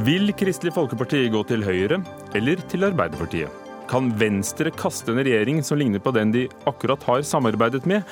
Vil 0.00 0.30
Kristelig 0.38 0.70
Folkeparti 0.72 1.18
gå 1.28 1.40
til 1.44 1.64
Høyre 1.66 1.98
eller 2.38 2.60
til 2.70 2.86
Arbeiderpartiet? 2.86 3.50
Kan 3.90 4.12
Venstre 4.16 4.70
kaste 4.72 5.10
en 5.12 5.18
regjering 5.20 5.58
som 5.66 5.76
ligner 5.80 6.00
på 6.00 6.12
den 6.14 6.30
de 6.32 6.44
akkurat 6.70 7.02
har 7.04 7.24
samarbeidet 7.26 7.82
med? 7.90 8.06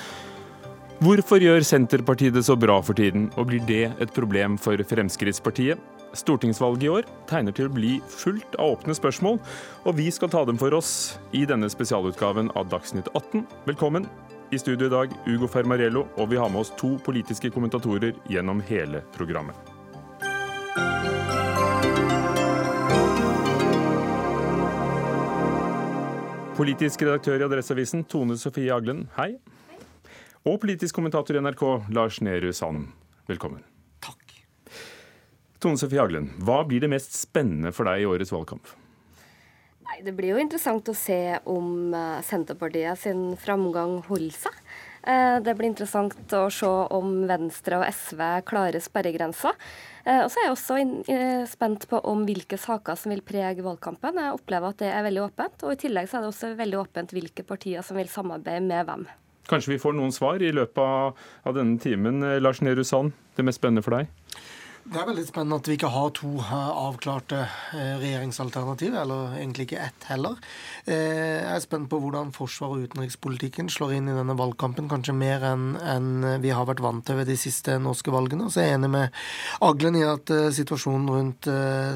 Hvorfor 0.99 1.41
gjør 1.41 1.65
Senterpartiet 1.65 2.35
det 2.35 2.43
så 2.45 2.59
bra 2.59 2.81
for 2.85 2.99
tiden, 2.99 3.31
og 3.39 3.49
blir 3.49 3.63
det 3.65 3.95
et 4.03 4.13
problem 4.13 4.59
for 4.61 4.83
Fremskrittspartiet? 4.91 5.79
Stortingsvalget 6.19 6.89
i 6.89 6.93
år 6.99 7.09
tegner 7.31 7.57
til 7.57 7.71
å 7.71 7.77
bli 7.79 7.95
fullt 8.11 8.59
av 8.59 8.75
åpne 8.75 8.99
spørsmål, 8.99 9.41
og 9.87 9.97
vi 9.97 10.11
skal 10.13 10.35
ta 10.35 10.45
dem 10.45 10.61
for 10.61 10.75
oss 10.77 10.93
i 11.33 11.47
denne 11.49 11.71
spesialutgaven 11.73 12.53
av 12.59 12.69
Dagsnytt 12.75 13.09
18. 13.15 13.47
Velkommen. 13.71 14.11
I 14.53 14.61
studio 14.61 14.91
i 14.91 14.97
dag 14.99 15.17
Ugo 15.31 15.49
Fermariello, 15.49 16.09
og 16.19 16.35
vi 16.35 16.43
har 16.43 16.53
med 16.53 16.67
oss 16.67 16.77
to 16.77 16.97
politiske 17.07 17.55
kommentatorer 17.55 18.19
gjennom 18.29 18.65
hele 18.69 19.07
programmet. 19.17 19.78
Politisk 26.59 27.05
redaktør 27.07 27.39
i 27.39 27.45
Adresseavisen 27.47 28.01
Tone 28.11 28.35
Sofie 28.39 28.73
Aglen, 28.75 29.05
hei. 29.15 29.37
Og 30.49 30.57
politisk 30.63 30.97
kommentator 30.99 31.37
i 31.39 31.43
NRK 31.45 31.63
Lars 31.95 32.19
Nehru 32.25 32.51
Sand, 32.57 32.89
velkommen. 33.31 33.63
Takk. 34.03 34.35
Tone 35.63 35.79
Sofie 35.79 36.03
Aglen, 36.03 36.33
hva 36.43 36.65
blir 36.67 36.83
det 36.83 36.91
mest 36.91 37.15
spennende 37.15 37.71
for 37.75 37.87
deg 37.87 38.03
i 38.03 38.09
årets 38.11 38.35
valgkamp? 38.35 38.75
Nei, 39.87 40.01
Det 40.03 40.17
blir 40.19 40.35
jo 40.35 40.43
interessant 40.43 40.91
å 40.91 40.97
se 40.99 41.39
om 41.47 41.95
eh, 41.95 42.19
Senterpartiet 42.27 42.99
sin 43.07 43.23
framgang 43.41 44.01
holder 44.11 44.35
seg. 44.37 44.59
Eh, 45.07 45.39
Det 45.41 45.55
blir 45.57 45.71
interessant 45.71 46.35
å 46.35 46.49
se 46.51 46.69
om 46.99 47.23
Venstre 47.31 47.79
og 47.79 47.87
SV 47.87 48.25
klarer 48.51 48.83
sperregrensa. 48.83 49.55
Eh, 50.09 50.25
Og 50.25 50.31
så 50.33 50.41
er 50.41 50.47
jeg 50.47 50.55
også 50.55 50.79
eh, 51.13 51.45
spent 51.51 51.87
på 51.91 52.01
om 52.09 52.25
hvilke 52.29 52.59
saker 52.61 52.97
som 52.97 53.13
vil 53.13 53.25
prege 53.27 53.65
valgkampen. 53.65 54.17
Jeg 54.17 54.37
opplever 54.39 54.73
at 54.73 54.83
det 54.83 54.93
er 54.93 55.05
veldig 55.05 55.25
åpent. 55.29 55.65
Og 55.67 55.75
i 55.75 55.81
tillegg 55.85 56.09
så 56.09 56.19
er 56.19 56.25
det 56.25 56.33
også 56.33 56.53
veldig 56.59 56.81
åpent 56.81 57.17
hvilke 57.17 57.45
partier 57.47 57.85
som 57.85 57.99
vil 58.01 58.09
samarbeide 58.13 58.65
med 58.65 58.89
hvem. 58.89 59.09
Kanskje 59.49 59.75
vi 59.75 59.81
får 59.81 59.97
noen 59.97 60.13
svar 60.13 60.43
i 60.45 60.53
løpet 60.53 60.81
av, 60.85 61.53
denne 61.57 61.81
timen. 61.83 62.23
Eh, 62.25 62.41
Lars 62.41 62.63
Nehru 62.65 62.85
Sand, 62.85 63.13
det 63.37 63.45
mest 63.45 63.61
spennende 63.61 63.85
for 63.85 63.99
deg? 63.99 64.09
Det 64.89 64.97
er 64.97 65.05
veldig 65.05 65.23
spennende 65.29 65.57
at 65.61 65.67
vi 65.69 65.75
ikke 65.77 65.91
har 65.93 66.13
to 66.17 66.31
eh, 66.41 66.53
avklarte 66.81 67.43
eh, 67.77 67.99
regjeringsalternativ, 68.01 68.95
eller 68.97 69.35
egentlig 69.37 69.67
ikke 69.67 69.83
ett 69.85 70.07
heller. 70.09 70.39
Eh, 70.87 71.43
Jeg 71.45 71.51
er 71.59 71.61
spent 71.61 71.91
på 71.91 71.99
hvordan 72.01 72.31
forsvar- 72.33 72.73
og 72.73 72.87
utenrikspolitikken 72.87 73.69
slår 73.69 73.99
inn 73.99 74.09
i 74.09 74.15
denne 74.17 74.37
valgkampen, 74.39 74.89
kanskje 74.89 75.13
mer 75.13 75.45
enn 75.45 76.41
vi 76.41 76.55
har 76.57 76.65
vært 76.71 76.81
vant 76.81 77.05
til 77.05 77.19
ved 77.21 77.29
de 77.29 77.37
siste 77.37 77.77
norske 77.85 78.15
valgene. 78.15 78.49
Så 78.49 78.63
jeg 78.63 78.73
er 78.73 78.79
enig 78.79 78.91
med 78.95 79.21
Aglen 79.61 79.99
i 80.01 80.07
at 80.09 80.33
situasjonen 80.57 81.13
rundt 81.13 81.51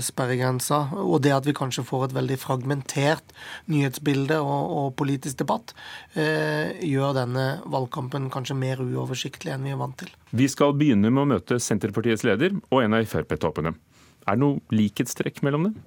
sperregrensa, 0.04 0.82
og 0.92 1.22
det 1.24 1.32
at 1.32 1.48
vi 1.48 1.56
kanskje 1.56 1.86
får 1.88 2.10
et 2.10 2.16
veldig 2.18 2.38
fragmentert 2.44 3.32
nyhetsbilde 3.72 4.36
og, 4.42 4.92
politisk 5.00 5.40
debatt, 5.40 5.72
gjør 6.12 7.16
denne 7.22 7.46
valgkampen 7.72 8.28
kanskje 8.32 8.58
mer 8.58 8.84
uoversiktlig 8.84 9.54
enn 9.54 9.64
vi 9.64 9.72
er 9.72 9.80
vant 9.80 9.96
til. 10.04 10.12
Vi 10.32 10.46
skal 10.48 10.72
begynne 10.76 11.10
med 11.12 11.26
å 11.26 11.28
møte 11.34 11.58
Senterpartiets 11.60 12.24
leder 12.24 12.54
og 12.70 12.81
en 12.84 12.98
av 12.98 13.08
Frp-toppene. 13.08 13.74
Er 14.26 14.36
det 14.36 14.42
noe 14.42 14.60
likhetstrekk 14.74 15.42
mellom 15.46 15.68
dem? 15.68 15.80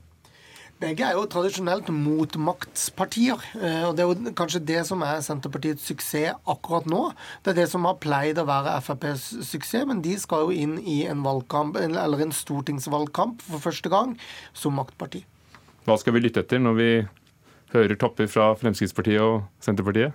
Begge 0.76 1.06
er 1.08 1.16
jo 1.16 1.24
tradisjonelt 1.32 1.88
motmaktspartier. 1.88 3.40
eh, 3.62 3.84
og 3.88 3.96
Det 3.96 4.04
er 4.04 4.10
jo 4.10 4.34
kanskje 4.36 4.66
det 4.66 4.86
som 4.86 5.02
er 5.08 5.22
Senterpartiets 5.24 5.86
suksess 5.88 6.36
akkurat 6.46 6.86
nå. 6.86 7.14
Det 7.44 7.54
er 7.54 7.62
det 7.62 7.70
som 7.72 7.86
har 7.86 7.96
pleid 7.96 8.38
å 8.38 8.46
være 8.46 8.76
FrPs 8.84 9.48
suksess, 9.48 9.86
men 9.88 10.02
de 10.02 10.18
skal 10.20 10.44
jo 10.44 10.52
inn 10.52 10.78
i 10.80 11.06
en 11.08 11.24
valgkamp, 11.24 11.78
eller 11.78 12.20
en 12.20 12.32
stortingsvalgkamp 12.36 13.42
for 13.42 13.59
første 13.59 13.90
gang 13.90 14.18
som 14.54 14.76
maktparti. 14.76 15.24
Hva 15.86 15.98
skal 15.98 16.14
vi 16.14 16.25
lytte 16.25 16.44
etter 16.44 16.59
når 16.59 16.75
vi 16.75 17.08
hører 17.72 17.96
topper 17.96 18.28
fra 18.28 18.52
Fremskrittspartiet 18.59 19.22
og 19.22 19.46
Senterpartiet? 19.64 20.12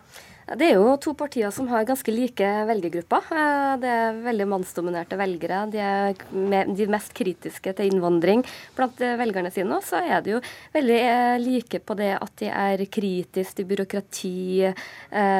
Det 0.50 0.66
er 0.66 0.80
jo 0.80 0.96
to 0.98 1.12
partier 1.14 1.52
som 1.54 1.68
har 1.70 1.84
ganske 1.86 2.10
like 2.10 2.46
velgergrupper. 2.66 3.26
Eh, 3.30 3.76
Det 3.78 3.86
er 3.86 4.16
veldig 4.24 4.46
mannsdominerte 4.50 5.14
velgere. 5.14 5.70
De 5.70 5.78
er 5.78 6.66
de 6.66 6.86
mest 6.90 7.14
kritiske 7.14 7.70
til 7.78 7.86
innvandring 7.86 8.42
blant 8.74 8.98
eh, 9.00 9.14
velgerne 9.14 9.52
sine. 9.54 9.76
Og 9.76 9.84
så 9.86 10.00
er 10.02 10.24
de 10.26 10.32
jo 10.32 10.40
veldig 10.74 10.96
eh, 10.98 11.36
like 11.38 11.78
på 11.78 11.94
det 11.94 12.16
at 12.16 12.34
de 12.42 12.48
er 12.50 12.82
kritiske 12.90 13.60
til 13.60 13.66
byråkrati, 13.66 14.72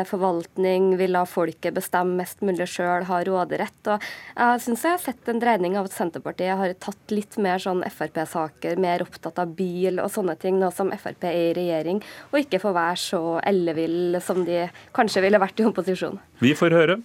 forvaltning, 0.07 0.97
vil 0.99 1.13
la 1.15 1.23
folket 1.29 1.75
bestemme 1.75 2.19
mest 2.21 2.41
mulig 2.43 2.67
sjøl, 2.69 3.05
ha 3.07 3.21
råderett. 3.25 3.91
Og 3.91 4.03
jeg 4.37 4.63
syns 4.65 4.85
jeg 4.85 4.95
har 4.95 5.03
sett 5.03 5.31
en 5.31 5.41
dreining 5.43 5.77
av 5.79 5.89
at 5.89 5.95
Senterpartiet 5.95 6.59
har 6.59 6.75
tatt 6.83 7.15
litt 7.15 7.39
mer 7.39 7.63
sånn 7.63 7.83
Frp-saker, 7.87 8.79
mer 8.83 9.05
opptatt 9.05 9.39
av 9.43 9.55
bil 9.57 10.03
og 10.03 10.11
sånne 10.13 10.37
ting, 10.43 10.59
nå 10.61 10.71
som 10.75 10.91
Frp 10.95 11.27
er 11.31 11.39
i 11.39 11.55
regjering, 11.57 12.03
og 12.33 12.41
ikke 12.43 12.61
får 12.63 12.77
være 12.77 13.01
så 13.05 13.23
ellevill 13.47 14.21
som 14.25 14.43
de 14.47 14.67
kanskje 14.97 15.00
ville 15.23 15.41
vært 15.41 15.61
i 15.61 15.65
opposisjon. 15.65 16.19
Vi 16.41 16.55
får 16.55 16.77
høre. 16.77 17.01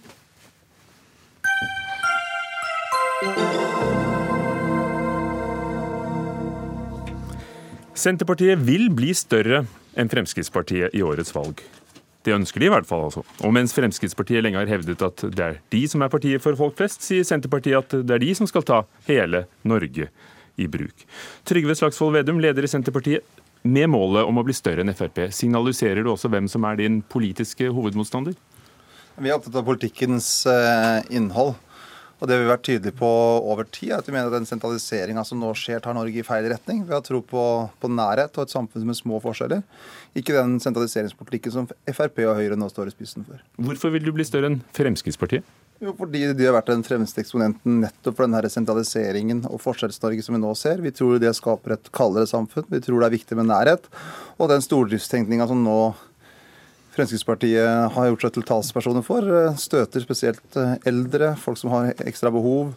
Senterpartiet 7.96 8.60
vil 8.60 8.90
bli 8.92 9.14
større 9.16 9.64
enn 9.96 10.10
Fremskrittspartiet 10.12 10.92
i 10.94 11.00
årets 11.02 11.32
valg. 11.34 11.62
Det 12.26 12.34
ønsker 12.34 12.60
de 12.60 12.66
i 12.66 12.72
hvert 12.74 12.86
fall. 12.86 13.06
altså. 13.06 13.22
Og 13.46 13.52
mens 13.54 13.72
Fremskrittspartiet 13.72 14.42
lenge 14.44 14.58
har 14.58 14.68
hevdet 14.68 15.02
at 15.02 15.24
det 15.30 15.44
er 15.44 15.58
de 15.72 15.82
som 15.88 16.02
er 16.02 16.10
partiet 16.12 16.42
for 16.42 16.58
folk 16.58 16.76
flest, 16.76 17.02
sier 17.06 17.24
Senterpartiet 17.24 17.78
at 17.78 18.06
det 18.06 18.14
er 18.18 18.22
de 18.22 18.34
som 18.34 18.46
skal 18.50 18.66
ta 18.66 18.82
hele 19.06 19.46
Norge 19.64 20.10
i 20.56 20.66
bruk. 20.68 21.06
Trygve 21.46 21.76
Slagsvold 21.78 22.18
Vedum, 22.18 22.40
leder 22.42 22.66
i 22.66 22.70
Senterpartiet. 22.70 23.24
Med 23.66 23.90
målet 23.90 24.28
om 24.28 24.38
å 24.38 24.44
bli 24.46 24.54
større 24.54 24.84
enn 24.84 24.94
Frp, 24.94 25.24
signaliserer 25.34 26.04
du 26.04 26.12
også 26.12 26.30
hvem 26.30 26.46
som 26.50 26.64
er 26.68 26.78
din 26.78 27.00
politiske 27.02 27.66
hovedmotstander? 27.74 28.36
Vi 29.16 29.30
er 29.30 29.34
opptatt 29.34 29.56
av 29.58 29.64
politikkens 29.66 30.28
eh, 30.50 31.00
innhold. 31.16 31.56
Og 32.16 32.30
det 32.30 32.36
vi 32.38 32.46
har 32.46 32.54
vært 32.54 32.64
tydelige 32.64 32.96
på 32.96 33.08
over 33.44 33.66
tid, 33.68 33.90
er 33.90 33.98
at 33.98 34.06
vi 34.08 34.14
mener 34.14 34.30
at 34.30 34.38
den 34.38 34.48
sentraliseringa 34.48 35.24
som 35.28 35.40
nå 35.42 35.50
skjer, 35.58 35.82
tar 35.84 35.96
Norge 35.96 36.22
i 36.22 36.24
feil 36.24 36.46
retning. 36.48 36.80
Vi 36.88 36.94
har 36.94 37.02
tro 37.04 37.20
på, 37.20 37.42
på 37.80 37.90
nærhet 37.92 38.38
og 38.38 38.46
et 38.46 38.54
samfunn 38.54 38.86
med 38.88 38.96
små 38.96 39.20
forskjeller. 39.24 39.60
Ikke 40.16 40.36
den 40.36 40.56
sentraliseringspolitikken 40.62 41.52
som 41.52 41.68
Frp 41.68 42.22
og 42.24 42.38
Høyre 42.38 42.56
nå 42.56 42.70
står 42.72 42.88
i 42.88 42.96
spissen 42.96 43.26
for. 43.26 43.42
Hvorfor 43.60 43.92
vil 43.92 44.06
du 44.06 44.14
bli 44.16 44.24
større 44.24 44.48
enn 44.52 44.62
Fremskrittspartiet? 44.76 45.44
Jo, 45.82 45.92
fordi 45.92 46.22
de 46.32 46.46
har 46.46 46.54
vært 46.56 46.70
den 46.72 46.84
fremste 46.86 47.20
eksponenten 47.20 47.82
nettopp 47.82 48.16
for 48.16 48.24
den 48.24 48.36
her 48.38 48.48
sentraliseringen 48.48 49.42
og 49.50 49.60
Forskjells-Norge 49.60 50.24
som 50.24 50.36
vi 50.36 50.40
nå 50.40 50.54
ser. 50.56 50.80
Vi 50.80 50.92
tror 50.96 51.20
det 51.20 51.34
skaper 51.36 51.76
et 51.76 51.90
kaldere 51.96 52.28
samfunn. 52.30 52.64
Vi 52.72 52.80
tror 52.84 53.02
det 53.02 53.10
er 53.10 53.16
viktig 53.18 53.36
med 53.36 53.50
nærhet. 53.50 53.90
Og 54.40 54.48
den 54.52 54.64
stordriftstenkninga 54.64 55.48
som 55.50 55.60
nå 55.64 55.80
Fremskrittspartiet 56.96 57.92
har 57.92 58.06
gjort 58.08 58.22
seg 58.24 58.32
til 58.32 58.44
talspersoner 58.48 59.04
for, 59.04 59.20
eh, 59.20 59.56
støter 59.60 60.00
spesielt 60.00 60.56
eh, 60.56 60.78
eldre, 60.88 61.34
folk 61.36 61.58
som 61.60 61.68
har 61.68 61.92
ekstra 62.00 62.32
behov, 62.32 62.72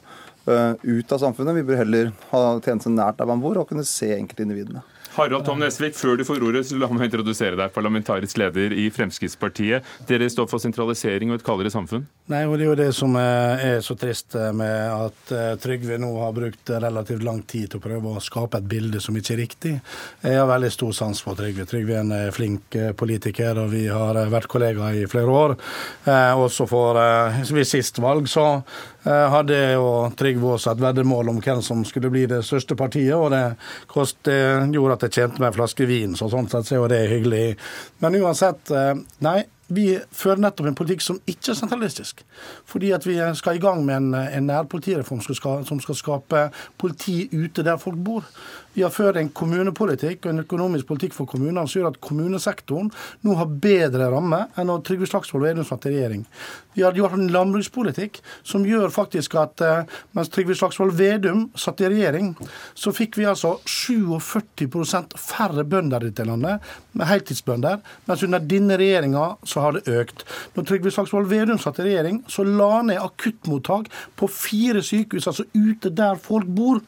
eh, 0.45 0.73
ut 0.83 1.13
av 1.15 1.21
samfunnet. 1.23 1.55
Vi 1.55 1.63
bør 1.63 1.79
heller 1.79 2.11
ha 2.33 2.59
tjenester 2.59 2.91
nært 2.91 3.15
der 3.15 3.25
man 3.25 3.39
bor, 3.39 3.55
og 3.57 3.69
kunne 3.69 3.88
se 3.88 4.11
enkeltindividene. 4.17 4.83
Harald 5.15 5.45
Tom 5.45 5.59
Nesvik, 5.59 5.95
før 5.95 6.17
du 6.17 6.25
får 6.27 6.43
ordet, 6.43 6.65
så 6.67 6.77
la 6.77 6.88
meg 6.91 7.09
introdusere 7.09 7.55
deg, 7.55 7.71
parlamentarisk 7.73 8.38
leder 8.38 8.75
i 8.75 8.89
Fremskrittspartiet. 8.91 9.88
Dere 10.05 10.27
står 10.29 10.49
for 10.51 10.59
sentralisering 10.59 11.31
og 11.31 11.39
et 11.39 11.47
kaldere 11.47 11.71
samfunn. 11.71 12.05
Nei, 12.29 12.44
og 12.45 12.59
Det 12.59 12.66
er 12.66 12.69
jo 12.69 12.78
det 12.78 12.91
som 12.94 13.16
er 13.17 13.79
så 13.81 13.95
trist 13.97 14.35
eh, 14.38 14.51
med 14.53 14.91
at 14.94 15.31
eh, 15.34 15.56
Trygve 15.57 15.95
nå 15.97 16.12
har 16.22 16.35
brukt 16.35 16.69
relativt 16.69 17.25
lang 17.25 17.40
tid 17.41 17.72
til 17.72 17.79
å 17.79 17.81
prøve 17.81 18.12
å 18.12 18.22
skape 18.22 18.59
et 18.59 18.67
bilde 18.69 19.01
som 19.01 19.17
ikke 19.17 19.34
er 19.34 19.41
riktig. 19.41 19.72
Jeg 20.22 20.38
har 20.38 20.45
veldig 20.51 20.69
stor 20.75 20.94
sans 20.94 21.23
for 21.25 21.39
Trygve. 21.39 21.66
Trygve 21.66 21.97
er 21.97 22.03
en 22.03 22.13
eh, 22.13 22.29
flink 22.35 22.78
politiker, 23.01 23.57
og 23.63 23.73
vi 23.73 23.88
har 23.89 24.22
vært 24.29 24.51
kollegaer 24.51 25.01
i 25.01 25.09
flere 25.09 25.34
år. 25.41 25.57
Også 26.38 26.69
for 26.69 27.00
ved 27.00 27.68
sist 27.68 27.98
valg 28.03 28.27
så 28.30 28.45
hadde 29.09 29.57
jo 29.74 29.89
Trygve 30.19 30.53
også 30.53 30.75
et 30.75 30.83
veddemål 30.86 31.33
om 31.33 31.42
hvem 31.42 31.63
som 31.65 31.81
skulle 31.88 32.12
bli 32.13 32.27
det 32.30 32.44
største 32.45 32.77
partiet, 32.77 33.15
og 33.18 33.31
det, 33.33 33.44
kost, 33.89 34.21
det 34.27 34.75
gjorde 34.75 35.00
at 35.00 35.07
jeg 35.07 35.18
tjente 35.18 35.42
meg 35.42 35.50
en 35.50 35.62
flaske 35.63 35.89
vin, 35.89 36.18
så 36.19 36.30
sånn 36.30 36.50
sett 36.51 36.69
så 36.69 36.77
er 36.77 36.83
jo 36.83 36.92
det 36.94 37.06
hyggelig. 37.09 37.45
Men 38.03 38.19
uansett, 38.21 38.69
nei. 39.25 39.39
Vi 39.69 40.00
fører 40.12 40.42
nettopp 40.42 40.69
en 40.71 40.77
politikk 40.77 41.04
som 41.06 41.19
ikke 41.30 41.54
er 41.54 41.57
sentralistisk. 41.60 42.24
Fordi 42.69 42.92
at 42.95 43.06
vi 43.06 43.19
skal 43.38 43.60
i 43.60 43.63
gang 43.63 43.83
med 43.86 43.95
en, 43.98 44.13
en 44.16 44.50
nærpolitireform 44.50 45.21
som 45.21 45.38
skal, 45.38 45.66
som 45.69 45.81
skal 45.83 46.00
skape 46.00 46.48
politi 46.81 47.21
ute 47.33 47.66
der 47.66 47.77
folk 47.81 48.00
bor. 48.06 48.25
Vi 48.74 48.83
har 48.86 48.94
ført 48.94 49.18
en 49.18 49.31
kommunepolitikk 49.33 50.25
og 50.25 50.33
en 50.33 50.44
økonomisk 50.44 50.88
politikk 50.89 51.16
for 51.16 51.30
kommunene 51.30 51.66
som 51.66 51.81
gjør 51.81 51.89
at 51.89 52.01
kommunesektoren 52.06 52.92
nå 53.25 53.38
har 53.39 53.50
bedre 53.63 54.12
ramme 54.13 54.44
enn 54.54 54.69
når 54.69 54.83
Trygve 54.86 55.10
Slagsvold 55.10 55.48
Vedum 55.48 55.66
satt 55.66 55.88
i 55.89 55.94
regjering. 55.95 56.21
Vi 56.77 56.83
har 56.86 56.94
gjort 56.94 57.16
en 57.18 57.31
landbrukspolitikk 57.33 58.19
som 58.45 58.68
gjør 58.68 58.94
faktisk 58.94 59.33
at 59.42 59.63
eh, 59.66 59.98
mens 60.16 60.30
Trygve 60.31 60.56
Slagsvold 60.56 60.94
Vedum 61.00 61.48
satt 61.57 61.81
i 61.81 61.89
regjering, 61.89 62.30
så 62.77 62.94
fikk 62.95 63.18
vi 63.19 63.27
altså 63.27 63.56
47% 63.66 65.18
færre 65.19 65.65
bønder 65.65 66.06
i 66.06 66.12
dette 66.12 66.27
landet, 66.30 66.63
med 66.94 67.10
heltidsbønder, 67.10 67.81
mens 68.07 68.24
under 68.27 68.48
denne 68.54 68.77
regjeringa 68.80 69.25
så 69.50 69.65
har 69.65 69.75
det 69.75 69.89
økt. 69.89 70.24
Når 70.56 70.69
Trygve 70.69 70.94
Slagsvold 70.94 71.30
Vedum 71.33 71.60
satt 71.60 71.81
i 71.81 71.89
regjering, 71.89 72.24
så 72.30 72.45
la 72.45 72.83
ned 72.86 73.01
akuttmottak 73.01 73.89
på 74.19 74.30
fire 74.30 74.86
sykehus, 74.86 75.27
altså 75.27 75.50
ute 75.57 75.92
der 75.92 76.22
folk 76.22 76.48
bor. 76.54 76.83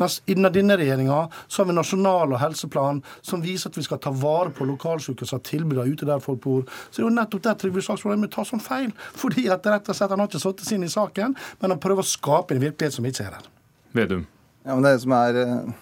Mens 0.00 0.18
innen 0.30 0.52
denne 0.52 0.76
regjeringa 0.78 1.18
har 1.30 1.68
vi 1.68 1.76
nasjonal 1.76 2.34
og 2.34 2.40
helseplan 2.42 3.00
som 3.22 3.42
viser 3.44 3.70
at 3.70 3.78
vi 3.78 3.84
skal 3.86 4.00
ta 4.02 4.10
vare 4.10 4.50
på 4.54 4.66
lokalsykehus 4.66 5.36
og 5.36 5.44
tilbudene 5.46 5.94
ute 5.94 6.08
der 6.08 6.22
folk 6.24 6.42
bor. 6.42 6.64
Så 6.90 6.98
det 6.98 7.04
er 7.04 7.08
jo 7.08 7.14
nettopp 7.14 7.46
der 7.46 7.58
Trygve 7.60 7.84
Slagsvold 7.84 8.16
Vedum 8.16 8.32
tar 8.34 8.48
sånn 8.48 8.64
feil. 8.64 8.90
Fordi 9.22 9.46
at 9.54 9.66
rett 9.70 9.90
og 9.90 9.98
slett 9.98 10.14
han 10.14 10.24
har 10.24 10.30
ikke 10.30 10.42
satt 10.42 10.66
seg 10.66 10.78
inn 10.78 10.88
i 10.88 10.92
saken, 10.92 11.38
men 11.60 11.76
han 11.76 11.82
prøver 11.82 12.02
å 12.02 12.10
skape 12.14 12.56
en 12.56 12.64
virkelighet 12.64 12.98
som 12.98 13.06
ikke 13.06 13.28
er 13.28 13.38
der. 13.38 13.48
Vedum. 13.94 14.26
Ja, 14.64 14.74
men 14.74 14.86
det 14.86 14.96
som 15.04 15.14
er 15.14 15.38
eh, 15.38 15.72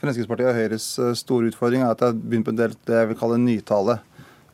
Fremskrittspartiet 0.00 0.50
og 0.50 0.56
Høyres 0.56 0.90
eh, 0.98 1.16
store 1.18 1.50
utfordring 1.52 1.84
er 1.84 1.92
at 1.92 2.02
det 2.02 2.10
har 2.10 2.18
begynt 2.18 2.48
på 2.48 2.54
en 2.54 2.60
del 2.62 2.76
det 2.88 3.02
jeg 3.02 3.12
vil 3.12 3.20
kalle 3.20 3.40
nytale. 3.42 4.00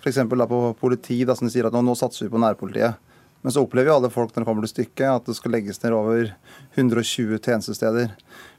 F.eks. 0.03 0.21
på 0.29 0.63
politi, 0.79 1.21
da, 1.27 1.35
som 1.39 1.49
de 1.49 1.55
sier 1.55 1.69
at 1.69 1.75
nå, 1.75 1.81
nå 1.87 1.97
satser 1.99 2.27
vi 2.27 2.35
på 2.35 2.43
nærpolitiet. 2.43 3.01
Men 3.47 3.55
så 3.55 3.63
opplever 3.63 3.93
jo 3.93 3.97
alle 4.01 4.11
folk 4.11 4.33
når 4.35 4.43
det 4.43 4.49
kommer 4.49 4.65
til 4.67 4.73
stykket 4.73 5.07
at 5.07 5.29
det 5.29 5.37
skal 5.39 5.53
legges 5.55 5.79
ned 5.85 5.95
over 5.95 6.33
120 6.75 7.39
tjenestesteder. 7.39 8.11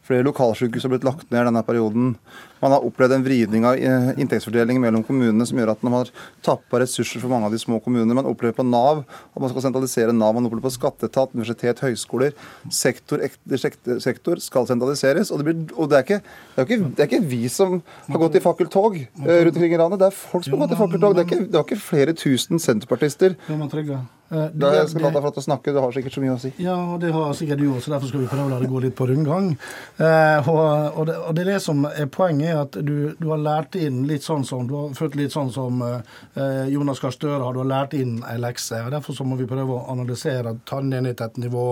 Flere 0.07 0.23
lokalsykehus 0.23 0.85
har 0.85 0.93
blitt 0.93 1.07
lagt 1.07 1.31
ned 1.33 1.49
denne 1.49 1.63
perioden. 1.67 2.13
Man 2.61 2.73
har 2.73 2.85
opplevd 2.85 3.17
en 3.17 3.25
vridning 3.25 3.65
av 3.67 3.75
eh, 3.75 4.09
inntektsfordelingen 4.17 4.81
mellom 4.81 5.03
kommunene 5.05 5.45
som 5.45 5.59
gjør 5.59 5.73
at 5.73 5.83
man 5.85 5.97
har 5.99 6.11
tappa 6.45 6.79
ressurser 6.81 7.21
for 7.21 7.29
mange 7.33 7.49
av 7.49 7.53
de 7.53 7.59
små 7.61 7.81
kommunene. 7.83 8.15
Man 8.17 8.29
opplever 8.29 8.55
på 8.57 8.65
Nav 8.65 9.03
at 9.03 9.41
man 9.43 9.51
skal 9.51 9.67
sentralisere 9.67 10.15
Nav. 10.15 10.33
Man 10.37 10.47
opplever 10.47 10.65
på 10.65 10.73
skatteetat, 10.77 11.35
universitet, 11.35 11.83
høyskoler. 11.83 12.33
Sektor 12.73 13.21
etter 13.27 13.61
sektor 14.01 14.41
skal 14.43 14.69
sentraliseres. 14.69 15.31
Og, 15.33 15.43
det, 15.43 15.49
blir, 15.49 15.77
og 15.77 15.91
det, 15.91 15.99
er 15.99 16.07
ikke, 16.07 16.21
det, 16.55 16.57
er 16.57 16.69
ikke, 16.69 16.81
det, 16.87 16.99
er 17.03 17.11
ikke, 17.11 17.23
vi 17.35 17.43
som 17.51 17.79
har 18.07 18.23
gått 18.23 18.39
i 18.39 18.43
fakkeltog 18.47 19.01
eh, 19.03 19.41
rundt 19.43 19.55
omkring 19.55 19.75
i 19.75 19.81
landet. 19.83 20.01
Det 20.01 20.09
er 20.09 20.21
folk 20.23 20.47
som 20.47 20.57
har 20.57 20.65
gått 20.65 20.77
i 20.77 20.81
fakkeltog. 20.85 21.17
Det 21.17 21.25
er 21.25 21.29
ikke, 21.29 21.43
det 21.51 21.59
er 21.59 21.67
ikke 21.67 21.83
flere 21.83 22.17
tusen 22.17 22.63
senterpartister. 22.63 23.37
Eh, 24.27 24.47
da 24.59 24.73
jeg 24.75 24.89
skal 24.91 25.05
la 25.05 25.11
deg 25.15 25.23
få 25.23 25.41
snakke, 25.43 25.71
Du 25.71 25.79
har 25.79 25.93
sikkert 25.95 26.17
så 26.17 26.21
mye 26.23 26.33
å 26.35 26.39
si. 26.41 26.51
Ja, 26.59 26.75
det 26.99 27.13
har 27.15 27.31
sikkert 27.37 27.61
du 27.61 27.69
også. 27.71 27.93
Derfor 27.93 28.11
skal 28.11 28.25
vi 28.25 28.27
prøve 28.27 28.47
å 28.49 28.51
la 28.51 28.59
det 28.59 28.67
gå 28.71 28.81
litt 28.83 28.95
på 28.97 29.07
rundgang. 29.07 29.53
Eh, 29.97 30.49
og, 30.49 30.97
og, 30.99 31.05
det, 31.09 31.15
og, 31.17 31.31
det, 31.35 31.41
er 31.41 31.49
det 31.55 31.61
som 31.63 31.81
er 31.89 32.05
poenget, 32.13 32.51
er 32.51 32.59
at 32.61 32.75
du, 32.85 33.15
du, 33.17 33.29
har 33.31 33.41
lært 33.41 33.77
inn 33.79 34.03
litt 34.05 34.25
sånn 34.25 34.45
som 34.45 34.67
du 34.69 34.75
har 34.77 34.93
følt 34.97 35.17
litt 35.17 35.33
sånn 35.33 35.49
som 35.53 35.81
eh, 35.81 36.67
Jonas 36.69 37.01
Gahr 37.01 37.15
Støre 37.15 37.41
har. 37.41 37.55
Du 37.55 37.63
har 37.63 37.71
lært 37.71 37.95
inn 37.97 38.19
ei 38.29 38.37
lekse. 38.41 38.83
og 38.85 38.93
Derfor 38.93 39.17
så 39.17 39.25
må 39.25 39.39
vi 39.39 39.49
prøve 39.49 39.79
å 39.79 39.87
analysere, 39.93 40.53
ta 40.69 40.83
den 40.83 40.93
ned 40.93 41.17
til 41.17 41.25
et 41.25 41.41
nivå. 41.47 41.67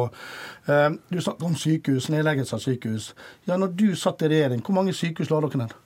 Eh, 0.65 0.87
du 1.13 1.19
snakker 1.21 1.51
om 1.51 1.57
sykehus, 1.59 2.09
nedleggelse 2.13 2.57
av 2.57 2.65
sykehus. 2.65 3.11
Ja, 3.45 3.59
når 3.61 3.77
du 3.77 3.87
satt 3.99 4.25
i 4.25 4.31
regjering, 4.33 4.65
hvor 4.65 4.79
mange 4.79 4.97
sykehus 4.97 5.29
la 5.29 5.43
dere 5.45 5.61
ned? 5.61 5.77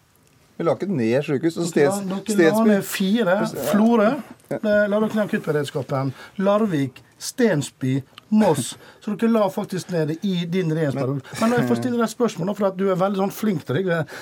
Vi 0.60 0.68
la 0.68 0.76
ikke 0.76 0.92
ned 0.92 1.28
sykehus. 1.28 1.60
Steds, 1.68 2.02
dere 2.08 2.56
la 2.56 2.66
ned 2.72 2.88
fire. 2.88 3.36
Florø 3.74 4.14
la 4.56 4.88
dere 4.88 5.12
ned 5.12 5.26
akuttberedskapen. 5.28 6.16
Larvik, 6.40 7.04
Stensby, 7.20 8.00
Moss. 8.30 8.78
Så 9.02 9.16
dere 9.18 9.32
la 9.34 9.48
faktisk 9.50 9.92
ned 9.92 10.16
i 10.22 10.46
din 10.46 10.72
regjeringsperiode. 10.74 11.26
Men 11.42 11.56
jeg 11.58 11.68
får 11.70 11.80
stille 11.82 11.98
deg 11.98 12.06
et 12.06 12.14
spørsmål, 12.14 12.54
for 12.58 12.70
at 12.70 12.78
du 12.80 12.86
er 12.88 13.00
veldig 13.00 13.24
sånn 13.24 13.34
flink 13.34 13.66
til, 13.68 13.82
deg, 13.90 14.18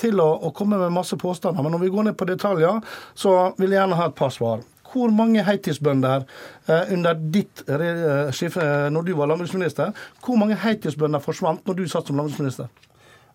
til 0.00 0.22
å, 0.24 0.28
å, 0.48 0.52
komme 0.56 0.80
med 0.80 0.94
masse 0.94 1.18
påstander. 1.20 1.62
Men 1.62 1.76
når 1.76 1.84
vi 1.84 1.90
går 1.92 2.08
ned 2.08 2.18
på 2.18 2.28
detaljer, 2.30 2.80
så 3.14 3.34
vil 3.60 3.74
jeg 3.74 3.82
gjerne 3.82 3.98
ha 4.00 4.08
et 4.08 4.16
par 4.18 4.32
svar. 4.34 4.64
Hvor 4.92 5.12
mange 5.14 5.44
heltidsbønder 5.44 6.24
eh, 6.68 6.92
under 6.92 7.20
ditt 7.32 7.64
eh, 7.68 8.32
skifte, 8.36 8.64
eh, 8.64 8.88
når 8.92 9.06
du 9.06 9.14
var 9.16 9.30
landbruksminister, 9.30 9.92
hvor 10.24 10.40
mange 10.40 10.58
heltidsbønder 10.60 11.22
forsvant 11.24 11.68
når 11.68 11.78
du 11.78 11.86
satt 11.88 12.10
som 12.10 12.20
landbruksminister? 12.20 12.68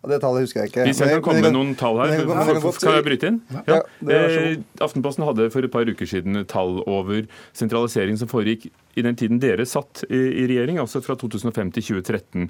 Det 0.08 0.20
tallet 0.22 0.46
husker 0.46 0.62
jeg 0.62 0.72
ikke. 0.72 0.84
Hvis 0.88 1.00
jeg 1.02 1.10
kan 1.18 1.24
komme 1.26 1.42
med 1.44 1.56
noen 1.56 1.74
tall 1.76 1.98
her, 2.00 2.14
kan 2.24 2.96
jeg 2.96 3.06
bryte 3.08 3.32
inn? 3.32 3.40
Ja. 3.68 3.80
Eh, 4.08 4.60
Aftenposten 4.84 5.26
hadde 5.28 5.50
for 5.52 5.66
et 5.66 5.74
par 5.74 5.90
uker 5.90 6.08
siden 6.08 6.38
tall 6.48 6.80
over 6.86 7.26
sentralisering 7.58 8.20
som 8.20 8.30
foregikk 8.32 8.70
i 8.98 9.04
den 9.06 9.18
tiden 9.20 9.42
dere 9.44 9.66
satt 9.68 10.06
i 10.10 10.46
regjering, 10.48 10.80
altså 10.82 11.02
fra 11.04 11.18
2005 11.20 11.74
til 11.76 11.88
2013. 12.00 12.50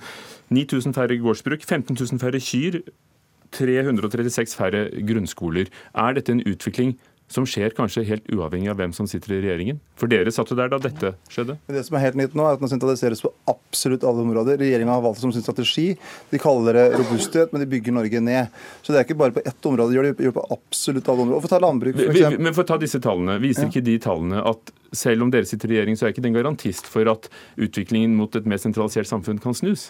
9000 0.53 0.95
færre 0.97 1.17
gårdsbruk, 1.23 1.65
15 1.65 1.97
000 1.97 2.21
færre 2.21 2.41
kyr, 2.44 2.81
336 3.55 4.55
færre 4.59 4.88
grunnskoler. 5.07 5.71
Er 5.95 6.17
dette 6.17 6.35
en 6.35 6.44
utvikling 6.45 6.97
som 7.27 7.44
skjer 7.47 7.74
kanskje 7.75 8.06
helt 8.07 8.29
uavhengig 8.31 8.69
av 8.71 8.77
hvem 8.79 8.94
som 8.95 9.07
sitter 9.09 9.33
i 9.35 9.39
regjeringen? 9.44 9.81
For 10.00 10.07
dere 10.12 10.31
satt 10.31 10.51
jo 10.51 10.56
der 10.56 10.69
da 10.71 10.79
dette 10.79 11.12
skjedde. 11.31 11.57
Det 11.68 11.83
som 11.83 11.97
er 12.00 12.06
helt 12.06 12.19
nytt 12.19 12.38
nå, 12.38 12.45
er 12.47 12.56
at 12.56 12.63
den 12.63 12.71
sentraliseres 12.71 13.24
på 13.24 13.33
absolutt 13.51 14.06
alle 14.07 14.24
områder. 14.24 14.59
Regjeringa 14.62 14.95
har 14.95 15.03
valgt 15.03 15.19
det 15.19 15.25
som 15.25 15.33
sin 15.35 15.44
strategi. 15.44 15.89
De 16.31 16.39
kaller 16.39 16.79
det 16.79 16.85
robusthet, 16.95 17.51
men 17.51 17.65
de 17.65 17.69
bygger 17.74 17.97
Norge 17.97 18.24
ned. 18.24 18.56
Så 18.79 18.95
det 18.95 19.01
er 19.01 19.09
ikke 19.09 19.19
bare 19.19 19.35
på 19.35 19.44
ett 19.44 19.69
område, 19.69 19.91
de 19.91 20.00
gjør 20.00 20.09
det 20.13 20.33
på 20.39 20.47
absolutt 20.56 21.12
alle 21.12 21.27
områder. 21.27 21.41
Og 21.41 21.44
for 21.44 21.51
å 21.51 21.56
ta 21.57 21.62
landbruk, 21.65 22.00
for 22.00 22.15
eksempel. 22.15 22.47
Men 22.47 22.56
for 22.56 22.63
å 22.63 22.71
ta 22.71 22.79
disse 22.85 23.03
tallene, 23.03 23.38
viser 23.44 23.68
ikke 23.68 23.85
de 23.91 24.00
tallene 24.07 24.47
at 24.53 24.73
selv 24.95 25.27
om 25.27 25.33
dere 25.33 25.50
sitter 25.50 25.73
i 25.73 25.75
regjering, 25.75 26.00
så 26.00 26.07
er 26.07 26.15
ikke 26.15 26.23
det 26.23 26.31
en 26.31 26.39
garantist 26.39 26.88
for 26.88 27.12
at 27.12 27.27
utviklingen 27.59 28.15
mot 28.15 28.39
et 28.39 28.47
mer 28.47 28.62
sentralisert 28.63 29.09
samfunn 29.09 29.44
kan 29.44 29.57
snus? 29.57 29.89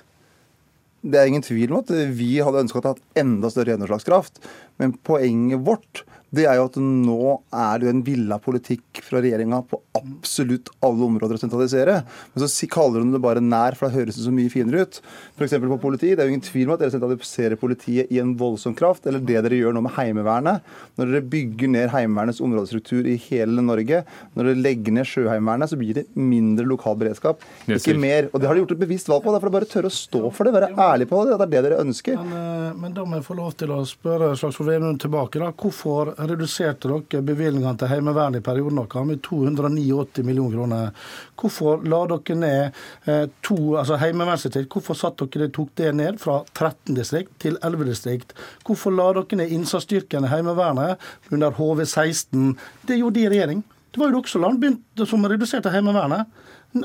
Det 1.05 1.19
er 1.21 1.29
ingen 1.29 1.45
tvil 1.45 1.71
om 1.71 1.83
at 1.83 1.91
vi 2.17 2.39
hadde 2.41 2.65
ønska 2.65 2.81
å 2.81 2.87
ha 2.89 2.97
enda 3.21 3.51
større 3.53 3.75
gjennomslagskraft. 3.75 4.41
Men 4.81 4.95
poenget 5.05 5.61
vårt 5.67 6.01
det 6.35 6.43
er 6.43 6.57
jo 6.59 6.65
at 6.67 6.77
nå 6.81 7.19
er 7.55 7.79
det 7.79 7.87
jo 7.87 7.91
en 7.93 8.03
villa 8.03 8.37
politikk 8.43 8.99
fra 9.05 9.21
regjeringa 9.23 9.61
på 9.69 9.79
absolutt 9.95 10.69
alle 10.83 11.05
områder 11.07 11.37
å 11.37 11.41
sentralisere. 11.41 12.01
Men 12.33 12.43
så 12.43 12.67
kaller 12.71 13.03
hun 13.03 13.13
det 13.15 13.21
bare 13.23 13.43
nær, 13.43 13.77
for 13.77 13.87
da 13.87 13.95
høres 13.95 14.17
det 14.17 14.25
så 14.25 14.33
mye 14.35 14.51
finere 14.51 14.83
ut. 14.83 14.99
F.eks. 15.37 15.55
på 15.61 15.79
politi. 15.81 16.11
Det 16.11 16.23
er 16.23 16.27
jo 16.27 16.35
ingen 16.35 16.43
tvil 16.43 16.67
om 16.67 16.75
at 16.75 16.83
dere 16.83 16.93
sentraliserer 16.93 17.59
politiet 17.59 18.11
i 18.11 18.19
en 18.19 18.33
voldsom 18.39 18.75
kraft. 18.77 19.07
Eller 19.07 19.23
det 19.23 19.39
dere 19.45 19.59
gjør 19.59 19.77
nå 19.77 19.85
med 19.85 19.95
Heimevernet. 19.95 20.67
Når 20.99 21.13
dere 21.13 21.29
bygger 21.31 21.71
ned 21.77 21.93
Heimevernets 21.93 22.43
områdestruktur 22.43 23.07
i 23.07 23.15
hele 23.29 23.63
Norge, 23.63 24.03
når 24.35 24.51
dere 24.51 24.63
legger 24.65 24.97
ned 24.97 25.07
Sjøheimevernet, 25.07 25.71
så 25.71 25.79
blir 25.79 26.01
det 26.01 26.07
mindre 26.19 26.67
lokal 26.67 26.99
beredskap. 26.99 27.45
Ikke 27.71 27.95
mer. 27.95 28.27
Og 28.33 28.43
det 28.43 28.51
har 28.51 28.57
de 28.57 28.65
gjort 28.65 28.75
et 28.75 28.83
bevisst 28.83 29.11
valg 29.11 29.23
på. 29.23 29.31
Derfor 29.37 29.55
bare 29.55 29.69
tørre 29.71 29.91
å 29.91 29.95
stå 29.95 30.25
for 30.35 30.43
det, 30.43 30.55
være 30.57 30.73
ærlig 30.75 31.07
på 31.07 31.23
det. 31.23 31.37
Det 31.37 31.47
er 31.47 31.55
det 31.55 31.65
dere 31.69 31.81
ønsker. 31.85 32.19
Men, 32.19 32.35
eh, 32.35 32.77
men 32.83 32.99
da 32.99 33.07
må 33.07 33.21
jeg 33.21 33.27
få 33.29 33.39
lov 33.39 33.55
til 33.63 33.71
å 33.71 33.81
spørre 33.87 34.33
Slagsvold 34.35 34.73
Vedum 34.73 34.99
tilbake. 34.99 35.39
da. 35.39 35.53
Hvorfor 35.55 36.17
reduserte 36.29 36.89
dere 36.89 37.21
bevilgningene 37.25 37.77
til 37.79 37.89
Heimevernet 37.91 38.41
i 38.41 38.45
perioden 38.45 38.79
deres 38.79 39.07
med 39.07 39.21
289 39.25 40.25
millioner 40.27 40.57
kroner. 40.57 40.91
Hvorfor 41.37 41.83
la 41.87 42.01
dere 42.11 42.37
ned 42.37 42.79
eh, 43.05 43.25
to, 43.45 43.57
altså 43.79 43.99
Heimevernsdistrikt, 44.01 44.71
hvorfor 44.73 44.97
satt 44.97 45.23
dere 45.23 45.49
tok 45.53 45.73
det 45.79 45.93
ned 45.97 46.19
fra 46.21 46.39
13 46.53 46.97
distrikt 46.97 47.33
til 47.43 47.59
11 47.61 47.89
distrikt? 47.91 48.35
Hvorfor 48.67 48.95
la 48.95 49.11
dere 49.17 49.41
ned 49.41 49.55
innsatsstyrken 49.57 50.27
i 50.27 50.31
Heimevernet 50.33 51.07
under 51.31 51.55
HV16? 51.57 52.55
Det 52.87 52.99
gjorde 52.99 53.19
de 53.19 53.27
i 53.27 53.31
regjering. 53.35 53.63
Det 53.91 54.01
var 54.01 54.11
jo 54.11 54.19
også 54.21 54.39
land 54.43 54.65
som 55.09 55.25
reduserte 55.25 55.71
Heimevernet. 55.73 56.27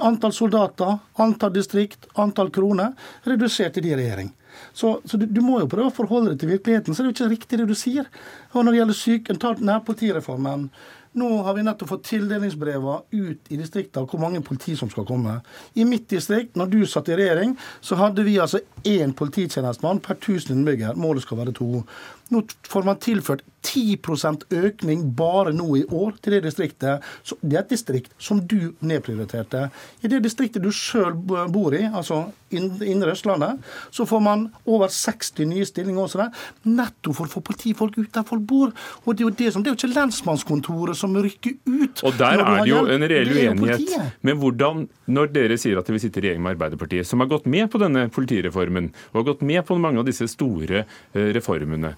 Antall 0.00 0.32
soldater, 0.32 1.00
antall 1.20 1.52
distrikt, 1.52 2.06
antall 2.14 2.50
kroner 2.54 2.94
reduserte 3.28 3.82
de 3.82 3.90
i 3.92 3.98
regjering. 3.98 4.30
Så, 4.72 4.96
så 5.04 5.20
du, 5.20 5.26
du, 5.26 5.42
må 5.44 5.60
jo 5.60 5.68
prøve 5.70 5.90
å 5.90 5.94
forholde 5.94 6.32
deg 6.32 6.42
til 6.42 6.52
virkeligheten. 6.54 6.94
Så 6.94 7.02
det 7.02 7.08
er 7.08 7.12
jo 7.12 7.18
ikke 7.18 7.34
riktig 7.34 7.60
det 7.60 7.68
du 7.70 7.76
sier. 7.78 8.10
Og 8.52 8.62
når 8.62 8.72
det 8.72 8.82
gjelder 8.82 8.98
syken, 8.98 9.40
ta 9.42 9.54
nærpolitireformen. 9.58 10.68
Nå 11.20 11.28
har 11.44 11.56
vi 11.58 11.64
nettopp 11.66 11.90
fått 11.90 12.06
tildelingsbrevene 12.08 13.02
ut 13.12 13.50
i 13.52 13.58
distriktene 13.60 14.08
hvor 14.08 14.20
mange 14.22 14.40
politi 14.44 14.72
som 14.78 14.88
skal 14.88 15.04
komme. 15.08 15.34
I 15.76 15.84
mitt 15.84 16.06
distrikt, 16.08 16.56
når 16.56 16.70
du 16.72 16.78
satt 16.88 17.10
i 17.12 17.18
regjering, 17.18 17.52
så 17.84 17.98
hadde 18.00 18.24
vi 18.24 18.38
altså 18.40 18.62
én 18.88 19.12
polititjenestemann 19.16 20.00
per 20.04 20.16
1000 20.16 20.56
innbyggere. 20.56 20.96
Målet 20.96 21.26
skal 21.26 21.42
være 21.42 21.52
to. 21.58 21.82
Nå 22.32 22.44
får 22.64 22.88
man 22.88 23.02
tilført 23.04 23.44
10% 23.62 24.46
økning 24.50 25.04
bare 25.16 25.52
nå 25.54 25.68
i 25.78 25.84
år 25.86 26.16
til 26.22 26.36
det 26.36 26.42
distriktet. 26.46 27.04
Så 27.22 27.38
det 27.40 27.56
er 27.56 27.64
et 27.64 27.74
distrikt 27.74 28.14
som 28.18 28.40
du 28.42 28.72
nedprioriterte. 28.82 29.68
I 30.02 30.10
det 30.10 30.22
distriktet 30.24 30.64
du 30.64 30.72
sjøl 30.74 31.14
bor 31.22 31.74
i, 31.76 31.84
altså 31.86 32.24
Indre 32.52 33.14
Østlandet, 33.14 33.62
så 33.90 34.04
får 34.04 34.20
man 34.20 34.44
over 34.68 34.90
60 34.92 35.46
nye 35.48 35.64
stillinger 35.64 36.04
også 36.04 36.20
der, 36.20 36.42
nettopp 36.68 37.16
for 37.16 37.30
å 37.30 37.32
få 37.32 37.42
politifolk 37.46 37.96
ut 37.96 38.10
der 38.12 38.26
folk 38.28 38.44
bor. 38.48 38.74
Og 39.06 39.16
Det 39.16 39.24
er 39.24 39.28
jo 39.28 39.34
det 39.38 39.52
som, 39.54 39.62
det 39.62 39.70
er 39.70 39.76
jo 39.76 39.80
ikke 39.80 39.94
lensmannskontoret 39.94 40.98
som 40.98 41.16
rykker 41.16 41.56
ut. 41.64 42.02
Og 42.04 42.18
Der 42.18 42.42
er 42.42 42.62
det 42.62 42.68
jo 42.68 42.82
en 42.84 43.06
reell 43.08 43.32
uenighet. 43.32 44.16
Men 44.20 44.40
hvordan, 44.42 44.88
når 45.06 45.32
dere 45.32 45.58
sier 45.60 45.80
at 45.80 45.88
dere 45.88 45.96
vil 45.96 46.04
sitte 46.04 46.20
i 46.20 46.26
regjering 46.26 46.44
med 46.44 46.56
Arbeiderpartiet, 46.56 47.08
som 47.08 47.22
har 47.24 47.30
gått 47.30 47.46
med 47.46 47.70
på 47.72 47.80
denne 47.82 48.08
politireformen, 48.12 48.90
og 49.12 49.22
har 49.22 49.30
gått 49.32 49.46
med 49.46 49.64
på 49.68 49.78
mange 49.80 50.02
av 50.02 50.08
disse 50.08 50.28
store 50.30 50.84
eh, 50.84 51.30
reformene, 51.36 51.94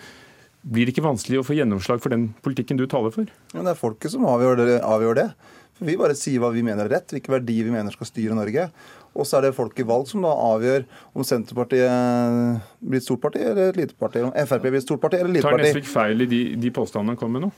blir 0.64 0.87
det 0.87 0.94
ikke 0.94 1.04
vanskelig 1.04 1.42
å 1.42 1.44
få 1.47 1.56
gjennomslag 1.59 2.00
for 2.00 2.14
den 2.14 2.30
politikken 2.44 2.80
du 2.80 2.87
taler 2.90 3.12
for? 3.14 3.28
Men 3.52 3.66
det 3.66 3.75
er 3.75 3.80
folket 3.80 4.14
som 4.14 4.25
avgjør 4.28 4.62
det. 4.62 4.80
Avgjør 4.80 5.18
det. 5.21 5.28
For 5.75 5.88
Vi 5.88 5.97
bare 5.99 6.14
sier 6.16 6.40
hva 6.40 6.52
vi 6.54 6.62
mener 6.64 6.87
er 6.87 6.97
rett, 6.97 7.11
hvilke 7.11 7.33
verdier 7.35 7.66
vi 7.66 7.75
mener 7.75 7.92
skal 7.94 8.09
styre 8.09 8.37
Norge. 8.38 8.68
Og 9.14 9.26
så 9.26 9.38
er 9.38 9.49
det 9.49 9.56
folk 9.56 9.78
i 9.78 9.87
valg 9.87 10.09
som 10.11 10.25
da 10.25 10.30
avgjør 10.30 10.87
om 11.14 11.26
Senterpartiet 11.26 12.62
blir 12.83 13.02
et 13.02 13.06
stort 13.06 13.23
parti 13.23 13.42
eller 13.42 13.73
et 13.73 13.80
lite 13.83 13.99
parti. 13.99 14.23
Om 14.25 14.33
Frp 14.49 14.68
blir 14.68 14.80
et 14.80 14.87
stort 14.87 15.02
parti 15.02 15.21
eller 15.21 15.35
et 15.35 15.38
lite 15.40 15.50
parti. 15.50 15.62
Tar 15.62 15.68
Nesvik 15.68 15.90
feil 15.90 16.25
i 16.25 16.30
de, 16.30 16.42
de 16.62 16.73
påstandene 16.75 17.14
han 17.14 17.21
kom 17.21 17.35
med 17.35 17.47
nå? 17.47 17.52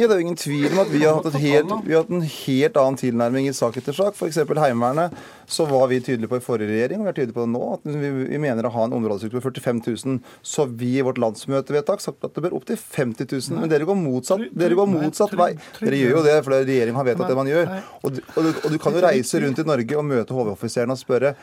Ja, 0.00 0.06
Det 0.08 0.14
er 0.14 0.20
jo 0.20 0.26
ingen 0.26 0.38
tvil 0.40 0.70
om 0.72 0.78
at 0.80 0.90
vi 0.92 1.02
har 1.04 1.18
hatt, 1.18 1.34
helt, 1.42 1.72
vi 1.84 1.92
har 1.92 2.04
hatt 2.06 2.12
en 2.14 2.24
helt 2.24 2.78
annen 2.80 2.96
tilnærming 2.96 3.48
i 3.50 3.52
sak 3.56 3.76
etter 3.76 3.92
sak. 3.96 4.16
F.eks. 4.16 4.38
Heimevernet. 4.48 5.16
Så 5.50 5.66
var 5.68 5.88
vi 5.90 5.98
tydelige 6.00 6.30
på 6.30 6.38
i 6.38 6.44
forrige 6.44 6.70
regjering, 6.70 7.02
og 7.02 7.08
vi 7.08 7.10
er 7.10 7.16
tydelige 7.18 7.36
på 7.36 7.44
det 7.44 7.52
nå, 7.52 7.62
at 7.74 7.88
vi, 7.90 8.12
vi 8.30 8.40
mener 8.40 8.68
å 8.68 8.72
ha 8.72 8.86
en 8.86 8.96
områdestruktur 8.96 9.42
på 9.42 9.52
45 9.60 9.82
000. 10.06 10.20
Så 10.46 10.66
vi 10.70 10.94
i 11.00 11.04
vårt 11.04 11.20
landsmøtevedtak 11.20 12.04
sagt 12.04 12.24
at 12.24 12.36
det 12.36 12.44
bør 12.46 12.56
opp 12.60 12.68
til 12.70 12.80
50 12.80 13.28
000. 13.28 13.60
Men 13.60 13.72
dere 13.72 13.88
går 13.88 13.98
motsatt, 13.98 14.46
dere 14.56 14.78
går 14.78 14.88
motsatt 14.88 15.36
vei. 15.36 15.52
Dere 15.82 16.00
gjør 16.00 16.16
jo 16.18 16.24
det 16.28 16.36
for 16.46 16.56
regjeringen 16.56 17.00
har 17.00 17.10
vedtatt 17.10 17.32
det 17.32 17.40
man 17.40 17.52
gjør. 17.52 17.74
Og 18.00 18.10
og, 18.10 18.46
du, 18.46 18.50
og 18.64 18.72
du 18.72 18.78
kan 18.82 18.96
jo 18.96 19.02
reise 19.04 19.40
rundt 19.42 19.60
i 19.62 19.66
Norge 19.66 19.98
og 19.98 20.06
møte 20.06 20.34
HV-offiserene 20.34 20.96
og 20.96 21.00
spørre 21.00 21.34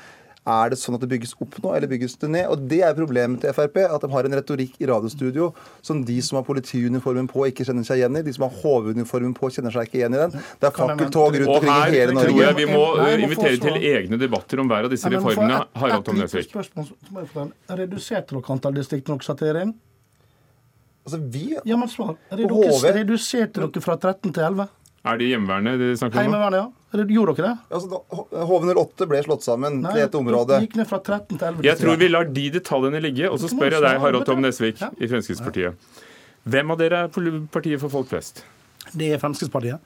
Er 0.48 0.72
det 0.72 0.78
sånn 0.80 0.96
at 0.96 1.02
det 1.04 1.10
bygges 1.12 1.34
opp 1.44 1.58
nå, 1.60 1.74
eller 1.76 1.90
bygges 1.92 2.14
det 2.22 2.30
ned? 2.32 2.46
Og 2.54 2.62
Det 2.72 2.80
er 2.88 2.94
problemet 2.96 3.42
til 3.44 3.52
Frp, 3.52 3.82
at 3.84 4.04
de 4.04 4.10
har 4.14 4.30
en 4.30 4.36
retorikk 4.40 4.78
i 4.80 4.88
radiostudio 4.88 5.50
som 5.84 6.00
de 6.08 6.16
som 6.24 6.40
har 6.40 6.46
politiuniformen 6.48 7.28
på, 7.28 7.44
ikke 7.50 7.66
kjenner 7.68 7.84
seg 7.88 8.00
igjen 8.00 8.16
i. 8.16 8.24
De 8.24 8.34
som 8.38 8.46
har 8.48 8.54
HV-uniformen 8.62 9.34
på, 9.36 9.50
kjenner 9.52 9.76
seg 9.76 9.90
ikke 9.90 10.00
igjen 10.00 10.16
i 10.16 10.22
den. 10.24 10.38
Det 10.38 10.70
er 10.70 10.76
fakkeltog 10.78 11.36
rundt 11.42 11.52
omkring 11.58 11.74
i 11.74 11.98
hele 11.98 12.16
tror 12.16 12.22
Norge. 12.22 12.46
jeg 12.46 12.60
vi 12.62 12.70
må 12.72 12.86
invitere 13.28 13.60
til 13.66 13.90
egne 13.92 14.22
debatter 14.24 14.64
om 14.64 14.72
hver 14.72 14.88
av 14.88 14.96
disse 14.96 15.12
reformene. 15.12 15.60
Harald 15.84 16.08
Tom 16.08 16.24
Nesvik. 16.24 16.56
Reduserte 17.84 18.32
dere 18.38 18.56
antall 18.56 18.80
distrikt 18.80 19.12
når 19.12 19.20
dere 19.20 19.28
satt 19.28 19.44
i 19.44 19.52
regjering? 19.52 19.76
Altså, 21.08 21.20
vi 21.32 21.46
Ja, 21.66 21.76
men 21.76 21.92
svar. 21.92 22.16
Reduserte 22.32 23.64
dere 23.64 23.84
fra 23.84 24.00
13 24.00 24.32
til 24.32 24.44
11? 24.44 24.68
Er 25.08 25.20
det 25.20 25.30
hjemmeværende 25.32 25.78
de 25.80 25.94
snakker 25.96 26.20
om? 26.20 26.24
Heimevernet, 26.24 26.64
ja. 26.64 26.77
Red- 26.94 27.10
Gjorde 27.12 27.36
dere 27.36 27.48
det? 27.50 27.76
altså, 27.76 27.90
da- 27.90 28.46
HV08 28.48 29.08
ble 29.12 29.22
slått 29.26 29.44
sammen 29.44 29.82
til 29.84 30.02
et 30.06 30.12
område. 30.16 30.60
gikk 30.64 30.76
ned 30.80 30.88
fra 30.88 31.00
13 31.04 31.38
til 31.38 31.48
11 31.48 31.64
Jeg 31.64 31.78
tror 31.82 31.98
vi 32.00 32.08
lar 32.08 32.24
de 32.24 32.50
detaljene 32.52 33.02
ligge, 33.02 33.30
og 33.30 33.40
så 33.40 33.50
spør 33.52 33.72
jeg 33.72 33.82
deg, 33.82 34.00
Harald 34.00 34.26
Tom 34.26 34.40
Nesvik 34.42 34.80
Ja. 34.80 34.90
i 35.00 35.08
Fremskrittspartiet. 35.08 35.76
Hvem 36.48 36.72
av 36.72 36.78
dere 36.78 37.04
er 37.04 37.08
partiet 37.52 37.80
for 37.80 37.90
folk 37.90 38.08
flest? 38.08 38.44
Det 38.96 39.12
er 39.12 39.18
Fremskrittspartiet. 39.20 39.80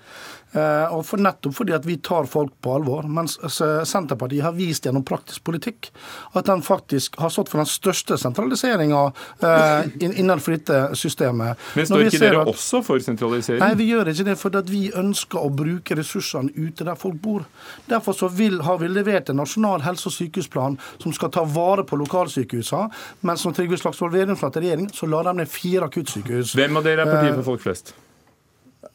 Eh, 0.54 0.92
og 0.92 1.06
for 1.08 1.22
nettopp 1.24 1.54
fordi 1.56 1.72
at 1.72 1.86
vi 1.88 1.96
tar 2.04 2.26
folk 2.28 2.52
på 2.62 2.74
alvor. 2.76 3.06
Mens 3.08 3.38
altså, 3.40 3.86
Senterpartiet 3.88 4.44
har 4.44 4.52
vist 4.58 4.84
gjennom 4.84 5.06
praktisk 5.08 5.46
politikk 5.48 5.88
at 6.36 6.46
den 6.50 6.60
faktisk 6.62 7.16
har 7.24 7.32
stått 7.32 7.48
for 7.54 7.62
den 7.62 7.70
største 7.72 8.18
sentraliseringa 8.20 9.06
eh, 9.40 9.88
innenfor 10.12 10.58
dette 10.58 10.82
systemet. 11.00 11.56
Men 11.76 11.88
står 11.88 12.04
ikke 12.10 12.20
dere 12.26 12.42
at- 12.42 12.52
også 12.52 12.82
for 12.84 13.00
sentralisering? 13.00 13.62
Nei, 13.64 13.74
vi 13.80 13.88
gjør 13.94 14.12
ikke 14.12 14.28
det 14.28 14.38
fordi 14.42 14.58
at 14.60 14.70
vi 14.74 14.84
ønsker 14.92 15.40
å 15.40 15.54
bruke 15.56 15.96
ressursene 15.96 16.52
ute 16.58 16.84
der 16.84 17.00
folk 17.00 17.16
bor. 17.24 17.48
Derfor 17.88 18.14
så 18.20 18.28
vil, 18.28 18.60
har 18.68 18.78
vi 18.84 18.92
levert 18.92 19.30
en 19.32 19.40
nasjonal 19.40 19.82
helse- 19.88 20.08
og 20.12 20.18
sykehusplan 20.18 20.78
som 21.00 21.14
skal 21.16 21.32
ta 21.32 21.44
vare 21.48 21.84
på 21.88 21.96
lokalsykehusene. 22.04 22.92
Men 23.24 23.38
som 23.40 23.54
Trygve 23.56 23.80
Slagsvold 23.80 24.12
Vedum 24.20 24.36
satt 24.36 24.58
i 24.60 24.68
regjering, 24.68 24.92
så 24.92 25.08
la 25.08 25.24
de 25.30 25.38
ned 25.40 25.48
fire 25.48 25.88
akuttsykehus. 25.88 26.56
Hvem 26.60 26.76
av 26.78 26.84
dere 26.84 27.02
er 27.02 27.08
Eh, 27.08 27.16
partiet 27.16 27.36
for 27.40 27.54
folk 27.56 27.62
flest? 27.62 27.94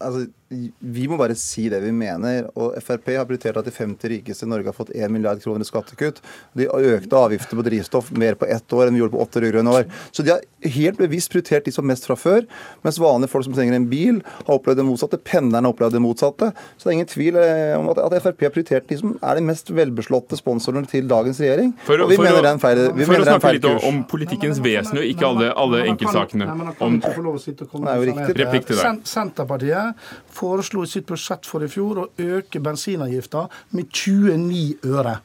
altså, 0.00 0.26
Vi 0.48 1.08
må 1.10 1.16
bare 1.18 1.34
si 1.34 1.64
det 1.72 1.80
vi 1.82 1.90
mener. 1.90 2.46
og 2.54 2.76
Frp 2.78 3.08
har 3.16 3.26
prioritert 3.26 3.56
at 3.58 3.66
de 3.66 3.72
50 3.74 4.12
rikeste 4.12 4.46
i 4.46 4.50
Norge 4.50 4.70
har 4.70 4.76
fått 4.76 4.92
1 4.94 5.10
milliard 5.10 5.40
kroner 5.42 5.64
i 5.64 5.66
skattekutt. 5.66 6.20
De 6.54 6.68
økte 6.70 7.18
avgifter 7.18 7.58
på 7.58 7.64
drivstoff 7.66 8.12
mer 8.14 8.38
på 8.38 8.46
ett 8.46 8.72
år 8.72 8.86
enn 8.86 8.94
vi 8.94 9.02
gjorde 9.02 9.16
på 9.16 9.24
åtte 9.24 9.42
rød-grønne 9.42 9.74
år. 9.74 9.88
Så 10.14 10.22
de 10.22 10.30
har 10.36 10.44
helt 10.76 11.00
bevisst 11.02 11.32
prioritert 11.34 11.66
de 11.66 11.74
som 11.74 11.86
mest 11.86 12.06
fra 12.06 12.14
før, 12.14 12.46
mens 12.86 13.00
vanlige 13.02 13.32
folk 13.32 13.48
som 13.48 13.56
trenger 13.56 13.74
en 13.74 13.88
bil, 13.90 14.20
har 14.46 14.54
opplevd 14.54 14.78
det 14.78 14.86
motsatte. 14.86 15.20
Pendlerne 15.26 15.66
har 15.66 15.74
opplevd 15.74 15.98
det 15.98 16.04
motsatte. 16.04 16.52
Så 16.76 16.86
det 16.86 16.92
er 16.92 16.98
ingen 17.00 17.10
tvil 17.10 17.40
eh, 17.42 17.74
om 17.80 17.90
at, 17.90 18.02
at 18.06 18.16
Frp 18.28 18.46
har 18.46 18.54
prioritert 18.54 18.86
de 18.86 19.00
som 19.02 19.16
er 19.18 19.40
de 19.40 19.46
mest 19.50 19.74
velbeslåtte 19.74 20.38
sponsorene 20.38 20.86
til 20.90 21.10
dagens 21.10 21.42
regjering. 21.42 21.74
For, 21.88 22.06
og 22.06 22.14
vi 22.14 22.20
for 22.20 22.28
mener 22.28 22.38
å, 22.38 22.46
det 22.46 22.52
er 22.52 22.58
en 22.60 22.62
feil, 22.62 22.84
kurs. 22.86 23.02
for 23.10 23.18
å 23.18 23.26
snakke 23.26 23.46
feil 23.48 23.58
litt 23.58 23.68
om, 23.72 23.82
om 23.90 24.00
politikkens 24.14 24.62
vesen, 24.62 25.02
og 25.02 25.10
ikke 25.10 25.26
alle, 25.26 25.50
alle 25.66 25.82
enkeltsakene. 25.90 26.50
Om, 26.54 26.64
Om, 26.86 27.00
Det 27.02 27.90
er 27.90 27.98
jo 27.98 28.08
riktig. 28.12 28.38
Replikk 28.44 28.70
til 28.70 28.78
deg. 28.78 28.84
Sen 28.86 29.02
Senterpartiet 29.10 30.14
foreslo 30.36 30.84
i 30.84 30.90
sitt 30.90 31.08
budsjett 31.08 31.48
for 31.48 31.64
i 31.64 31.70
fjor 31.72 32.02
å 32.02 32.08
øke 32.22 32.60
bensinavgifta 32.62 33.46
med 33.76 33.88
29 33.90 34.92
øre. 34.92 35.18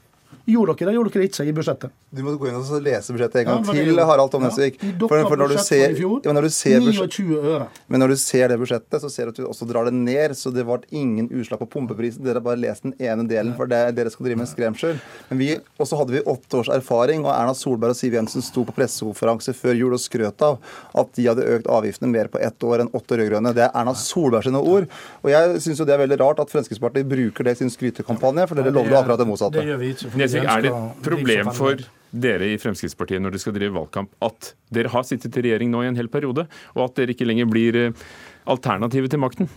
Gjorde 0.49 0.77
dere 0.79 0.91
det? 0.91 0.95
Gjorde 0.97 1.15
dere 1.15 1.29
ikke 1.29 1.49
i 1.49 1.57
budsjettet? 1.57 2.00
Du 2.11 2.19
må 2.25 2.33
gå 2.35 2.49
inn 2.49 2.57
og 2.59 2.67
lese 2.83 3.13
budsjettet 3.15 3.45
en 3.45 3.45
gang 3.47 3.61
ja, 3.63 3.73
til, 3.87 3.99
Harald 4.03 4.33
Tom. 4.33 4.43
Nesvik. 4.43 4.81
Ja, 4.83 4.89
For, 4.99 5.21
for 5.31 5.39
når 5.39 5.53
du 5.53 5.59
ser, 5.63 5.93
ja, 5.95 6.09
men 6.25 6.35
når 6.35 6.47
du 6.49 6.51
ser 6.51 6.81
budsjettet 6.83 7.13
29 7.21 7.37
øre. 7.53 7.67
Men 7.87 8.03
når 8.03 8.11
du 8.11 8.15
ser 8.19 8.51
det 8.51 8.57
budsjettet, 8.59 8.97
så 8.99 9.11
ser 9.13 9.29
du 9.29 9.31
at 9.31 9.39
du 9.39 9.45
også 9.47 9.67
drar 9.69 9.87
det 9.87 9.93
ned. 9.95 10.35
Så 10.35 10.51
det 10.51 10.65
ble 10.67 10.81
ingen 10.91 11.29
utslag 11.31 11.61
på 11.61 11.69
pumpeprisen. 11.71 12.25
Dere 12.25 12.41
har 12.41 12.43
bare 12.49 12.59
lest 12.59 12.83
den 12.83 12.97
ene 12.99 13.23
delen, 13.29 13.53
for 13.55 13.71
det, 13.71 13.79
dere 13.95 14.11
skal 14.11 14.27
drive 14.27 14.41
med 14.41 14.49
skremsel. 14.51 14.99
Men 15.29 15.39
vi, 15.39 15.47
også 15.79 16.01
hadde 16.01 16.17
vi 16.17 16.23
åtte 16.33 16.59
års 16.59 16.71
erfaring, 16.75 17.23
og 17.23 17.31
Erna 17.31 17.55
Solberg 17.55 17.95
og 17.95 18.01
Siv 18.01 18.19
Jensen 18.19 18.43
sto 18.43 18.65
på 18.67 18.75
pressekonferanse 18.75 19.55
før 19.55 19.79
jul 19.79 19.95
og 19.95 20.03
skrøt 20.03 20.43
av 20.49 20.59
at 20.99 21.15
de 21.15 21.29
hadde 21.29 21.47
økt 21.55 21.71
avgiftene 21.71 22.11
mer 22.11 22.27
på 22.33 22.43
ett 22.43 22.67
år 22.67 22.83
enn 22.83 22.91
åtte 22.91 23.21
rød-grønne. 23.21 23.55
Det 23.55 23.69
er 23.69 23.71
Erna 23.71 23.95
Solberg 23.95 24.49
sine 24.49 24.59
ord. 24.59 24.89
Og 25.23 25.31
jeg 25.31 25.63
syns 25.63 25.79
jo 25.79 25.87
det 25.87 25.95
er 25.95 26.03
veldig 26.03 26.19
rart 26.25 26.43
at 26.43 26.51
Fremskrittspartiet 26.51 27.07
bruker 27.07 27.47
det 27.47 27.55
i 27.55 27.63
sin 27.63 27.71
skrytekampanje, 27.71 28.51
for 28.51 28.59
dere 28.59 28.75
lovde 28.75 28.99
akkurat 28.99 29.23
det 29.23 29.31
motsatte. 29.31 29.63
Det 29.63 29.71
gjør 29.71 29.83
vi 29.85 29.95
ikke. 29.95 30.11
for 30.11 30.25
Nesvik, 30.25 30.51
er 30.57 30.67
det 30.67 30.75
et 30.75 31.03
problem 31.07 31.55
for. 31.55 31.87
Dere 32.11 32.51
i 32.51 32.59
Fremskrittspartiet 32.61 33.23
når 33.23 33.35
dere 33.35 33.43
skal 33.43 33.55
drive 33.55 33.75
valgkamp, 33.75 34.13
at 34.23 34.53
dere 34.73 34.91
har 34.93 35.05
sittet 35.07 35.37
i 35.39 35.45
regjering 35.47 35.71
nå 35.71 35.83
i 35.83 35.89
en 35.91 35.99
hel 35.99 36.11
periode, 36.11 36.47
og 36.75 36.83
at 36.85 36.99
dere 36.99 37.15
ikke 37.15 37.27
lenger 37.27 37.49
blir 37.51 37.79
eh, 37.79 38.05
alternativet 38.49 39.11
til 39.13 39.21
makten? 39.21 39.49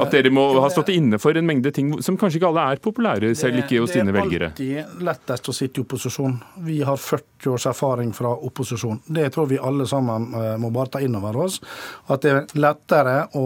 At 0.00 0.10
dere 0.14 0.30
må 0.34 0.46
ha 0.60 0.68
stått 0.72 0.90
inne 0.94 1.18
for 1.22 1.36
en 1.36 1.46
mengde 1.46 1.70
ting 1.74 1.92
som 2.02 2.16
kanskje 2.18 2.40
ikke 2.40 2.48
alle 2.50 2.64
er 2.72 2.80
populære, 2.82 3.34
selv 3.38 3.60
ikke 3.62 3.80
hos 3.82 3.94
dine 3.94 4.14
velgere? 4.14 4.50
Det 4.56 4.66
er 4.72 4.84
alltid 4.84 5.04
lettest 5.08 5.50
å 5.50 5.54
sitte 5.54 5.80
i 5.80 5.84
opposisjon. 5.84 6.34
Vi 6.66 6.78
har 6.86 6.98
40 7.00 7.52
års 7.52 7.66
erfaring 7.70 8.12
fra 8.16 8.32
opposisjon. 8.34 9.00
Det 9.06 9.28
tror 9.34 9.48
vi 9.50 9.58
alle 9.60 9.86
sammen 9.86 10.26
eh, 10.34 10.54
må 10.60 10.70
bare 10.74 10.94
ta 10.96 11.02
inn 11.04 11.14
over 11.18 11.36
oss. 11.44 11.60
At 12.10 12.24
det 12.24 12.32
er 12.32 12.56
lettere 12.58 13.16
å, 13.38 13.44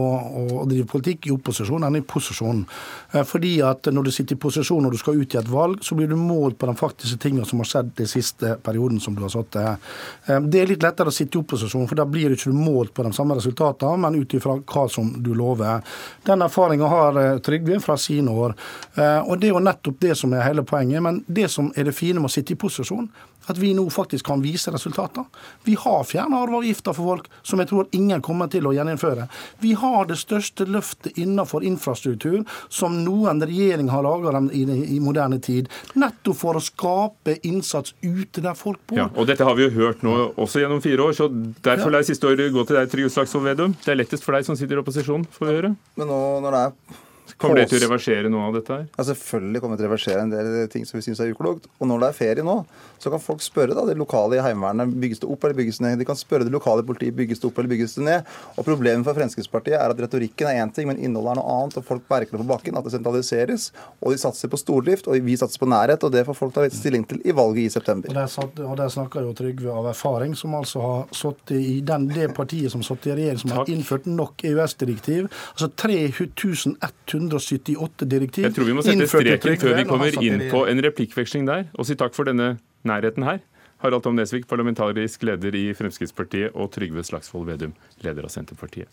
å 0.63 0.67
drive 0.69 0.89
politikk 0.91 1.29
i 1.29 1.35
opposisjon 1.35 1.85
enn 1.89 2.01
i 2.01 2.05
posisjon. 2.07 2.65
Eh, 3.13 3.25
Fordi 3.29 3.57
at 3.67 3.91
når 3.93 4.09
du 4.09 4.13
sitter 4.15 4.39
i 4.39 4.43
posisjon 4.43 4.89
og 4.89 4.95
du 4.95 5.01
skal 5.01 5.19
ut 5.21 5.35
i 5.37 5.41
et 5.43 5.51
valg, 5.53 5.83
så 5.85 5.99
blir 5.99 6.09
du 6.11 6.17
målt 6.19 6.59
på 6.59 6.71
de 6.71 6.77
faktiske 6.79 7.21
tingene 7.23 7.47
som 7.49 7.63
har 7.63 7.69
skjedd 7.69 7.93
den 7.99 8.11
siste 8.11 8.57
perioden 8.65 9.01
som 9.03 9.17
du 9.19 9.25
har 9.27 9.35
sittet. 9.35 9.85
Eh, 10.29 10.41
Det 10.49 10.63
er 10.63 10.73
litt 10.73 10.87
lettere 10.87 11.13
å 11.13 11.15
sitte 11.15 11.39
i 11.39 11.43
opposisjon, 11.43 11.89
for 11.91 11.99
da 11.99 12.07
blir 12.09 12.33
du 12.33 12.39
ikke 12.39 12.55
målt 12.55 12.95
på 12.95 13.05
de 13.07 13.13
samme 13.17 13.37
resultatene, 13.39 13.99
men 14.01 14.21
ut 14.23 14.35
ifra 14.39 14.57
hva 14.73 14.87
som 14.93 15.11
du 15.23 15.33
lover. 15.35 15.83
Den 16.27 16.43
erfaringa 16.45 16.89
har 16.91 17.19
eh, 17.23 17.39
Trygve 17.45 17.81
fra 17.81 17.97
sine 17.97 18.31
år. 18.31 18.55
Eh, 18.97 19.19
Og 19.29 19.41
det 19.41 19.49
er 19.49 19.55
jo 19.57 19.65
nettopp 19.65 20.01
det 20.01 20.17
som 20.19 20.33
er 20.33 20.47
hele 20.47 20.63
poenget. 20.63 21.03
Men 21.03 21.25
det 21.27 21.49
som 21.51 21.73
er 21.77 21.85
det 21.89 21.97
fine 21.97 22.21
med 22.21 22.31
å 22.31 22.35
sitte 22.37 22.53
i 22.55 22.61
posisjon, 22.61 23.09
at 23.49 23.59
vi 23.59 23.73
nå 23.77 23.87
faktisk 23.91 24.27
kan 24.29 24.43
vise 24.45 24.73
resultater. 24.75 25.25
Vi 25.65 25.77
har 25.81 26.05
fjerna 26.05 26.43
arveavgifta 26.45 26.95
for 26.97 27.15
folk, 27.15 27.29
som 27.43 27.63
jeg 27.63 27.71
tror 27.71 27.89
ingen 27.97 28.23
kommer 28.25 28.51
til 28.53 28.69
å 28.69 28.75
gjeninnføre. 28.77 29.29
Vi 29.65 29.73
har 29.79 30.09
det 30.09 30.19
største 30.21 30.67
løftet 30.69 31.19
innenfor 31.19 31.65
infrastruktur 31.67 32.45
som 32.69 33.01
noen 33.05 33.43
regjering 33.45 33.91
har 33.93 34.05
laga 34.07 34.43
i, 34.53 34.65
i 34.97 35.01
moderne 35.01 35.41
tid. 35.41 35.71
Nettopp 35.99 36.39
for 36.39 36.59
å 36.59 36.63
skape 36.63 37.39
innsats 37.49 37.95
ute 38.03 38.45
der 38.45 38.57
folk 38.59 38.81
bor. 38.87 39.01
Ja, 39.01 39.09
og 39.15 39.29
Dette 39.31 39.47
har 39.49 39.57
vi 39.59 39.67
jo 39.67 39.75
hørt 39.81 40.05
nå 40.07 40.15
også 40.37 40.63
gjennom 40.63 40.85
fire 40.85 41.09
år, 41.09 41.17
så 41.17 41.29
derfor 41.65 41.93
lar 41.93 42.05
jeg 42.05 42.13
siste 42.15 42.29
året 42.31 42.53
gå 42.55 42.65
til 42.69 42.79
deg, 42.79 42.93
Trygve 42.93 43.13
Slagsvold 43.13 43.49
Vedum. 43.49 43.77
Det 43.85 43.93
er 43.95 44.01
lettest 44.03 44.27
for 44.27 44.37
deg 44.37 44.47
som 44.47 44.57
sitter 44.59 44.79
i 44.79 44.83
opposisjon, 44.83 45.27
får 45.35 45.49
vi 45.49 45.59
høre. 45.61 45.75
Men 45.99 46.11
nå 46.11 46.23
når 46.45 46.57
det 46.57 46.65
er 46.69 47.05
Kommer 47.39 47.61
dere 47.61 47.69
til 47.71 47.79
å 47.79 47.85
reversere 47.85 48.31
noe 48.33 48.49
av 48.49 48.57
dette 48.57 48.73
her? 48.73 48.87
Ja, 48.97 49.05
Selvfølgelig 49.11 49.61
kommer 49.63 49.77
vi 49.77 49.83
til 49.83 49.87
å 49.87 49.91
reversere 49.91 50.23
en 50.25 50.33
del 50.33 50.71
ting 50.73 50.87
som 50.89 50.97
vi 50.99 51.05
syns 51.05 51.21
er 51.23 51.31
uklokt. 51.31 51.69
Og 51.79 51.91
når 51.91 52.01
det 52.03 52.09
er 52.09 52.17
ferie 52.17 52.47
nå, 52.47 52.57
så 53.03 53.13
kan 53.13 53.23
folk 53.23 53.43
spørre 53.45 53.77
da, 53.77 53.85
det 53.89 53.97
lokale 53.99 54.39
i 54.39 54.43
Heimevernet 54.43 54.95
bygges 55.01 55.23
det 55.23 55.31
opp 55.31 55.45
eller 55.45 55.59
bygges 55.59 55.81
det 55.81 55.87
ned. 55.87 56.03
De 56.03 56.09
kan 56.09 56.19
spørre 56.19 56.47
det 56.47 56.55
lokale 56.55 56.85
politiet 56.87 57.17
bygges 57.17 57.43
det 57.43 57.49
opp 57.51 57.61
eller 57.61 57.73
bygges 57.73 57.97
det 57.99 58.07
ned. 58.07 58.33
Og 58.57 58.67
Problemet 58.69 59.07
for 59.07 59.17
Fremskrittspartiet 59.17 59.79
er 59.79 59.95
at 59.95 60.03
retorikken 60.03 60.51
er 60.51 60.63
én 60.63 60.73
ting, 60.75 60.91
men 60.91 61.01
innholdet 61.01 61.37
er 61.37 61.41
noe 61.41 61.55
annet. 61.55 61.79
og 61.81 61.87
Folk 61.89 62.05
merker 62.11 62.37
det 62.37 62.43
på 62.43 62.49
bakken, 62.51 62.79
at 62.79 62.87
det 62.87 62.95
sentraliseres. 62.95 63.71
Og 64.03 64.15
de 64.15 64.21
satser 64.21 64.53
på 64.53 64.61
stordrift, 64.61 65.09
og 65.09 65.17
vi 65.25 65.39
satser 65.41 65.63
på 65.63 65.71
nærhet. 65.71 66.05
og 66.05 66.13
Det 66.13 66.25
får 66.29 66.39
folk 66.39 66.55
ta 66.55 66.67
litt 66.67 66.77
stilling 66.77 67.07
til 67.09 67.23
i 67.25 67.35
valget 67.37 67.65
i 67.65 67.75
september. 67.79 68.13
Og 68.13 68.19
der, 68.19 68.31
satt, 68.33 68.61
og 68.61 68.77
der 68.81 68.93
snakker 68.93 69.27
jo 69.27 69.35
Trygve 69.39 69.71
av 69.71 69.87
erfaring, 69.93 70.33
som 70.37 70.55
altså 70.59 70.79
har 70.83 71.03
sittet 71.15 71.59
i 71.59 71.81
den, 71.87 72.09
det 72.11 72.33
partiet 72.35 72.73
som 72.75 72.83
satt 72.83 73.07
i 73.07 73.15
regjering 73.15 73.39
som 73.39 73.51
Takk. 73.53 73.59
har 73.61 73.71
innført 73.75 74.07
nok 74.11 74.45
EØS-direktiv. 74.45 75.29
Altså 75.55 75.69
3178 75.79 78.09
direktiv. 78.11 78.49
Jeg 78.49 78.57
tror 78.57 78.69
vi 78.69 78.77
må 78.77 78.85
sette 78.87 79.09
streken 79.11 79.61
før 79.61 79.77
vi 79.79 79.87
kommer 79.89 80.19
inn 80.23 80.45
på 80.51 80.65
en 80.71 80.83
replikkveksling 80.89 81.49
der, 81.49 81.69
og 81.79 81.89
si 81.89 81.97
takk 81.99 82.17
for 82.17 82.29
denne 82.29 82.57
nærheten 82.87 83.27
her. 83.27 83.41
Harald 83.79 84.03
Tom 84.03 84.17
Nesvik, 84.19 84.49
parlamentarisk 84.51 85.23
leder 85.23 85.55
i 85.55 85.69
Fremskrittspartiet, 85.79 86.55
og 86.55 86.73
Trygve 86.75 87.05
Slagsvold 87.07 87.47
Vedum, 87.47 87.75
leder 88.03 88.27
av 88.27 88.33
Senterpartiet. 88.35 88.91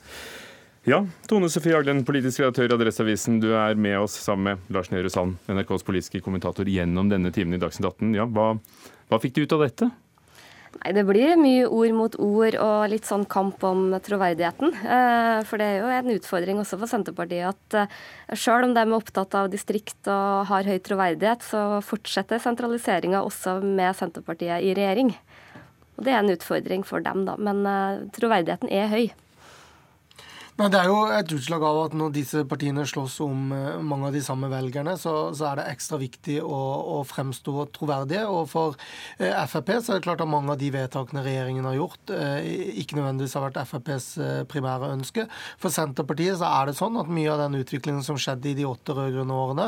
Ja, 0.85 0.99
Tone 1.25 1.49
Sofie 1.49 1.73
Aglen, 1.73 2.03
politisk 2.05 2.43
redaktør 2.43 2.69
i 2.69 2.75
Adresseavisen. 2.75 3.39
Du 3.41 3.47
er 3.57 3.73
med 3.73 3.97
oss 3.97 4.19
sammen 4.21 4.51
med 4.51 4.75
Lars 4.75 4.91
Nehru 4.93 5.09
Sand, 5.09 5.39
NRKs 5.49 5.85
politiske 5.87 6.21
kommentator, 6.21 6.69
gjennom 6.69 7.09
denne 7.09 7.31
timen 7.33 7.57
i 7.57 7.61
Dagsnytt 7.61 7.87
18. 7.89 8.11
Ja, 8.13 8.27
hva, 8.29 8.51
hva 9.09 9.19
fikk 9.23 9.33
du 9.33 9.41
ut 9.47 9.55
av 9.57 9.65
dette? 9.65 9.89
Nei, 10.83 10.91
Det 10.93 11.05
blir 11.07 11.37
mye 11.39 11.67
ord 11.69 11.95
mot 11.95 12.17
ord 12.19 12.57
og 12.59 12.89
litt 12.91 13.07
sånn 13.07 13.25
kamp 13.31 13.63
om 13.63 13.93
troverdigheten. 14.03 14.73
Eh, 14.83 15.43
For 15.47 15.61
det 15.61 15.65
er 15.65 15.79
jo 15.79 15.93
en 15.93 16.13
utfordring 16.17 16.59
også 16.61 16.79
for 16.81 16.91
Senterpartiet 16.91 17.53
at 17.53 17.89
sjøl 18.35 18.55
selv 18.55 18.69
om 18.69 18.75
de 18.75 18.83
er 18.83 18.97
opptatt 18.97 19.35
av 19.35 19.49
distrikt 19.53 20.07
og 20.11 20.45
har 20.49 20.67
høy 20.67 20.77
troverdighet, 20.79 21.43
så 21.43 21.81
fortsetter 21.85 22.41
sentraliseringa 22.41 23.23
også 23.23 23.61
med 23.63 23.95
Senterpartiet 23.95 24.63
i 24.63 24.73
regjering. 24.77 25.13
Og 25.97 26.03
Det 26.03 26.11
er 26.11 26.19
en 26.19 26.33
utfordring 26.33 26.83
for 26.83 26.99
dem, 26.99 27.25
da. 27.25 27.35
Men 27.37 27.65
eh, 27.65 28.07
troverdigheten 28.15 28.71
er 28.71 28.91
høy. 28.91 29.05
Men 30.55 30.71
Det 30.71 30.79
er 30.79 30.87
jo 30.87 30.99
et 31.11 31.31
utslag 31.35 31.63
av 31.67 31.77
at 31.81 31.95
når 31.99 32.13
disse 32.15 32.41
partiene 32.47 32.85
slåss 32.87 33.17
om 33.25 33.49
eh, 33.51 33.81
mange 33.83 34.07
av 34.07 34.13
de 34.15 34.21
samme 34.23 34.47
velgerne, 34.47 34.93
så, 34.95 35.33
så 35.35 35.49
er 35.49 35.59
det 35.59 35.65
ekstra 35.73 35.97
viktig 35.99 36.37
å, 36.39 36.59
å, 36.95 37.01
fremstå 37.03 37.65
troverdige. 37.75 38.21
Og 38.31 38.47
for 38.47 38.77
eh, 39.19 39.35
Frp 39.51 39.73
så 39.83 39.91
er 39.91 39.99
det 39.99 40.05
klart 40.05 40.23
at 40.23 40.31
mange 40.31 40.53
av 40.53 40.61
de 40.61 40.69
vedtakene 40.71 41.25
regjeringen 41.25 41.67
har 41.67 41.75
gjort, 41.75 42.13
eh, 42.15 42.47
ikke 42.79 42.95
nødvendigvis 42.95 43.35
har 43.35 43.43
vært 43.49 43.59
FrPs 43.67 44.07
primære 44.47 44.93
ønske. 44.95 45.25
For 45.59 45.75
Senterpartiet 45.75 46.39
så 46.39 46.47
er 46.47 46.71
det 46.71 46.77
sånn 46.79 47.01
at 47.03 47.11
mye 47.11 47.33
av 47.33 47.43
den 47.43 47.59
utviklingen 47.59 48.07
som 48.07 48.15
skjedde 48.15 48.53
i 48.53 48.55
de 48.55 48.69
åtte 48.69 48.95
rød-grønne 48.95 49.35
årene, 49.35 49.67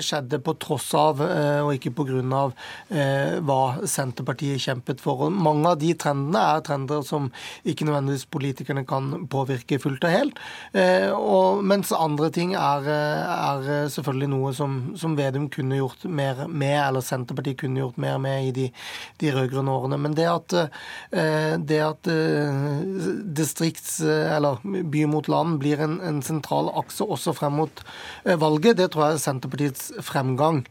skjedde 0.00 0.40
på 0.44 0.54
tross 0.62 0.88
av 0.96 1.20
og 1.20 1.70
ikke 1.74 1.92
på 1.96 2.06
grunn 2.08 2.32
av 2.34 2.54
hva 2.88 3.60
Senterpartiet 3.88 4.62
kjempet 4.62 5.02
for. 5.02 5.26
Og 5.26 5.34
mange 5.34 5.74
av 5.74 5.80
de 5.82 5.92
trendene 5.98 6.40
er 6.54 6.64
trender 6.64 7.04
som 7.06 7.28
ikke 7.68 7.88
nødvendigvis 7.88 8.26
politikerne 8.32 8.86
kan 8.88 9.12
påvirke 9.30 9.80
fullt 9.82 9.89
fullt 9.90 10.06
og 10.06 10.14
helt. 10.14 10.40
Eh, 10.72 11.10
og, 11.10 11.62
mens 11.66 11.92
andre 11.94 12.30
ting 12.34 12.54
er, 12.58 12.86
er 12.90 13.90
selvfølgelig 13.92 14.30
noe 14.30 14.52
som, 14.56 14.78
som, 14.98 15.16
Vedum 15.20 15.48
kunne 15.52 15.80
gjort 15.80 16.06
mer 16.06 16.46
med, 16.48 16.78
eller 16.78 17.04
Senterpartiet 17.04 17.58
kunne 17.60 17.82
gjort 17.82 17.98
mer 18.00 18.18
med 18.22 18.48
i 18.48 18.52
de, 18.56 18.68
de 19.20 19.32
rød-grønne 19.34 19.74
årene. 19.74 19.98
Men 20.00 20.16
det 20.16 20.28
at, 20.30 20.54
eh, 21.12 21.56
det 21.58 21.80
at 21.84 22.10
eh, 22.10 22.62
distrikts- 23.36 24.00
eller 24.00 24.62
by 24.62 25.04
mot 25.10 25.28
land 25.28 25.58
blir 25.60 25.82
en, 25.82 25.98
en 26.04 26.22
sentral 26.24 26.70
akse 26.78 27.04
også 27.04 27.34
frem 27.36 27.58
mot 27.60 27.82
valget, 28.24 28.78
det 28.78 28.90
tror 28.92 29.10
jeg 29.10 29.22
Senterpartiets 29.24 29.90
fremgang 30.04 30.62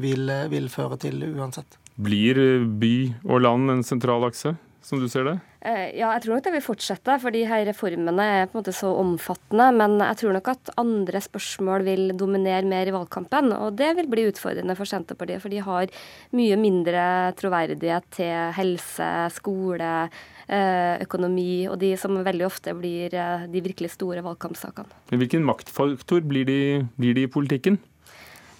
vil, 0.00 0.30
vil 0.52 0.68
føre 0.72 0.98
til 1.00 1.22
uansett. 1.34 1.78
Blir 2.00 2.38
by 2.80 2.94
og 3.26 3.42
land 3.44 3.72
en 3.74 3.84
sentral 3.86 4.24
akse, 4.28 4.54
som 4.90 5.00
du 5.00 5.06
ser 5.10 5.26
det? 5.28 5.36
Eh, 5.60 5.92
ja, 6.00 6.08
jeg 6.16 6.24
tror 6.24 6.34
nok 6.34 6.44
det 6.46 6.52
vil 6.56 6.64
fortsette, 6.64 7.16
for 7.22 7.34
de 7.34 7.44
her 7.46 7.62
reformene 7.68 8.24
er 8.26 8.48
på 8.48 8.56
en 8.56 8.62
måte 8.62 8.74
så 8.74 8.90
omfattende. 8.98 9.68
Men 9.76 9.98
jeg 10.02 10.18
tror 10.22 10.34
nok 10.36 10.50
at 10.50 10.72
andre 10.80 11.22
spørsmål 11.22 11.86
vil 11.86 12.14
dominere 12.18 12.66
mer 12.66 12.90
i 12.90 12.94
valgkampen. 12.94 13.52
Og 13.54 13.76
det 13.78 13.92
vil 14.00 14.10
bli 14.10 14.26
utfordrende 14.30 14.76
for 14.78 14.90
Senterpartiet, 14.90 15.42
for 15.44 15.52
de 15.52 15.62
har 15.62 15.94
mye 16.36 16.58
mindre 16.60 17.04
troverdighet 17.38 18.08
til 18.18 18.56
helse, 18.56 19.10
skole, 19.36 19.92
eh, 20.50 20.96
økonomi, 21.06 21.68
og 21.70 21.78
de 21.82 21.94
som 22.00 22.18
veldig 22.26 22.48
ofte 22.48 22.74
blir 22.78 23.14
eh, 23.14 23.46
de 23.50 23.62
virkelig 23.62 23.94
store 23.94 24.24
valgkampsakene. 24.26 24.90
Hvilken 25.14 25.46
maktfaktor 25.46 26.26
blir 26.26 26.48
de, 26.48 26.60
blir 26.98 27.14
de 27.14 27.28
i 27.28 27.30
politikken? 27.30 27.78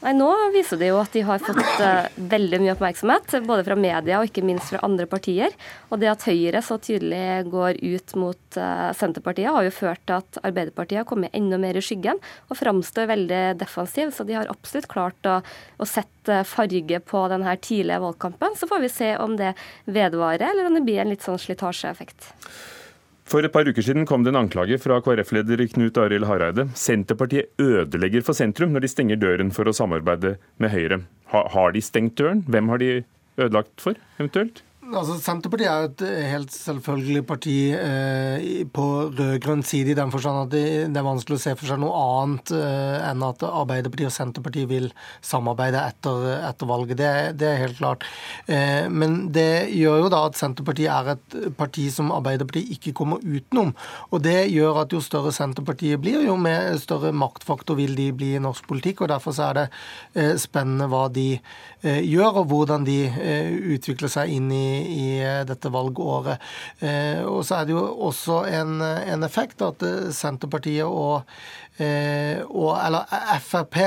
Nei, 0.01 0.15
Nå 0.17 0.31
viser 0.55 0.79
det 0.81 0.89
jo 0.89 0.97
at 0.97 1.13
de 1.13 1.21
har 1.29 1.43
fått 1.45 1.83
uh, 1.85 2.07
veldig 2.33 2.61
mye 2.63 2.73
oppmerksomhet, 2.73 3.35
både 3.45 3.67
fra 3.67 3.77
media 3.77 4.21
og 4.21 4.31
ikke 4.31 4.45
minst 4.49 4.73
fra 4.73 4.81
andre 4.87 5.05
partier. 5.11 5.53
Og 5.93 6.01
det 6.01 6.09
at 6.09 6.25
Høyre 6.25 6.63
så 6.65 6.79
tydelig 6.81 7.51
går 7.53 7.83
ut 7.85 8.15
mot 8.17 8.57
uh, 8.57 8.89
Senterpartiet, 8.97 9.51
har 9.53 9.69
jo 9.69 9.75
ført 9.77 10.01
til 10.09 10.17
at 10.17 10.41
Arbeiderpartiet 10.41 11.03
har 11.03 11.09
kommet 11.11 11.37
enda 11.37 11.61
mer 11.61 11.77
i 11.77 11.85
skyggen 11.85 12.17
og 12.49 12.57
framstår 12.57 13.13
veldig 13.13 13.43
defensiv. 13.61 14.15
Så 14.17 14.25
de 14.25 14.39
har 14.39 14.49
absolutt 14.49 14.89
klart 14.89 15.29
å, 15.29 15.43
å 15.77 15.89
sette 15.89 16.43
farge 16.49 17.05
på 17.05 17.27
denne 17.33 17.59
tidlige 17.61 18.01
valgkampen. 18.01 18.57
Så 18.57 18.73
får 18.73 18.87
vi 18.87 18.95
se 18.97 19.15
om 19.21 19.37
det 19.37 19.53
vedvarer, 19.85 20.49
eller 20.49 20.71
om 20.71 20.81
det 20.81 20.87
blir 20.89 21.05
en 21.05 21.13
litt 21.13 21.29
sånn 21.29 21.41
slitasjeeffekt. 21.41 22.33
For 23.31 23.47
et 23.47 23.53
par 23.55 23.69
uker 23.69 23.85
siden 23.87 24.09
kom 24.11 24.25
det 24.27 24.33
en 24.33 24.41
anklage 24.41 24.75
fra 24.83 24.97
KrF-leder 25.07 25.61
Knut 25.71 25.99
Arild 26.03 26.27
Hareide. 26.27 26.65
Senterpartiet 26.75 27.53
ødelegger 27.63 28.25
for 28.27 28.35
sentrum 28.35 28.73
når 28.75 28.83
de 28.83 28.91
stenger 28.91 29.21
døren 29.23 29.53
for 29.55 29.71
å 29.71 29.75
samarbeide 29.77 30.33
med 30.59 30.73
Høyre. 30.75 30.99
Har 31.31 31.77
de 31.77 31.83
stengt 31.85 32.19
døren? 32.19 32.43
Hvem 32.51 32.73
har 32.73 32.83
de 32.83 32.89
ødelagt 33.39 33.77
for, 33.79 33.95
eventuelt? 34.19 34.65
Altså, 34.91 35.15
Senterpartiet 35.23 35.71
er 35.71 35.85
et 35.87 36.03
helt 36.33 36.51
selvfølgelig 36.51 37.21
parti 37.29 37.55
eh, 37.77 38.65
på 38.75 38.87
rød-grønn 39.15 39.63
side, 39.63 39.93
i 39.93 39.99
den 39.99 40.11
forstand 40.11 40.41
at 40.41 40.51
det, 40.51 40.63
det, 40.91 40.99
er 40.99 41.07
vanskelig 41.07 41.37
å 41.39 41.43
se 41.45 41.53
for 41.59 41.71
seg 41.71 41.79
noe 41.79 41.95
annet 41.95 42.51
eh, 42.57 42.97
enn 43.07 43.23
at 43.23 43.45
Arbeiderpartiet 43.47 44.09
og 44.09 44.15
Senterpartiet 44.17 44.67
vil 44.71 44.89
samarbeide 45.23 45.85
etter, 45.93 46.27
etter 46.49 46.71
valget. 46.71 46.99
Det, 46.99 47.11
det, 47.39 47.51
er 47.51 47.63
helt 47.63 47.79
klart. 47.79 48.07
Eh, 48.51 48.89
men 48.91 49.29
det 49.31 49.69
gjør 49.77 50.07
jo 50.07 50.11
da 50.11 50.25
at 50.27 50.41
Senterpartiet 50.41 50.91
er 50.91 51.13
et 51.15 51.39
parti 51.61 51.87
som 51.95 52.11
Arbeiderpartiet 52.17 52.75
ikke 52.75 52.95
kommer 52.99 53.23
utenom. 53.23 53.71
Og 54.11 54.25
det 54.27 54.49
gjør 54.51 54.83
at 54.83 54.97
jo 54.97 55.03
større 55.05 55.31
Senterpartiet 55.37 56.03
blir, 56.03 56.25
jo 56.27 56.35
mer 56.41 56.73
større 56.83 57.15
maktfaktor 57.15 57.79
vil 57.79 57.95
de 57.99 58.11
bli 58.17 58.33
i 58.35 58.43
norsk 58.43 58.67
politikk. 58.67 59.05
og 59.05 59.15
Derfor 59.15 59.39
så 59.39 59.53
er 59.53 59.61
det 59.61 59.67
eh, 60.19 60.35
spennende 60.41 60.91
hva 60.91 61.07
de 61.15 61.29
eh, 61.37 62.03
gjør, 62.03 62.43
og 62.43 62.51
hvordan 62.51 62.91
de 62.91 62.99
eh, 63.07 63.55
utvikler 63.77 64.11
seg 64.11 64.35
inn 64.35 64.51
i 64.51 64.67
i 64.81 65.45
dette 65.49 65.71
valgåret. 65.73 66.43
Eh, 66.81 67.23
og 67.25 67.45
så 67.47 67.61
er 67.61 67.69
det 67.69 67.77
jo 67.77 67.85
også 68.09 68.43
en, 68.51 68.81
en 68.83 69.27
effekt 69.27 69.63
at 69.65 69.85
Senterpartiet 70.17 70.87
og, 70.87 71.23
eh, 71.23 71.70
og 71.81 72.75
eller 72.77 73.07
Frp 73.41 73.79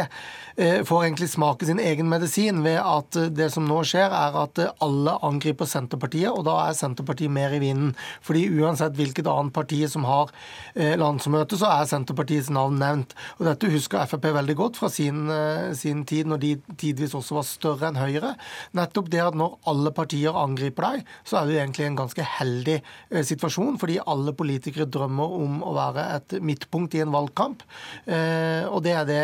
Eh, 0.55 0.83
får 0.83 1.03
egentlig 1.03 1.29
smake 1.29 1.65
sin 1.65 1.79
egen 1.81 2.09
medisin 2.09 2.59
ved 2.61 2.77
at 2.77 3.15
eh, 3.17 3.31
det 3.33 3.47
som 3.49 3.65
nå 3.65 3.79
skjer, 3.89 4.11
er 4.13 4.35
at 4.37 4.59
eh, 4.61 4.69
alle 4.85 5.15
angriper 5.25 5.65
Senterpartiet, 5.65 6.29
og 6.29 6.43
da 6.45 6.59
er 6.67 6.75
Senterpartiet 6.77 7.33
mer 7.33 7.55
i 7.57 7.61
vinden. 7.63 7.95
Fordi 8.21 8.43
uansett 8.61 8.93
hvilket 8.93 9.29
annet 9.31 9.53
parti 9.55 9.81
som 9.89 10.05
har 10.05 10.29
landsmøte, 10.73 11.57
så 11.57 11.69
er 11.71 11.87
Senterpartiets 11.89 12.51
navn 12.53 12.77
nevnt. 12.81 13.15
Og 13.39 13.47
dette 13.47 13.69
husker 13.71 14.05
Frp 14.09 14.27
veldig 14.35 14.55
godt 14.57 14.77
fra 14.77 14.89
sin, 14.93 15.25
sin 15.77 16.03
tid, 16.09 16.29
når 16.29 16.41
de 16.41 16.51
tidvis 16.79 17.15
også 17.17 17.37
var 17.37 17.45
større 17.47 17.89
enn 17.89 17.99
Høyre. 17.99 18.33
Nettopp 18.77 19.09
det 19.13 19.21
at 19.23 19.37
når 19.37 19.57
alle 19.69 19.93
partier 19.95 20.37
angriper 20.37 20.87
deg, 20.87 21.11
så 21.27 21.39
er 21.39 21.49
det 21.49 21.59
egentlig 21.59 21.87
en 21.87 21.99
ganske 21.99 22.27
heldig 22.37 22.79
situasjon, 23.29 23.77
fordi 23.81 23.99
alle 24.01 24.33
politikere 24.37 24.89
drømmer 24.89 25.37
om 25.39 25.61
å 25.65 25.75
være 25.77 26.07
et 26.17 26.37
midtpunkt 26.41 26.97
i 26.97 27.03
en 27.05 27.13
valgkamp. 27.13 27.65
Og 28.05 28.79
det 28.85 28.93
er 28.97 29.07
det 29.07 29.23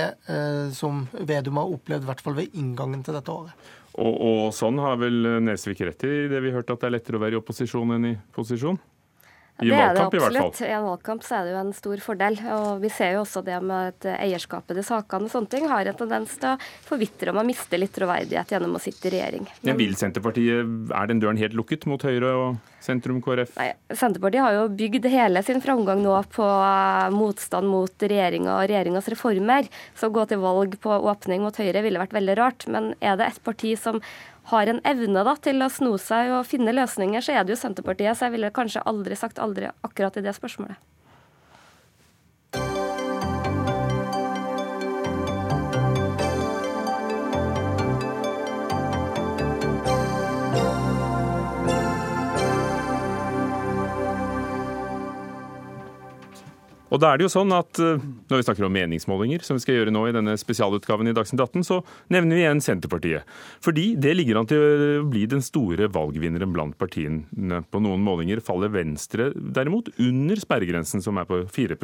som 0.76 1.04
Vedum 1.14 1.60
har 1.60 1.74
opplevd, 1.76 2.06
i 2.06 2.10
hvert 2.10 2.24
fall 2.24 2.38
ved 2.38 2.56
inngangen 2.60 3.02
til 3.06 3.18
dette 3.18 3.34
året. 3.34 3.70
Og, 4.00 4.14
og 4.14 4.42
sånn 4.56 4.80
har 4.80 5.00
vel 5.02 5.26
Nesvik 5.44 5.82
rett 5.84 6.06
i 6.08 6.28
det 6.32 6.40
vi 6.46 6.54
hørte, 6.56 6.76
at 6.76 6.84
det 6.84 6.90
er 6.90 6.96
lettere 6.98 7.20
å 7.20 7.24
være 7.24 7.38
i 7.38 7.42
opposisjon 7.42 7.98
enn 7.98 8.12
i 8.12 8.16
posisjon? 8.36 8.80
I 9.60 9.70
det 9.70 9.76
er 9.76 9.96
det 9.96 10.04
absolutt. 10.06 10.62
I 10.64 10.72
en 10.72 10.86
valgkamp 10.88 11.24
så 11.26 11.40
er 11.40 11.48
det 11.48 11.54
jo 11.54 11.60
en 11.60 11.74
stor 11.76 12.04
fordel. 12.04 12.38
Og 12.56 12.84
vi 12.84 12.92
ser 12.94 13.18
jo 13.18 13.24
også 13.26 13.44
det 13.46 13.58
med 13.60 13.94
at 13.94 14.08
eierskapet 14.16 14.78
til 14.78 14.86
sakene 14.88 15.28
og 15.28 15.34
sånne 15.34 15.52
ting 15.52 15.68
har 15.72 15.90
en 15.90 16.00
tendens 16.00 16.38
til 16.40 16.54
å 16.54 16.58
forvitre 16.88 17.34
og 17.34 17.40
man 17.40 17.50
mister 17.50 17.82
litt 17.82 17.94
troverdighet 17.96 18.54
gjennom 18.56 18.78
å 18.78 18.82
sitte 18.82 19.10
i 19.10 19.14
regjering. 19.18 19.48
Men 19.68 19.80
vil 19.80 19.96
Senterpartiet, 20.00 20.74
er 20.96 21.12
den 21.12 21.22
døren 21.22 21.40
helt 21.42 21.58
lukket 21.58 21.86
mot 21.90 22.04
Høyre 22.06 22.32
og 22.40 22.80
sentrum 22.84 23.20
KrF? 23.24 23.54
Nei, 23.60 23.74
Senterpartiet 23.92 24.46
har 24.46 24.56
jo 24.56 24.66
bygd 24.80 25.10
hele 25.12 25.44
sin 25.46 25.62
framgang 25.64 26.04
nå 26.06 26.16
på 26.32 26.48
motstand 27.16 27.70
mot 27.70 28.08
regjeringa 28.08 28.56
og 28.56 28.66
regjeringas 28.72 29.12
reformer. 29.12 29.70
Så 30.00 30.10
å 30.10 30.16
gå 30.16 30.26
til 30.30 30.42
valg 30.44 30.80
på 30.82 31.00
åpning 31.12 31.44
mot 31.44 31.60
Høyre 31.60 31.84
ville 31.86 32.02
vært 32.02 32.16
veldig 32.16 32.40
rart. 32.40 32.68
Men 32.72 32.94
er 33.04 33.20
det 33.20 33.34
et 33.34 33.44
parti 33.44 33.76
som 33.80 34.00
har 34.52 34.70
en 34.72 34.82
evne 34.88 35.24
da, 35.26 35.36
til 35.40 35.62
å 35.64 35.70
sno 35.72 35.96
seg 36.02 36.34
og 36.36 36.48
finne 36.50 36.74
løsninger, 36.76 37.24
så 37.24 37.36
er 37.36 37.46
det 37.46 37.56
jo 37.56 37.62
Senterpartiet. 37.62 38.18
Så 38.18 38.28
jeg 38.28 38.38
ville 38.38 38.54
kanskje 38.56 38.86
aldri 38.90 39.18
sagt 39.20 39.42
aldri 39.42 39.72
akkurat 39.86 40.18
i 40.20 40.26
det 40.26 40.36
spørsmålet. 40.38 40.80
Og 57.00 57.04
da 57.06 57.14
er 57.14 57.22
det 57.22 57.30
jo 57.30 57.32
sånn 57.32 57.54
at 57.56 57.80
eh, 57.80 58.02
Når 58.28 58.42
vi 58.42 58.44
snakker 58.44 58.66
om 58.68 58.74
meningsmålinger, 58.76 59.44
som 59.48 59.56
vi 59.56 59.64
skal 59.64 59.78
gjøre 59.78 59.94
nå 59.96 60.02
i 60.10 60.16
denne 60.18 60.34
spesialutgaven 60.36 61.08
i 61.08 61.14
Dagsnytt 61.16 61.40
18, 61.46 61.64
så 61.64 61.78
nevner 62.12 62.36
vi 62.36 62.44
igjen 62.44 62.60
Senterpartiet. 62.60 63.30
Fordi 63.64 63.94
det 63.96 64.18
ligger 64.18 64.42
an 64.42 64.50
til 64.50 64.60
å 64.60 65.06
bli 65.08 65.24
den 65.32 65.40
store 65.46 65.88
valgvinneren 65.96 66.52
blant 66.52 66.76
partiene. 66.82 67.62
På 67.72 67.80
noen 67.80 68.04
målinger 68.04 68.44
faller 68.44 68.74
Venstre 68.74 69.30
derimot 69.32 69.94
under 69.96 70.44
sperregrensen, 70.44 71.00
som 71.06 71.22
er 71.22 71.30
på 71.30 71.40
4 71.48 71.80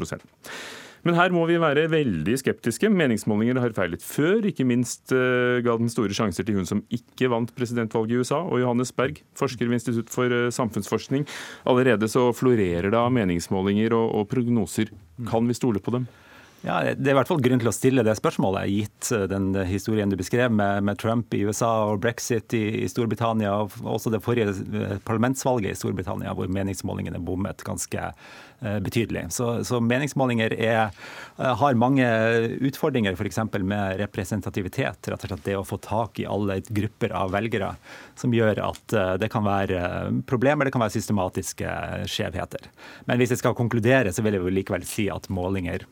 men 1.05 1.17
her 1.19 1.33
må 1.33 1.43
vi 1.45 1.59
være 1.61 1.85
veldig 1.91 2.35
skeptiske. 2.41 2.89
Meningsmålinger 2.89 3.59
har 3.61 3.75
feilet 3.77 4.01
før. 4.01 4.41
Ikke 4.49 4.65
minst 4.65 5.13
uh, 5.13 5.61
ga 5.65 5.77
den 5.77 5.91
store 5.93 6.15
sjanser 6.17 6.47
til 6.47 6.57
hun 6.57 6.65
som 6.65 6.81
ikke 6.93 7.29
vant 7.29 7.53
presidentvalget 7.53 8.15
i 8.15 8.21
USA, 8.23 8.41
og 8.41 8.63
Johannes 8.63 8.93
Berg, 8.95 9.21
forsker 9.37 9.69
ved 9.69 9.77
Institutt 9.77 10.09
for 10.13 10.33
uh, 10.33 10.49
samfunnsforskning. 10.49 11.27
Allerede 11.69 12.09
så 12.09 12.31
florerer 12.33 12.89
det 12.89 12.97
av 12.97 13.13
meningsmålinger 13.13 13.93
og, 13.93 14.07
og 14.17 14.29
prognoser. 14.33 14.89
Kan 15.29 15.45
vi 15.45 15.57
stole 15.57 15.83
på 15.83 15.93
dem? 15.93 16.09
Ja, 16.65 16.79
Det 16.97 17.11
er 17.11 17.13
i 17.13 17.17
hvert 17.19 17.29
fall 17.29 17.43
grunn 17.45 17.61
til 17.61 17.69
å 17.69 17.75
stille 17.75 18.01
det 18.01 18.15
spørsmålet, 18.17 18.71
gitt 18.73 19.11
den 19.29 19.51
historien 19.69 20.09
du 20.09 20.17
beskrev 20.17 20.49
med, 20.49 20.81
med 20.87 20.97
Trump 20.97 21.35
i 21.37 21.43
USA 21.45 21.69
og 21.91 21.99
brexit 22.01 22.55
i, 22.57 22.63
i, 22.81 22.89
Storbritannia, 22.89 23.51
og 23.53 23.77
også 23.85 24.09
det 24.09 24.23
forrige 24.25 24.55
parlamentsvalget 25.05 25.75
i 25.75 25.77
Storbritannia, 25.77 26.33
hvor 26.33 26.49
meningsmålingene 26.49 27.21
bommet 27.21 27.61
ganske 27.67 28.09
Eh, 28.09 28.44
betydelig. 28.59 29.27
Så, 29.35 29.63
så 29.67 29.79
meningsmålinger 29.83 30.53
er, 30.53 30.93
eh, 31.37 31.55
har 31.59 31.79
mange 31.79 32.05
utfordringer, 32.65 33.17
f.eks. 33.17 33.41
med 33.59 33.99
representativitet. 33.99 35.09
Rett 35.11 35.25
og 35.25 35.29
slett 35.29 35.45
det 35.45 35.57
å 35.59 35.65
få 35.67 35.79
tak 35.83 36.19
i 36.19 36.27
alle 36.29 36.61
grupper 36.67 37.15
av 37.15 37.33
velgere, 37.35 37.73
som 38.19 38.33
gjør 38.33 38.63
at 38.69 38.95
eh, 38.95 39.13
det 39.21 39.31
kan 39.33 39.45
være 39.45 39.81
problemer, 40.29 40.65
det 40.65 40.75
kan 40.75 40.85
være 40.85 40.95
systematiske 40.97 41.75
skjevheter. 42.11 42.71
Men 43.09 43.21
hvis 43.21 43.35
jeg 43.35 43.43
skal 43.43 43.57
konkludere, 43.57 44.13
så 44.15 44.25
vil 44.25 44.37
jeg 44.37 44.45
jo 44.45 44.57
likevel 44.59 44.87
si 44.87 45.09
at 45.13 45.29
målinger 45.33 45.87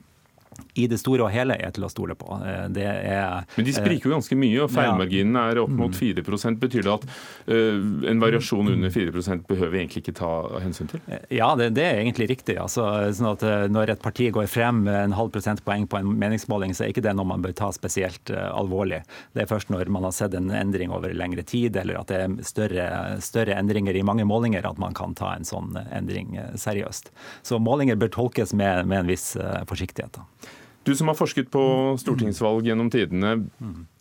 i 0.74 0.88
det 0.90 0.98
store 0.98 1.28
og 1.28 1.32
hele 1.34 1.56
er 1.62 1.74
til 1.74 1.86
å 1.86 1.90
stole 1.92 2.16
på. 2.18 2.34
Eh, 2.42 2.66
det 2.74 2.86
er, 2.88 3.46
Men 3.56 3.68
de 3.68 3.76
spriker 3.76 4.10
jo 4.10 4.16
ganske 4.16 4.38
mye, 4.38 4.64
og 4.66 4.72
feilmarginen 4.74 5.38
er 5.38 5.62
opp 5.62 5.74
mot 5.78 5.94
4 5.94 6.24
mm. 6.26 6.58
Betyr 6.64 6.86
det 6.86 6.94
at 6.94 7.06
uh, 7.06 8.08
en 8.10 8.22
variasjon 8.22 8.72
under 8.72 8.94
4 8.94 9.14
behøver 9.48 9.72
vi 9.74 9.82
egentlig 9.82 10.04
ikke 10.04 10.16
ta 10.18 10.32
hensyn 10.64 10.90
til? 10.90 11.04
Eh, 11.08 11.26
ja, 11.38 11.52
det, 11.60 11.72
det 11.78 11.86
er 11.86 12.02
egentlig 12.02 12.30
riktig. 12.32 12.58
Altså, 12.62 12.88
sånn 13.14 13.32
at 13.34 13.46
Når 13.74 13.94
et 13.94 14.04
parti 14.04 14.30
går 14.34 14.48
frem 14.50 14.84
med 14.88 14.98
en 14.98 15.16
halv 15.18 15.34
prosentpoeng 15.36 15.86
på 15.90 16.00
en 16.00 16.10
meningsmåling, 16.20 16.74
så 16.74 16.86
er 16.86 16.94
ikke 16.94 17.06
det 17.06 17.14
noe 17.18 17.30
man 17.30 17.44
bør 17.46 17.54
ta 17.58 17.70
spesielt 17.76 18.32
alvorlig. 18.34 19.04
Det 19.36 19.44
er 19.44 19.52
først 19.52 19.70
når 19.74 19.92
man 19.94 20.08
har 20.08 20.16
sett 20.16 20.34
en 20.38 20.50
endring 20.56 20.94
over 20.94 21.14
lengre 21.14 21.46
tid, 21.46 21.78
eller 21.78 22.02
at 22.02 22.10
det 22.10 22.22
er 22.24 22.36
større, 22.48 22.88
større 23.24 23.58
endringer 23.60 23.96
i 23.98 24.06
mange 24.06 24.26
målinger, 24.30 24.66
at 24.66 24.82
man 24.82 24.98
kan 24.98 25.14
ta 25.18 25.36
en 25.36 25.48
sånn 25.48 25.78
endring 25.94 26.38
seriøst. 26.60 27.14
Så 27.46 27.62
målinger 27.62 28.00
bør 28.00 28.14
tolkes 28.18 28.56
med, 28.58 28.88
med 28.90 29.04
en 29.04 29.14
viss 29.14 29.34
forsiktighet. 29.70 30.18
Da. 30.18 30.62
Du 30.84 30.92
som 30.96 31.08
har 31.08 31.16
forsket 31.16 31.50
på 31.54 31.64
stortingsvalg 32.02 32.68
gjennom 32.68 32.90
tidene. 32.92 33.38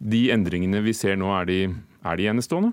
De 0.02 0.22
endringene 0.34 0.82
vi 0.82 0.94
ser 0.96 1.18
nå, 1.20 1.30
er 1.38 1.46
de, 1.46 1.58
er 2.02 2.18
de 2.18 2.30
enestående? 2.32 2.72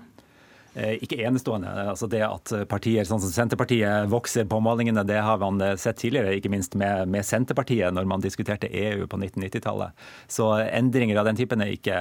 Eh, 0.74 1.00
ikke 1.02 1.18
enestående. 1.26 1.70
Altså 1.90 2.06
det 2.10 2.22
at 2.22 2.52
partier 2.70 3.06
sånn 3.08 3.22
som 3.22 3.32
Senterpartiet 3.32 4.06
vokser 4.10 4.46
på 4.46 4.60
målingene, 4.62 5.02
det 5.06 5.18
har 5.18 5.40
man 5.42 5.58
sett 5.80 5.98
tidligere, 5.98 6.36
ikke 6.38 6.52
minst 6.52 6.76
med, 6.78 7.08
med 7.10 7.26
Senterpartiet 7.26 7.94
når 7.94 8.06
man 8.06 8.22
diskuterte 8.22 8.70
EU 8.70 9.08
på 9.10 9.18
1990-tallet. 9.18 10.04
Så 10.30 10.46
endringer 10.62 11.18
av 11.18 11.26
den 11.26 11.40
typen 11.40 11.64
er 11.64 11.72
ikke, 11.74 11.96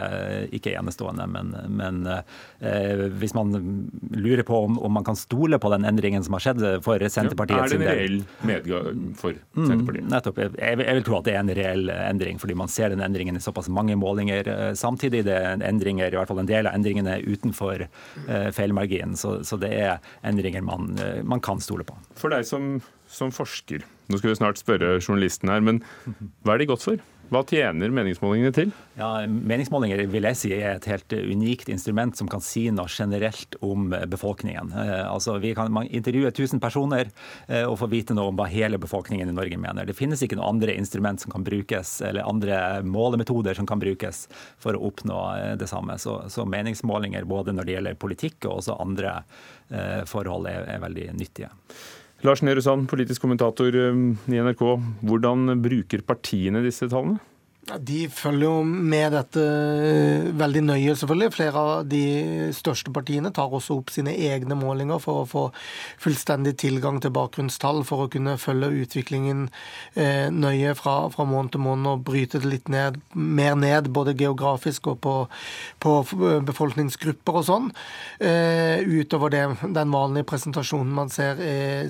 ikke 0.54 0.76
enestående. 0.78 1.26
Men, 1.34 1.56
men 1.80 2.04
eh, 2.10 3.08
hvis 3.18 3.34
man 3.38 3.56
lurer 4.14 4.46
på 4.46 4.62
om, 4.68 4.78
om, 4.78 4.94
man 5.00 5.08
kan 5.08 5.18
stole 5.18 5.58
på 5.62 5.74
den 5.74 5.88
endringen 5.90 6.26
som 6.26 6.38
har 6.38 6.46
skjedd 6.46 6.64
for 6.86 7.02
Senterpartiet 7.10 7.58
ja, 7.58 7.66
Er 7.66 7.74
det 7.74 7.80
en 7.80 7.90
reell 7.90 8.20
medgang 8.46 9.02
for 9.18 9.34
mm, 9.34 9.66
Senterpartiet? 9.66 10.06
Mm, 10.06 10.14
nettopp. 10.14 10.44
Jeg, 10.46 10.54
jeg, 10.62 11.00
vil 11.00 11.08
tro 11.10 11.20
at 11.20 11.28
det 11.28 11.36
er 11.36 11.42
en 11.42 11.54
reell 11.58 11.94
endring, 11.96 12.38
fordi 12.42 12.58
man 12.60 12.70
ser 12.70 12.94
den 12.94 13.02
endringen 13.06 13.40
i 13.40 13.44
såpass 13.44 13.72
mange 13.74 13.98
målinger 14.00 14.54
eh, 14.54 14.72
samtidig. 14.78 15.26
Det 15.26 15.38
er 15.40 15.66
endringer, 15.72 16.14
i 16.14 16.20
hvert 16.20 16.30
fall 16.30 16.44
en 16.44 16.50
del 16.50 16.70
av 16.70 16.78
endringene 16.78 17.18
utenfor 17.26 17.88
eh, 17.88 18.50
feilmarginen. 18.60 19.18
Så, 19.20 19.40
så, 19.48 19.60
det 19.62 19.72
er 19.76 19.98
endringer 20.28 20.66
man, 20.66 20.92
eh, 21.02 21.22
man, 21.24 21.44
kan 21.44 21.64
stole 21.64 21.88
på. 21.88 21.98
For 22.20 22.34
deg 22.34 22.48
som, 22.48 22.78
som 23.10 23.34
forsker, 23.36 23.86
nå 24.10 24.20
skal 24.20 24.34
vi 24.34 24.42
snart 24.42 24.62
spørre 24.62 24.98
journalisten 25.00 25.52
her, 25.52 25.64
men 25.66 25.84
hva 26.44 26.56
er 26.56 26.64
de 26.64 26.70
godt 26.74 26.86
for? 26.86 27.10
Hva 27.30 27.44
tjener 27.46 27.92
meningsmålingene 27.94 28.50
til? 28.56 28.72
Ja, 28.98 29.22
Meningsmålinger 29.30 30.02
vil 30.10 30.26
jeg 30.26 30.38
si 30.40 30.50
er 30.56 30.80
et 30.80 30.88
helt 30.90 31.14
unikt 31.14 31.70
instrument 31.70 32.18
som 32.18 32.30
kan 32.32 32.42
si 32.42 32.66
noe 32.74 32.90
generelt 32.90 33.54
om 33.66 33.92
befolkningen. 34.10 34.72
Eh, 34.74 35.04
altså, 35.06 35.38
Vi 35.38 35.54
kan 35.56 35.70
intervjue 35.86 36.32
1000 36.32 36.60
personer 36.60 37.12
eh, 37.48 37.64
og 37.64 37.78
få 37.84 37.90
vite 37.92 38.18
noe 38.18 38.32
om 38.32 38.40
hva 38.40 38.50
hele 38.50 38.82
befolkningen 38.82 39.30
i 39.30 39.36
Norge 39.38 39.62
mener. 39.62 39.86
Det 39.86 39.98
finnes 39.98 40.24
ikke 40.26 40.40
noen 40.40 40.56
andre 40.56 40.74
instrument 40.74 41.22
som 41.22 41.32
kan 41.32 41.46
brukes, 41.46 42.00
eller 42.02 42.26
andre 42.26 42.82
målemetoder 42.82 43.54
som 43.54 43.70
kan 43.70 43.80
brukes 43.80 44.26
for 44.58 44.74
å 44.74 44.90
oppnå 44.90 45.22
eh, 45.38 45.54
det 45.62 45.70
samme. 45.70 46.00
Så, 46.02 46.18
så 46.34 46.50
meningsmålinger 46.50 47.30
både 47.30 47.54
når 47.54 47.70
det 47.70 47.78
gjelder 47.78 48.02
politikk 48.02 48.50
og 48.50 48.60
også 48.64 48.82
andre 48.82 49.20
forhold, 50.10 50.48
er, 50.50 50.64
er 50.66 50.80
veldig 50.82 51.04
nyttige. 51.14 51.52
Lars 52.28 52.42
Nehru 52.44 52.60
Sand, 52.60 52.90
politisk 52.92 53.24
kommentator 53.24 53.76
um, 53.80 54.18
i 54.28 54.40
NRK. 54.44 54.64
Hvordan 55.08 55.54
bruker 55.64 56.04
partiene 56.04 56.64
disse 56.66 56.90
tallene? 56.92 57.22
De 57.78 58.08
følger 58.10 58.48
jo 58.48 58.64
med 58.66 59.14
dette 59.14 59.42
eh, 59.44 60.30
veldig 60.38 60.62
nøye, 60.66 60.96
selvfølgelig. 60.98 61.34
Flere 61.36 61.62
av 61.62 61.90
de 61.90 62.02
største 62.56 62.92
partiene 62.94 63.32
tar 63.36 63.52
også 63.54 63.78
opp 63.78 63.92
sine 63.94 64.16
egne 64.16 64.58
målinger 64.58 65.02
for 65.04 65.22
å 65.22 65.28
få 65.30 65.44
fullstendig 66.02 66.56
tilgang 66.62 66.98
til 67.04 67.14
bakgrunnstall, 67.14 67.84
for 67.86 68.06
å 68.06 68.10
kunne 68.12 68.38
følge 68.42 68.72
utviklingen 68.84 69.48
eh, 69.94 70.30
nøye 70.34 70.74
fra, 70.80 70.96
fra 71.14 71.28
måned 71.30 71.54
til 71.54 71.64
måned 71.66 71.92
og 71.92 72.06
bryte 72.10 72.42
det 72.42 72.50
litt 72.50 72.72
ned, 72.74 72.98
mer 73.14 73.58
ned, 73.60 73.92
både 73.94 74.18
geografisk 74.18 74.90
og 74.94 75.02
på, 75.06 75.16
på 75.84 75.96
befolkningsgrupper 76.50 77.42
og 77.42 77.48
sånn. 77.52 77.70
Eh, 78.18 78.82
utover 78.82 79.36
det, 79.36 79.46
den 79.78 79.94
vanlige 79.94 80.30
presentasjonen 80.32 80.96
man 80.96 81.14
ser, 81.14 81.38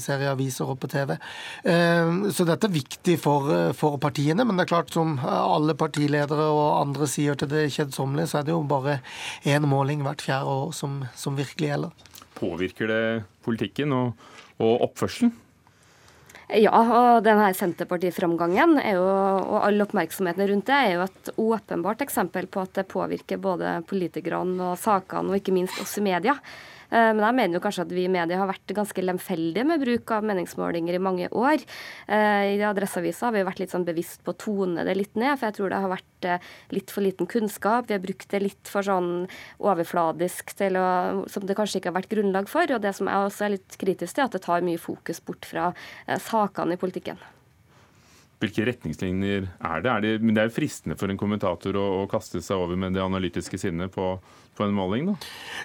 ser 0.04 0.26
i 0.26 0.30
aviser 0.30 0.68
og 0.70 0.80
på 0.82 0.90
TV. 0.92 1.16
Så 1.64 2.46
dette 2.48 2.68
er 2.68 2.74
viktig 2.74 3.16
for, 3.22 3.48
for 3.78 4.00
partiene, 4.02 4.44
men 4.46 4.58
det 4.58 4.66
er 4.66 4.72
klart 4.74 4.94
som 4.94 5.16
alle 5.24 5.69
alle 5.70 5.78
partiledere 5.78 6.48
og 6.50 6.80
andre 6.82 7.08
sier 7.10 7.38
til 7.38 7.50
det 7.52 7.68
kjedsommelige, 7.76 8.32
så 8.32 8.40
er 8.40 8.48
det 8.48 8.56
jo 8.56 8.64
bare 8.66 9.00
én 9.46 9.66
måling 9.70 10.02
hvert 10.06 10.24
fjerde 10.26 10.50
år 10.50 10.74
som, 10.74 11.04
som 11.16 11.38
virkelig 11.38 11.70
gjelder. 11.70 12.10
Påvirker 12.40 12.90
det 12.90 13.04
politikken 13.46 13.94
og, 13.94 14.18
og 14.58 14.90
oppførselen? 14.90 15.36
Ja, 16.50 16.74
og 16.74 17.22
denne 17.22 17.52
Senterparti-framgangen 17.54 18.80
og 18.98 19.60
all 19.60 19.84
oppmerksomheten 19.86 20.48
rundt 20.50 20.66
det 20.66 20.78
er 20.80 20.96
jo 20.96 21.04
et 21.06 21.30
åpenbart 21.38 22.02
eksempel 22.02 22.48
på 22.50 22.64
at 22.64 22.74
det 22.80 22.88
påvirker 22.90 23.38
både 23.38 23.76
politikerne 23.86 24.72
og 24.72 24.80
sakene, 24.82 25.30
og 25.30 25.38
ikke 25.38 25.54
minst 25.54 25.78
oss 25.84 26.00
i 26.02 26.06
media. 26.08 26.34
Eh, 26.90 27.12
men 27.14 27.22
jeg 27.22 27.38
mener 27.38 27.58
jo 27.58 27.64
kanskje 27.64 27.86
at 27.86 27.94
vi 27.94 28.06
i 28.08 28.12
media 28.12 28.40
har 28.42 28.50
vært 28.50 28.74
ganske 28.76 29.04
lemfeldige 29.04 29.66
med 29.68 29.84
bruk 29.84 30.14
av 30.16 30.26
meningsmålinger 30.26 30.98
i 30.98 31.02
mange 31.04 31.30
år. 31.30 31.64
Eh, 32.10 32.58
I 32.58 32.66
Adresseavisa 32.66 33.30
har 33.30 33.38
vi 33.38 33.46
vært 33.48 33.64
litt 33.64 33.74
sånn 33.76 33.88
bevisst 33.88 34.24
på 34.26 34.34
å 34.34 34.40
tone 34.42 34.86
det 34.88 34.98
litt 34.98 35.18
ned, 35.20 35.38
for 35.38 35.50
jeg 35.50 35.60
tror 35.60 35.74
det 35.74 35.82
har 35.86 35.94
vært 35.94 36.30
eh, 36.30 36.52
litt 36.76 36.94
for 36.94 37.06
liten 37.06 37.30
kunnskap. 37.30 37.90
Vi 37.90 37.98
har 37.98 38.04
brukt 38.04 38.30
det 38.34 38.44
litt 38.44 38.72
for 38.72 38.86
sånn 38.86 39.28
overfladisk 39.62 40.56
til 40.60 40.80
å, 40.80 40.90
som 41.30 41.46
det 41.46 41.58
kanskje 41.58 41.82
ikke 41.82 41.94
har 41.94 42.00
vært 42.02 42.14
grunnlag 42.14 42.52
for. 42.52 42.70
Og 42.76 42.84
det 42.84 42.96
som 42.98 43.10
jeg 43.10 43.30
også 43.30 43.48
er 43.48 43.58
litt 43.58 43.82
kritisk 43.82 44.16
til, 44.16 44.26
er 44.26 44.32
at 44.32 44.40
det 44.40 44.46
tar 44.46 44.66
mye 44.66 44.82
fokus 44.82 45.22
bort 45.24 45.48
fra 45.50 45.72
sakene 46.26 46.76
i 46.76 46.82
politikken. 46.82 47.20
Hvilke 48.40 48.64
retningslinjer 48.70 49.50
er 49.52 49.82
det? 49.84 49.92
Er 49.92 50.04
det, 50.04 50.12
men 50.24 50.36
det 50.36 50.42
er 50.42 50.48
jo 50.48 50.56
fristende 50.56 50.96
for 51.00 51.12
en 51.12 51.18
kommentator 51.20 51.76
å, 51.76 51.88
å 52.00 52.06
kaste 52.08 52.40
seg 52.40 52.56
over 52.56 52.80
med 52.80 52.96
det 52.96 53.02
analytiske 53.04 53.60
sinnet 53.60 53.92
på, 53.92 54.14
på, 54.56 54.64
en 54.64 54.78
måling, 54.78 55.10
da? 55.10 55.16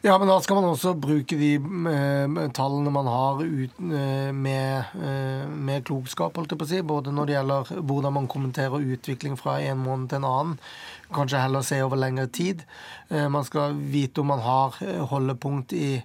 Ja, 0.03 0.17
men 0.19 0.27
da 0.27 0.41
skal 0.43 0.59
man 0.59 0.73
også 0.73 0.97
bruke 0.99 1.39
de 1.39 1.53
eh, 1.55 2.41
tallene 2.59 2.91
man 2.95 3.11
har 3.13 3.45
ut, 3.45 3.79
eh, 3.79 4.35
med, 4.35 4.99
eh, 4.99 5.47
med, 5.47 5.87
klokskap, 5.87 6.35
holdt 6.35 6.57
jeg 6.57 6.63
på 6.65 6.67
å 6.67 6.73
si. 6.73 6.83
Både 6.83 7.15
når 7.15 7.31
det 7.31 7.39
gjelder 7.39 7.73
hvordan 7.79 8.19
man 8.19 8.31
kommenterer 8.35 8.91
utvikling 8.97 9.39
fra 9.39 9.61
en 9.63 9.79
måned 9.85 10.11
til 10.11 10.25
en 10.25 10.31
annen. 10.33 10.61
Kanskje 11.15 11.45
heller 11.45 11.63
se 11.63 11.79
over 11.87 12.03
lengre 12.03 12.27
tid. 12.27 12.67
Eh, 13.07 13.29
man 13.31 13.47
skal 13.47 13.79
vite 13.79 14.25
om 14.25 14.35
man 14.35 14.43
har 14.43 14.83
holdepunkt 15.15 15.79
i 15.79 16.01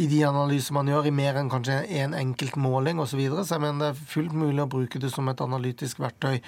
i 0.00 0.06
de 0.08 0.22
analyser 0.24 0.74
man 0.76 0.88
gjør, 0.88 1.08
i 1.08 1.14
mer 1.14 1.38
enn 1.40 1.50
kanskje 1.52 1.82
én 1.88 2.12
en 2.12 2.18
enkelt 2.18 2.56
måling 2.60 3.00
osv. 3.00 3.12
Så, 3.12 3.18
videre. 3.20 3.44
så 3.44 3.56
jeg 3.56 3.64
mener 3.66 3.80
det 3.82 3.88
er 3.92 4.06
fullt 4.12 4.32
mulig 4.36 4.62
å 4.64 4.70
bruke 4.70 5.00
det 5.02 5.10
som 5.12 5.28
et 5.28 5.40
analytisk 5.44 6.00
verktøy, 6.00 6.38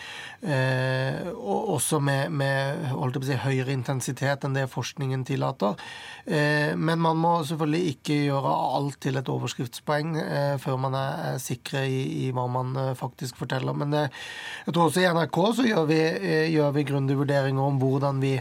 eh, 0.49 1.29
og 1.35 1.75
også 1.77 2.01
med, 2.01 2.33
med 2.33 2.87
holdt 2.93 3.19
jeg 3.19 3.23
på 3.23 3.29
å 3.29 3.31
si, 3.31 3.41
høyere 3.45 3.75
intensitet 3.77 4.47
enn 4.47 4.57
det 4.57 4.65
forskningen 4.73 5.27
tillater. 5.29 5.77
Eh, 6.25 6.73
men 6.77 7.03
man 7.05 7.21
må 7.21 7.35
selvfølgelig 7.45 7.95
ikke 7.95 8.19
gjøre 8.31 8.55
alt 8.79 9.01
til 9.05 9.21
et 9.21 9.31
overskriftspoeng 9.31 10.17
eh, 10.23 10.55
før 10.63 10.81
man 10.87 10.97
er, 10.99 11.21
er 11.35 11.43
sikre 11.43 11.85
i, 11.85 12.01
i, 12.25 12.31
hva 12.35 12.47
man 12.51 12.73
eh, 12.81 12.95
faktisk 12.99 13.41
forteller. 13.43 13.77
Men 13.77 13.93
eh, 13.99 14.23
jeg 14.65 14.77
tror 14.77 14.89
også 14.89 15.05
i 15.05 15.11
NRK 15.13 15.41
så 15.61 15.69
gjør 15.69 15.91
vi, 15.91 16.01
eh, 16.01 16.73
vi 16.75 16.89
grundige 16.89 17.21
vurderinger 17.21 17.69
om 17.69 17.79
hvordan 17.83 18.25
vi 18.25 18.39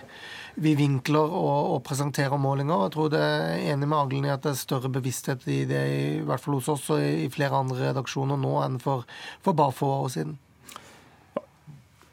vi 0.55 0.75
vinkler 0.77 1.33
og, 1.33 1.73
og, 1.73 1.79
presenterer 1.87 2.37
målinger. 2.37 2.85
Jeg 2.85 2.93
tror 2.95 3.11
det 3.13 3.21
er 3.23 3.63
enig 3.73 3.87
med 3.89 3.97
Aglen 3.97 4.27
i 4.27 4.33
at 4.33 4.43
det 4.45 4.53
er 4.53 4.61
større 4.61 4.91
bevissthet 4.93 5.47
i 5.49 5.63
det, 5.69 5.83
i 5.93 6.23
hvert 6.25 6.43
fall 6.43 6.59
hos 6.59 6.69
oss 6.73 6.89
og 6.93 7.01
i 7.03 7.29
flere 7.33 7.59
andre 7.63 7.89
redaksjoner 7.89 8.39
nå 8.39 8.55
enn 8.65 8.79
for, 8.83 9.07
for 9.45 9.57
bare 9.57 9.75
få 9.75 9.89
år 10.03 10.11
siden. 10.13 10.37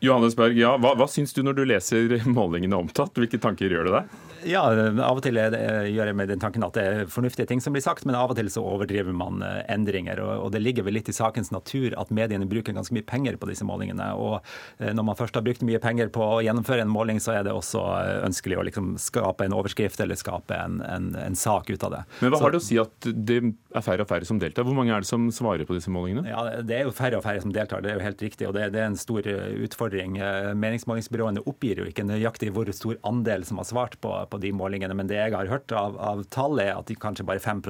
Johannes 0.01 0.37
Berg, 0.37 0.57
ja, 0.57 0.75
hva, 0.81 0.95
hva 0.97 1.07
syns 1.11 1.35
du 1.37 1.43
når 1.45 1.59
du 1.59 1.65
leser 1.69 2.15
målingene 2.39 2.79
omtatt? 2.79 3.13
Hvilke 3.17 3.41
tanker 3.41 3.73
gjør 3.73 3.89
det 3.89 3.97
deg? 3.99 4.19
Ja, 4.49 4.63
av 5.05 5.19
og 5.19 5.23
til 5.25 5.37
det, 5.37 5.59
gjør 5.93 6.09
jeg 6.09 6.17
med 6.17 6.31
den 6.33 6.41
tanken 6.41 6.65
at 6.65 6.77
det 6.77 6.85
er 6.89 7.11
fornuftige 7.13 7.45
ting 7.51 7.61
som 7.61 7.75
blir 7.77 7.85
sagt, 7.85 8.07
men 8.09 8.17
av 8.17 8.33
og 8.33 8.39
til 8.39 8.49
så 8.53 8.63
overdriver 8.65 9.13
man 9.13 9.43
eh, 9.45 9.61
endringer. 9.73 10.23
Og, 10.25 10.49
det 10.55 10.63
ligger 10.63 10.87
vel 10.87 10.97
litt 10.97 11.11
i 11.13 11.15
sakens 11.15 11.53
natur 11.53 11.93
at 12.01 12.13
mediene 12.15 12.49
bruker 12.49 12.73
ganske 12.77 12.95
mye 12.97 13.05
penger 13.07 13.37
på 13.41 13.51
disse 13.51 13.67
målingene. 13.69 14.07
Og 14.17 14.39
eh, 14.81 14.95
når 14.97 15.09
man 15.11 15.19
først 15.19 15.37
har 15.37 15.45
brukt 15.45 15.65
mye 15.67 15.83
penger 15.83 16.09
på 16.15 16.25
å 16.25 16.41
gjennomføre 16.47 16.87
en 16.87 16.93
måling, 16.93 17.21
så 17.21 17.37
er 17.37 17.45
det 17.47 17.53
også 17.53 17.85
eh, 17.99 18.15
ønskelig 18.31 18.61
å 18.61 18.67
liksom 18.71 18.95
skape 19.03 19.45
en 19.45 19.57
overskrift 19.57 20.01
eller 20.01 20.19
skape 20.19 20.57
en, 20.57 20.81
en, 20.89 21.13
en 21.21 21.37
sak 21.37 21.69
ut 21.69 21.85
av 21.91 21.99
det. 21.99 22.03
Men 22.23 22.33
hva 22.33 22.41
har 22.47 22.57
det 22.57 22.63
å 22.63 22.69
si 22.71 22.81
at 22.81 23.11
det 23.11 23.43
er 23.45 23.85
færre 23.85 24.05
og 24.05 24.11
færre 24.11 24.27
som 24.27 24.41
deltar. 24.41 24.65
Hvor 24.67 24.77
mange 24.77 24.95
er 24.95 25.05
det 25.05 25.11
som 25.11 25.29
svarer 25.35 25.69
på 25.69 25.77
disse 25.77 25.93
målingene? 25.93 26.25
Ja, 26.31 26.43
Det 26.65 26.79
er 26.79 26.89
jo 26.89 26.95
færre 26.97 27.21
og 27.21 27.25
færre 27.27 27.43
som 27.45 27.53
deltar, 27.55 27.85
det 27.85 27.93
er 27.93 28.01
jo 28.01 28.07
helt 28.09 28.25
riktig. 28.25 28.49
og 28.49 28.57
Det, 28.57 28.71
det 28.75 28.83
er 28.83 28.89
en 28.91 28.99
stor 28.99 29.27
eh, 29.29 29.61
utfordring. 29.91 30.17
Eh, 30.17 30.55
meningsmålingsbyråene 30.55 31.43
oppgir 31.47 31.81
jo 31.81 31.87
ikke 31.89 32.05
nøyaktig 32.05 32.51
hvor 32.55 32.71
stor 32.73 32.97
andel 33.03 33.45
som 33.45 33.59
har 33.59 33.65
svart 33.65 34.01
på, 34.01 34.13
på 34.31 34.39
de 34.39 34.53
målingene. 34.53 34.95
Men 34.95 35.09
det 35.09 35.19
jeg 35.19 35.35
har 35.35 35.47
hørt 35.47 35.73
av, 35.73 35.97
av 35.99 36.25
tallet, 36.31 36.71
er 36.71 36.79
at 36.79 36.91
kanskje 37.01 37.25
bare 37.27 37.41
5 37.41 37.63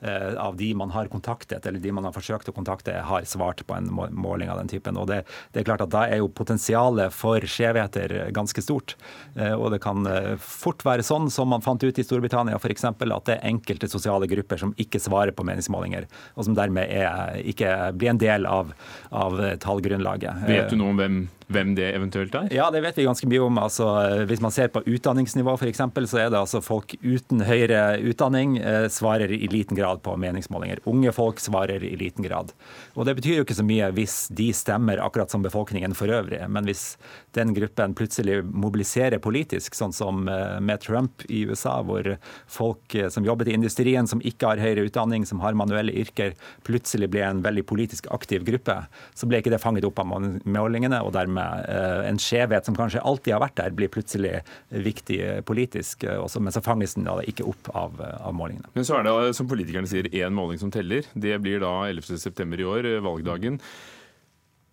eh, 0.00 0.34
av 0.36 0.56
de 0.56 0.74
man 0.74 0.90
har 0.90 1.08
kontaktet, 1.08 1.66
eller 1.66 1.80
de 1.80 1.92
man 1.92 2.04
har 2.04 2.12
forsøkt 2.12 2.48
å 2.48 2.52
kontakte, 2.52 2.92
har 2.92 3.24
svart 3.24 3.64
på 3.66 3.74
en 3.74 3.90
måling 3.90 4.50
av 4.50 4.58
den 4.58 4.68
typen. 4.68 4.96
Og 4.96 5.08
det, 5.08 5.24
det 5.52 5.60
er 5.60 5.68
klart 5.68 5.84
at 5.84 5.92
Da 5.96 6.06
er 6.08 6.20
jo 6.20 6.28
potensialet 6.28 7.12
for 7.14 7.40
skjevheter 7.40 8.30
ganske 8.34 8.62
stort. 8.62 8.96
Og 9.36 9.70
det 9.72 9.78
kan 9.80 10.04
fort 10.42 10.82
være 10.84 11.04
sånn 11.06 11.30
som 11.32 11.48
man 11.48 11.62
fant 11.64 11.82
ut 11.82 11.98
i 11.98 12.04
Storbritannia 12.04 12.58
f.eks., 12.58 12.84
at 12.86 13.28
det 13.28 13.36
er 13.36 13.48
enkelte 13.48 13.88
sosiale 13.88 14.28
grupper 14.28 14.60
som 14.60 14.74
ikke 14.80 15.00
svarer 15.00 15.32
på 15.36 15.44
meningsmålinger, 15.46 16.06
og 16.34 16.48
som 16.48 16.56
dermed 16.58 16.90
er, 16.90 17.38
ikke 17.48 17.70
blir 17.96 18.12
en 18.12 18.20
del 18.20 18.48
av, 18.50 18.72
av 19.14 19.38
tallgrunnlaget. 19.62 20.46
Vet 20.48 20.72
du 20.72 20.78
noe 20.80 20.92
om 20.92 21.00
hvem 21.00 21.18
um, 21.26 21.45
hvem 21.52 21.74
det 21.78 21.92
eventuelt 21.94 22.34
er? 22.34 22.48
Ja, 22.54 22.66
det 22.74 22.80
vet 22.82 22.96
vi 22.98 23.06
ganske 23.06 23.28
mye 23.30 23.44
om. 23.44 23.58
Altså, 23.62 23.86
hvis 24.26 24.42
man 24.42 24.54
ser 24.54 24.70
på 24.74 24.82
utdanningsnivå 24.82 25.54
f.eks., 25.54 25.82
så 26.10 26.18
er 26.18 26.30
det 26.32 26.40
altså 26.40 26.62
folk 26.64 26.96
uten 27.02 27.44
høyere 27.46 28.00
utdanning 28.02 28.56
eh, 28.58 28.86
svarer 28.92 29.30
i 29.30 29.46
liten 29.52 29.78
grad 29.78 30.02
på 30.02 30.16
meningsmålinger. 30.18 30.82
Unge 30.90 31.12
folk 31.14 31.42
svarer 31.42 31.84
i 31.86 31.94
liten 31.98 32.26
grad. 32.26 32.50
Og 32.94 33.06
Det 33.06 33.16
betyr 33.18 33.38
jo 33.38 33.46
ikke 33.46 33.58
så 33.58 33.66
mye 33.66 33.92
hvis 33.94 34.16
de 34.34 34.48
stemmer 34.56 35.02
akkurat 35.02 35.30
som 35.30 35.44
befolkningen 35.46 35.94
for 35.94 36.10
øvrig. 36.10 36.42
Men 36.50 36.66
hvis 36.66 36.96
den 37.38 37.54
gruppen 37.54 37.94
plutselig 37.94 38.40
mobiliserer 38.46 39.22
politisk, 39.22 39.78
sånn 39.78 39.94
som 39.94 40.26
eh, 40.32 40.58
med 40.58 40.82
Trump 40.82 41.22
i 41.30 41.44
USA, 41.46 41.78
hvor 41.86 42.16
folk 42.50 42.98
eh, 42.98 43.10
som 43.12 43.26
jobbet 43.26 43.52
i 43.52 43.56
industrien, 43.58 44.10
som 44.10 44.24
ikke 44.24 44.50
har 44.50 44.64
høyere 44.64 44.88
utdanning, 44.90 45.28
som 45.28 45.44
har 45.46 45.54
manuelle 45.54 45.94
yrker, 45.94 46.34
plutselig 46.66 47.12
ble 47.14 47.22
en 47.22 47.46
veldig 47.46 47.66
politisk 47.70 48.10
aktiv 48.10 48.42
gruppe, 48.46 48.80
så 49.14 49.30
ble 49.30 49.44
ikke 49.44 49.54
det 49.54 49.62
fanget 49.62 49.86
opp 49.86 50.02
av 50.02 50.10
målingene. 50.10 50.98
og 51.06 51.14
dermed 51.14 51.35
med 51.36 51.68
eh, 51.70 52.02
en 52.08 52.20
skjevhet 52.20 52.68
som 52.68 52.76
kanskje 52.76 53.02
alltid 53.06 53.36
har 53.36 53.42
vært 53.44 53.58
der, 53.60 53.74
blir 53.76 53.92
plutselig 53.92 54.40
viktig 54.70 55.20
politisk. 55.48 56.06
Eh, 56.06 56.20
Også, 56.22 56.42
men 56.42 56.54
så 56.54 56.64
fanges 56.64 56.96
den 56.96 57.08
da 57.08 57.18
ikke 57.24 57.46
opp 57.48 57.70
av, 57.74 58.00
eh, 58.00 58.16
av, 58.20 58.34
målingene. 58.36 58.70
Men 58.76 58.88
så 58.88 58.98
er 58.98 59.08
det, 59.08 59.16
som 59.38 59.50
politikerne 59.50 59.90
sier, 59.90 60.10
én 60.12 60.36
måling 60.36 60.60
som 60.62 60.72
teller. 60.74 61.08
Det 61.14 61.36
blir 61.44 61.62
da 61.64 61.72
11.9. 61.90 62.60
i 62.60 62.68
år, 62.68 62.90
valgdagen. 63.04 63.60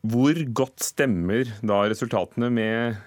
Hvor 0.04 0.39
godt 0.52 0.84
stemmer 0.84 1.47
da 1.63 1.84
resultatene 1.88 2.49
med 2.52 3.02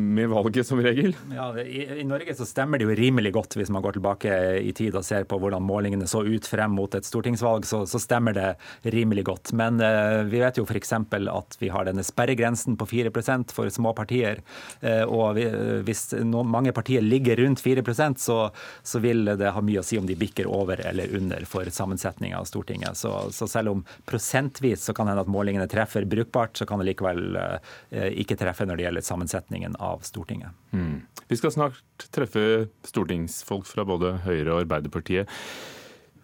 med 0.00 0.30
valget, 0.32 0.66
som 0.66 0.80
regel? 0.82 1.14
Ja, 1.34 1.50
i, 1.60 1.84
i, 2.00 2.04
Norge 2.08 2.34
så 2.36 2.46
stemmer 2.48 2.80
det 2.80 2.88
jo 2.88 2.96
rimelig 2.96 3.32
godt, 3.36 3.56
hvis 3.58 3.70
man 3.72 3.84
går 3.84 3.98
tilbake 3.98 4.36
i 4.60 4.72
tid 4.76 4.96
og 4.98 5.06
ser 5.06 5.26
på 5.28 5.38
hvordan 5.40 5.64
målingene 5.64 6.08
så 6.10 6.22
ut 6.26 6.46
frem 6.48 6.74
mot 6.76 6.94
et 6.96 7.06
stortingsvalg, 7.06 7.66
så, 7.68 7.82
så 7.90 8.00
stemmer 8.02 8.36
det 8.36 8.48
rimelig 8.94 9.26
godt. 9.28 9.52
Men 9.56 9.80
eh, 9.84 10.22
vi 10.30 10.42
vet 10.42 10.60
jo 10.60 10.66
f.eks. 10.66 10.94
at 10.94 11.58
vi 11.60 11.70
har 11.72 11.88
denne 11.88 12.04
sperregrensen 12.06 12.78
på 12.80 12.88
4% 12.90 13.54
for 13.54 13.70
små 13.72 13.94
partier. 13.96 14.42
Eh, 14.80 15.02
og 15.04 15.36
vi, 15.38 15.46
hvis 15.86 16.08
no, 16.24 16.44
mange 16.46 16.72
partier 16.76 17.04
ligger 17.04 17.42
rundt 17.42 17.62
4% 17.62 18.20
så, 18.20 18.38
så 18.82 19.02
vil 19.02 19.32
det 19.38 19.52
ha 19.54 19.64
mye 19.64 19.82
å 19.82 19.86
si 19.86 19.98
om 20.00 20.06
de 20.08 20.18
bikker 20.18 20.48
over 20.50 20.80
eller 20.86 21.14
under 21.16 21.44
for 21.48 21.68
sammensetninga 21.70 22.38
av 22.38 22.48
Stortinget. 22.50 22.96
Så, 22.96 23.12
så, 23.34 23.48
selv 23.50 23.74
om 23.74 23.84
prosentvis 24.08 24.84
så 24.86 24.94
kan 24.96 25.10
hende 25.10 25.24
at 25.24 25.30
målingene 25.30 25.68
treffer 25.70 26.06
brukbart, 26.08 26.56
så 26.56 26.66
kan 26.68 26.80
det 26.80 26.90
likevel 26.92 27.36
eh, 27.36 28.10
ikke 28.22 28.38
treffe 28.40 28.66
når 28.68 28.78
det 28.78 28.86
gjelder 28.86 29.06
sammensetningen 29.10 29.76
av 29.82 29.89
Stortinget. 30.06 30.54
Mm. 30.72 31.02
Vi 31.30 31.38
skal 31.38 31.52
snart 31.54 32.08
treffe 32.14 32.68
stortingsfolk 32.86 33.68
fra 33.68 33.84
både 33.86 34.16
Høyre 34.24 34.54
og 34.54 34.64
Arbeiderpartiet. 34.64 35.30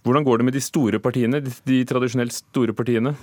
Hvordan 0.07 0.27
går 0.27 0.39
det 0.39 0.47
med 0.47 0.55
de 0.55 0.63
store 0.63 1.01
partiene, 1.03 1.41
de 1.43 1.81
tradisjonelt 1.87 2.35
store 2.35 2.75
partiene? 2.77 3.17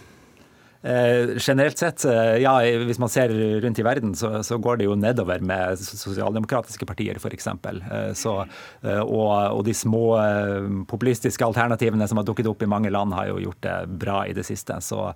Eh, 0.83 1.37
generelt 1.37 1.77
sett, 1.77 2.05
eh, 2.05 2.37
ja, 2.43 2.57
hvis 2.59 2.99
man 2.99 3.09
ser 3.09 3.31
rundt 3.63 3.79
i 3.79 3.85
verden, 3.87 4.15
så, 4.15 4.43
så 4.43 4.57
går 4.59 4.81
det 4.81 4.87
jo 4.89 4.97
nedover 4.99 5.39
med 5.39 5.79
sosialdemokratiske 5.79 6.85
partier, 6.85 7.15
f.eks. 7.21 7.47
Eh, 7.47 8.09
eh, 8.11 8.99
og, 8.99 9.31
og 9.31 9.63
de 9.63 9.75
små 9.77 10.03
eh, 10.19 10.67
populistiske 10.89 11.47
alternativene 11.47 12.07
som 12.11 12.19
har 12.19 12.27
dukket 12.27 12.51
opp 12.51 12.67
i 12.67 12.69
mange 12.69 12.91
land, 12.91 13.15
har 13.15 13.31
jo 13.31 13.39
gjort 13.45 13.61
det 13.63 13.77
bra 14.03 14.19
i 14.27 14.35
det 14.35 14.43
siste. 14.43 14.75
Så 14.83 15.13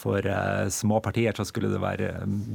for 0.00 0.24
små 0.72 1.02
partier 1.04 1.36
så 1.36 1.44
skulle 1.44 1.68
det 1.68 1.82
være 1.82 2.12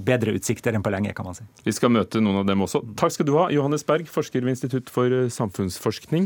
bedre 0.07 0.33
utsikter 0.33 0.73
enn 0.73 0.81
på 0.81 0.89
lenge, 0.89 1.13
kan 1.13 1.27
man 1.27 1.37
si. 1.37 1.45
Vi 1.67 1.73
skal 1.75 1.93
møte 1.93 2.17
noen 2.23 2.41
av 2.41 2.47
dem 2.49 2.65
også. 2.65 2.81
Takk 2.97 3.13
skal 3.13 3.29
du 3.29 3.35
ha, 3.37 3.51
Johannes 3.53 3.85
Berg, 3.85 4.09
forsker 4.09 4.41
ved 4.41 4.55
Institutt 4.55 4.89
for 4.89 5.13
samfunnsforskning. 5.29 6.25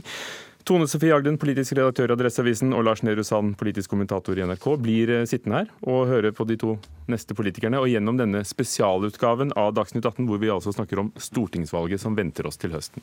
Tone 0.69 0.85
Sofie 0.85 1.09
Agden, 1.09 1.39
politisk 1.41 1.73
redaktør 1.73 2.11
i 2.11 2.13
Adresseavisen, 2.13 2.75
og 2.77 2.83
Lars 2.85 3.01
Nehru 3.01 3.23
Sand, 3.25 3.55
politisk 3.57 3.89
kommentator 3.89 4.37
i 4.37 4.43
NRK, 4.45 4.67
blir 4.77 5.09
eh, 5.09 5.23
sittende 5.25 5.63
her 5.63 5.71
og 5.81 6.03
høre 6.11 6.29
på 6.29 6.45
de 6.45 6.59
to 6.61 6.75
neste 7.09 7.33
politikerne. 7.33 7.79
Og 7.81 7.89
gjennom 7.89 8.19
denne 8.19 8.43
spesialutgaven 8.45 9.55
av 9.57 9.71
Dagsnytt 9.73 10.05
18, 10.05 10.27
hvor 10.29 10.37
vi 10.37 10.51
altså 10.53 10.69
snakker 10.75 11.01
om 11.01 11.09
stortingsvalget 11.17 12.03
som 12.03 12.13
venter 12.13 12.45
oss 12.45 12.61
til 12.61 12.75
høsten. 12.77 13.01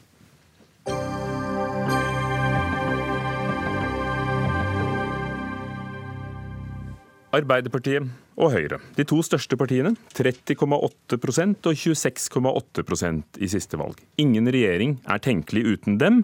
Arbeiderpartiet 7.35 8.07
og 8.37 8.53
Høyre. 8.53 8.79
De 8.97 9.05
to 9.09 9.19
største 9.25 9.57
partiene, 9.59 9.95
30,8% 10.17 11.69
og 11.71 11.81
26,8% 11.81 13.41
i 13.41 13.49
siste 13.51 13.81
valg. 13.81 14.01
Ingen 14.21 14.51
regjering 14.53 14.97
er 15.09 15.23
tenkelig 15.25 15.65
uten 15.77 15.97
dem. 16.01 16.23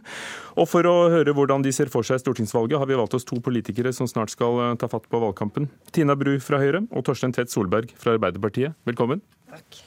Og 0.57 0.69
For 0.69 0.87
å 0.89 1.09
høre 1.13 1.35
hvordan 1.37 1.65
de 1.65 1.73
ser 1.75 1.91
for 1.93 2.07
seg 2.07 2.21
stortingsvalget, 2.23 2.79
har 2.81 2.89
vi 2.89 2.99
valgt 3.01 3.17
oss 3.17 3.29
to 3.29 3.41
politikere 3.45 3.95
som 3.97 4.09
snart 4.11 4.35
skal 4.35 4.61
eh, 4.61 4.75
ta 4.81 4.89
fatt 4.93 5.09
på 5.09 5.21
valgkampen. 5.23 5.71
Tina 5.93 6.17
Bru 6.19 6.37
fra 6.45 6.61
Høyre 6.63 6.85
og 6.91 7.07
Torstein 7.09 7.35
Tvedt 7.35 7.53
Solberg 7.53 7.93
fra 7.99 8.17
Arbeiderpartiet. 8.19 8.77
Velkommen. 8.89 9.25
Takk. 9.53 9.83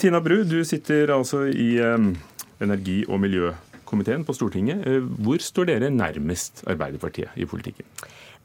Tina 0.00 0.22
Bru, 0.24 0.40
du 0.48 0.62
sitter 0.66 1.12
altså 1.14 1.44
i 1.50 1.74
um, 1.84 2.14
energi- 2.62 3.04
og 3.06 3.20
miljøkomiteen 3.22 4.24
på 4.26 4.34
Stortinget. 4.34 4.82
Eh, 4.88 5.06
hvor 5.22 5.42
står 5.44 5.70
dere 5.74 5.92
nærmest 5.94 6.64
Arbeiderpartiet 6.70 7.38
i 7.38 7.46
politikken? 7.46 7.86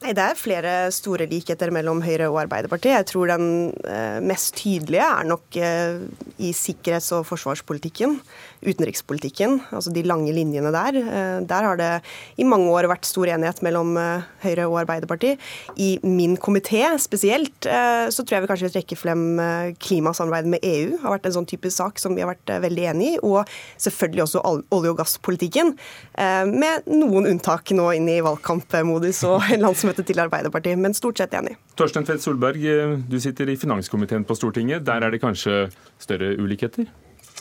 Nei, 0.03 0.11
Det 0.11 0.23
er 0.25 0.35
flere 0.35 0.71
store 0.91 1.23
likheter 1.31 1.71
mellom 1.71 2.01
Høyre 2.03 2.27
og 2.27 2.41
Arbeiderpartiet. 2.41 2.97
Jeg 2.97 3.07
tror 3.13 3.29
den 3.31 3.45
eh, 3.87 4.19
mest 4.27 4.57
tydelige 4.59 5.05
er 5.07 5.23
nok 5.23 5.55
eh, 5.55 6.03
i 6.35 6.51
sikkerhets- 6.51 7.13
og 7.15 7.23
forsvarspolitikken 7.29 8.19
utenrikspolitikken, 8.65 9.59
altså 9.77 9.91
de 9.93 10.01
lange 10.03 10.33
linjene 10.35 10.71
der. 10.73 10.97
Eh, 10.99 11.37
der 11.47 11.67
har 11.69 11.79
det 11.79 11.89
i 12.41 12.47
mange 12.47 12.67
år 12.75 12.89
vært 12.91 13.07
stor 13.07 13.31
enighet 13.31 13.61
mellom 13.63 13.95
Høyre 14.43 14.65
og 14.67 14.81
Arbeiderpartiet. 14.83 15.39
I 15.79 15.95
min 16.03 16.35
komité 16.35 16.83
spesielt 16.99 17.63
så 17.65 18.23
tror 18.23 18.35
jeg 18.35 18.43
vi 18.43 18.49
kanskje 18.49 18.67
vil 18.67 18.75
trekke 18.75 18.97
frem 18.99 19.23
klimasamarbeidet 19.81 20.51
med 20.51 20.65
EU. 20.65 20.97
har 21.03 21.15
vært 21.15 21.29
en 21.29 21.35
sånn 21.37 21.47
type 21.49 21.71
sak 21.71 22.01
som 22.01 22.15
vi 22.17 22.23
har 22.23 22.33
vært 22.33 22.51
veldig 22.65 22.85
enig 22.91 23.09
i. 23.13 23.19
Og 23.23 23.47
selvfølgelig 23.77 24.25
også 24.25 24.43
olje- 24.43 24.91
og 24.91 24.99
gasspolitikken, 24.99 25.75
med 26.51 26.89
noen 26.89 27.29
unntak 27.31 27.71
nå 27.75 27.89
inn 27.95 28.09
i 28.11 28.19
valgkampmodus 28.25 29.23
og 29.29 29.45
landsmøtet 29.63 29.84
til 29.93 30.19
Arbeiderpartiet, 30.23 30.79
men 30.81 30.93
stort 30.97 31.21
sett 31.21 31.33
enig. 31.37 31.55
Torstein 31.77 32.05
Tvedt 32.07 32.23
Solberg, 32.23 32.61
du 33.09 33.17
sitter 33.19 33.49
i 33.51 33.57
finanskomiteen 33.59 34.25
på 34.25 34.37
Stortinget. 34.37 34.85
Der 34.87 35.05
er 35.05 35.13
det 35.13 35.21
kanskje 35.23 35.67
større 36.01 36.35
ulikheter? 36.41 36.89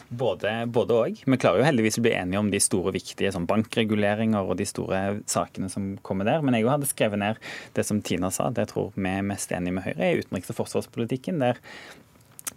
Både, 0.09 0.67
både 0.67 0.95
og. 0.95 1.21
Vi 1.27 1.39
klarer 1.41 1.63
jo 1.63 1.67
heldigvis 1.67 1.99
å 1.99 2.05
bli 2.05 2.13
enige 2.15 2.41
om 2.41 2.51
de 2.53 2.61
store, 2.63 2.93
viktige 2.95 3.33
sånn 3.35 3.47
bankreguleringer 3.51 4.47
og 4.47 4.59
de 4.59 4.67
store 4.69 5.01
sakene 5.31 5.71
som 5.73 5.95
kommer 6.07 6.29
der. 6.29 6.45
Men 6.45 6.57
jeg 6.59 6.69
hadde 6.71 6.91
skrevet 6.91 7.21
ned 7.23 7.41
det 7.77 7.87
som 7.87 8.03
Tina 8.05 8.31
sa, 8.35 8.51
det 8.51 8.67
jeg 8.67 8.73
tror 8.75 8.93
vi 8.97 9.11
er 9.11 9.27
mest 9.27 9.55
enige 9.55 9.79
med 9.79 9.87
Høyre, 9.87 10.03
er 10.05 10.23
utenriks- 10.23 10.53
og 10.53 10.61
forsvarspolitikken. 10.61 11.41
Der 11.43 11.61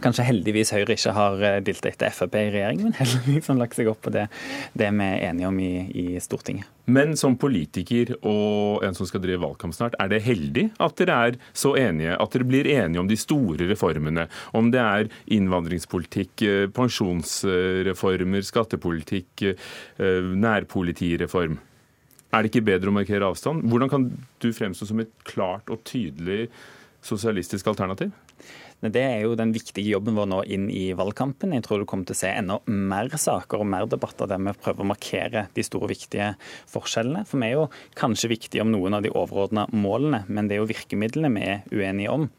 kanskje 0.03 0.25
heldigvis 0.27 0.71
Høyre 0.75 0.95
ikke 0.97 1.13
har 1.15 1.43
eh, 1.45 1.59
dilta 1.65 1.89
etter 1.89 2.13
Frp 2.13 2.35
i 2.37 2.47
regjering, 2.53 2.83
men 2.85 2.95
heldigvis 2.99 3.49
har 3.51 3.59
lagt 3.59 3.77
seg 3.77 3.89
opp 3.91 4.01
på 4.05 4.13
det, 4.13 4.27
det 4.77 4.89
vi 4.93 5.07
er 5.07 5.23
enige 5.31 5.49
om 5.49 5.59
i, 5.63 5.71
i, 5.89 6.05
Stortinget. 6.23 6.69
Men 6.87 7.17
som 7.19 7.35
politiker 7.39 8.13
og 8.21 8.85
en 8.87 8.95
som 8.95 9.09
skal 9.09 9.23
drive 9.23 9.41
valgkamp 9.43 9.75
snart, 9.75 9.97
er 9.99 10.11
det 10.11 10.21
heldig 10.27 10.69
at 10.83 10.95
dere 11.01 11.17
er 11.29 11.39
så 11.57 11.73
enige, 11.79 12.15
at 12.15 12.35
dere 12.35 12.47
blir 12.47 12.69
enige 12.71 13.01
om 13.01 13.09
de 13.09 13.17
store 13.19 13.67
reformene? 13.71 14.27
Om 14.57 14.71
det 14.75 14.83
er 14.83 15.11
innvandringspolitikk, 15.37 16.45
eh, 16.45 16.67
pensjonsreformer, 16.77 18.45
skattepolitikk, 18.47 19.47
eh, 19.49 20.31
nærpolitireform. 20.47 21.59
Er 22.35 22.43
det 22.43 22.51
ikke 22.51 22.67
bedre 22.67 22.91
å 22.91 22.95
markere 22.95 23.27
avstand? 23.27 23.63
Hvordan 23.71 23.91
kan 23.91 24.09
du 24.43 24.49
fremstå 24.53 24.89
som 24.89 24.99
et 24.99 25.11
klart 25.27 25.71
og 25.71 25.83
tydelig 25.87 26.49
sosialistisk 27.07 27.69
alternativ? 27.71 28.11
Det 28.77 29.01
er 29.01 29.23
jo 29.23 29.33
den 29.33 29.49
viktige 29.55 29.89
jobben 29.89 30.13
vår 30.13 30.27
nå 30.29 30.41
inn 30.53 30.67
i 30.69 30.91
valgkampen. 30.93 31.55
Jeg 31.55 31.63
tror 31.65 31.81
du 31.81 31.87
kommer 31.89 32.05
til 32.05 32.13
å 32.13 32.19
se 32.19 32.29
enda 32.29 32.59
mer 32.69 33.09
saker 33.09 33.63
og 33.63 33.69
mer 33.71 33.87
debatter 33.89 34.29
der 34.29 34.37
vi 34.37 34.53
prøver 34.53 34.85
å 34.85 34.89
markere 34.91 35.47
de 35.57 35.65
store, 35.65 35.89
viktige 35.89 36.33
forskjellene. 36.69 37.23
For 37.25 37.41
vi 37.41 37.49
er 37.49 37.55
jo 37.55 37.69
kanskje 37.97 38.29
viktige 38.35 38.61
om 38.61 38.73
noen 38.75 38.99
av 38.99 39.05
de 39.05 39.13
overordna 39.13 39.65
målene, 39.73 40.25
men 40.29 40.45
det 40.45 40.57
er 40.57 40.61
jo 40.61 40.69
virkemidlene 40.69 41.33
vi 41.33 41.47
er 41.55 41.65
uenige 41.73 42.13
om. 42.13 42.29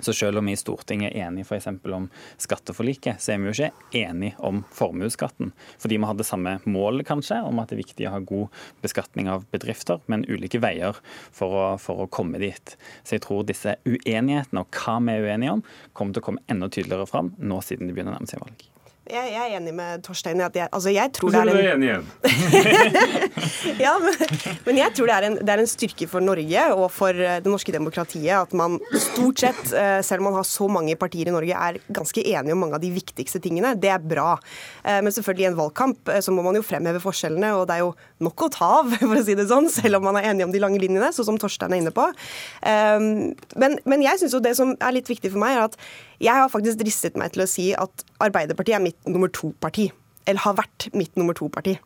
Så 0.00 0.12
selv 0.12 0.38
om 0.38 0.46
vi 0.46 0.54
i 0.56 0.60
Stortinget 0.60 1.12
er 1.12 1.26
enige 1.26 1.46
f.eks. 1.46 1.68
om 1.92 2.08
skatteforliket, 2.42 3.20
så 3.22 3.32
er 3.32 3.40
vi 3.40 3.50
jo 3.50 3.54
ikke 3.54 4.02
enige 4.02 4.36
om 4.44 4.62
formuesskatten. 4.74 5.52
Fordi 5.82 5.98
vi 5.98 6.10
har 6.10 6.18
det 6.18 6.28
samme 6.28 6.58
målet, 6.64 7.06
kanskje, 7.08 7.40
om 7.46 7.60
at 7.62 7.70
det 7.70 7.78
er 7.78 7.84
viktig 7.84 8.08
å 8.08 8.14
ha 8.16 8.22
god 8.32 8.62
beskatning 8.84 9.30
av 9.32 9.46
bedrifter, 9.54 10.02
men 10.10 10.26
ulike 10.28 10.60
veier 10.62 11.00
for 11.34 11.56
å, 11.56 11.66
for 11.80 12.04
å 12.04 12.10
komme 12.12 12.40
dit. 12.42 12.76
Så 13.02 13.16
jeg 13.16 13.26
tror 13.26 13.46
disse 13.48 13.78
uenighetene 13.88 14.64
og 14.64 14.80
hva 14.84 14.98
vi 15.06 15.16
er 15.16 15.28
uenige 15.28 15.58
om, 15.58 15.66
kommer 15.96 16.16
til 16.16 16.24
å 16.24 16.30
komme 16.30 16.46
enda 16.52 16.70
tydeligere 16.70 17.08
fram 17.10 17.34
nå 17.38 17.60
siden 17.64 17.88
det 17.88 17.96
begynner 17.96 18.16
å 18.16 18.20
nærme 18.20 18.30
seg 18.30 18.42
valg. 18.44 18.66
Jeg, 19.06 19.28
jeg, 19.30 19.38
er 19.38 19.52
enig 19.60 19.72
med 19.76 20.02
Torstein 20.02 20.40
at 20.42 20.56
jeg, 20.58 20.66
altså 20.74 20.90
jeg 20.90 21.12
tror 21.14 21.30
det 21.30 21.42
du 21.46 21.52
er 21.52 21.68
en 21.70 21.74
enig 21.76 21.90
igjen. 21.92 22.06
ja, 23.84 23.92
men, 24.02 24.16
men 24.66 24.80
jeg 24.80 24.94
tror 24.96 25.10
det 25.10 25.14
er, 25.14 25.26
en, 25.28 25.36
det 25.38 25.52
er 25.54 25.62
en 25.62 25.70
styrke 25.70 26.08
for 26.10 26.24
Norge 26.24 26.64
og 26.74 26.88
for 26.90 27.14
eh, 27.14 27.36
det 27.44 27.52
norske 27.52 27.70
demokratiet 27.74 28.34
at 28.34 28.56
man 28.58 28.80
stort 28.90 29.44
sett, 29.44 29.62
eh, 29.78 30.00
selv 30.06 30.24
om 30.24 30.30
man 30.30 30.38
har 30.40 30.48
så 30.48 30.66
mange 30.72 30.96
partier 30.98 31.30
i 31.30 31.34
Norge, 31.34 31.54
er 31.54 31.78
ganske 31.86 32.24
enige 32.24 32.56
om 32.56 32.64
mange 32.64 32.80
av 32.80 32.82
de 32.82 32.90
viktigste 32.96 33.38
tingene. 33.44 33.76
Det 33.78 33.92
er 33.94 34.02
bra. 34.02 34.32
Eh, 34.82 34.98
Men 34.98 35.14
selvfølgelig 35.14 35.46
i 35.46 35.50
en 35.52 35.60
valgkamp 35.60 36.12
så 36.26 36.34
må 36.34 36.42
man 36.42 36.58
jo 36.58 36.64
fremheve 36.66 37.02
forskjellene, 37.04 37.52
og 37.60 37.68
det 37.70 37.76
er 37.76 37.84
jo 37.84 37.94
nok 38.26 38.46
å 38.48 38.50
ta 38.56 38.72
av, 38.80 38.90
for 39.04 39.20
å 39.20 39.22
si 39.28 39.38
det 39.38 39.46
sånn, 39.52 39.70
selv 39.70 40.00
om 40.00 40.08
man 40.10 40.18
er 40.18 40.32
enig 40.32 40.48
om 40.48 40.56
de 40.56 40.64
lange 40.64 40.82
linjene, 40.82 41.12
sånn 41.14 41.30
som 41.30 41.38
Torstein 41.38 41.76
er 41.76 41.84
inne 41.84 41.94
på. 41.94 42.08
Men, 42.66 43.78
men 43.86 44.02
jeg 44.02 44.18
synes 44.18 44.34
jo 44.34 44.42
det 44.42 44.56
som 44.58 44.74
er 44.74 44.94
litt 44.96 45.08
viktig 45.10 45.30
for 45.30 45.42
meg, 45.42 45.54
er 45.54 45.68
at 45.68 45.78
jeg 46.22 46.32
har 46.32 46.48
faktisk 46.48 46.80
dristet 46.80 47.16
meg 47.20 47.34
til 47.34 47.44
å 47.44 47.48
si 47.50 47.66
at 47.76 48.04
Arbeiderpartiet 48.24 48.78
er 48.78 48.84
mitt 48.84 48.95
nummer 49.04 49.28
to-parti 49.28 49.92
eller 50.26 50.42
har 50.42 50.56
vært 50.58 50.88
mitt 50.96 51.14
nummer 51.18 51.36
to-parti. 51.36 51.76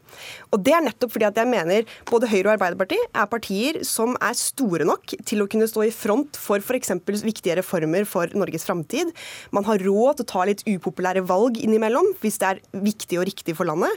Og 0.50 0.62
Det 0.64 0.74
er 0.76 0.85
nettopp 0.85 1.14
fordi 1.14 1.29
at 1.29 1.38
jeg 1.38 1.50
mener 1.50 1.87
både 2.11 2.29
Høyre 2.31 2.50
og 2.50 2.53
Arbeiderpartiet 2.57 3.16
er 3.16 3.29
partier 3.31 3.81
som 3.87 4.16
er 4.20 4.37
store 4.38 4.87
nok 4.88 5.14
til 5.29 5.42
å 5.42 5.48
kunne 5.50 5.68
stå 5.70 5.87
i 5.87 5.92
front 5.94 6.38
for 6.40 6.61
f.eks. 6.61 6.92
viktige 7.24 7.57
reformer 7.59 8.07
for 8.09 8.31
Norges 8.37 8.66
framtid. 8.68 9.12
Man 9.55 9.66
har 9.68 9.83
råd 9.83 10.20
til 10.20 10.26
å 10.26 10.31
ta 10.33 10.46
litt 10.48 10.64
upopulære 10.66 11.24
valg 11.29 11.61
innimellom 11.61 12.12
hvis 12.22 12.40
det 12.42 12.50
er 12.50 12.62
viktig 12.85 13.20
og 13.20 13.29
riktig 13.29 13.57
for 13.59 13.68
landet. 13.68 13.92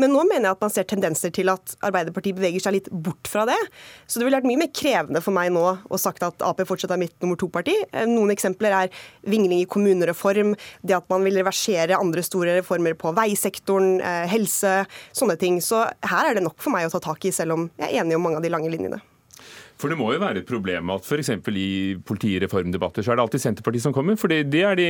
Men 0.00 0.14
nå 0.14 0.24
mener 0.28 0.48
jeg 0.50 0.56
at 0.56 0.66
man 0.66 0.74
ser 0.74 0.88
tendenser 0.88 1.34
til 1.34 1.52
at 1.52 1.76
Arbeiderpartiet 1.86 2.38
beveger 2.38 2.64
seg 2.66 2.78
litt 2.78 2.90
bort 2.90 3.30
fra 3.30 3.46
det. 3.48 3.58
Så 4.06 4.18
det 4.18 4.26
ville 4.26 4.38
vært 4.38 4.48
mye 4.48 4.62
mer 4.64 4.72
krevende 4.76 5.22
for 5.24 5.36
meg 5.36 5.52
nå 5.54 5.64
å 5.66 6.00
sagt 6.00 6.24
at 6.26 6.44
Ap 6.46 6.60
fortsatt 6.66 6.92
er 6.94 7.00
mitt 7.00 7.14
nummer 7.22 7.38
to-parti. 7.38 7.74
Noen 8.08 8.32
eksempler 8.34 8.74
er 8.74 8.92
vingling 9.28 9.62
i 9.62 9.68
kommunereform, 9.70 10.54
det 10.86 10.96
at 10.96 11.08
man 11.12 11.24
vil 11.26 11.38
reversere 11.40 11.98
andre 11.98 12.24
store 12.26 12.58
reformer 12.60 12.96
på 12.98 13.12
veisektoren, 13.16 13.85
eh, 14.00 14.24
helse, 14.30 14.78
sånne 15.16 15.36
ting. 15.40 15.60
Så 15.64 15.84
her 15.84 16.30
er 16.30 16.38
det 16.38 16.46
nok 16.46 16.58
for 16.62 16.74
meg 16.74 16.88
å 16.88 16.94
ta 16.94 17.02
tak 17.02 17.28
i, 17.28 17.34
selv 17.34 17.56
om 17.56 17.68
jeg 17.76 17.90
er 17.90 18.02
enig 18.02 18.18
om 18.18 18.26
mange 18.28 18.40
av 18.40 18.46
de 18.46 18.52
lange 18.52 18.72
linjene. 18.72 19.02
For 19.76 19.92
det 19.92 19.98
må 20.00 20.08
jo 20.14 20.20
være 20.22 20.40
et 20.40 20.48
problem 20.48 20.88
at 20.94 21.04
f.eks. 21.04 21.34
i 21.52 21.96
politireformdebatter 22.08 23.04
så 23.04 23.12
er 23.12 23.18
det 23.18 23.26
alltid 23.26 23.42
Senterpartiet 23.42 23.84
som 23.84 23.92
kommer. 23.96 24.16
For 24.16 24.32
det 24.32 24.62
er 24.62 24.78
de, 24.78 24.88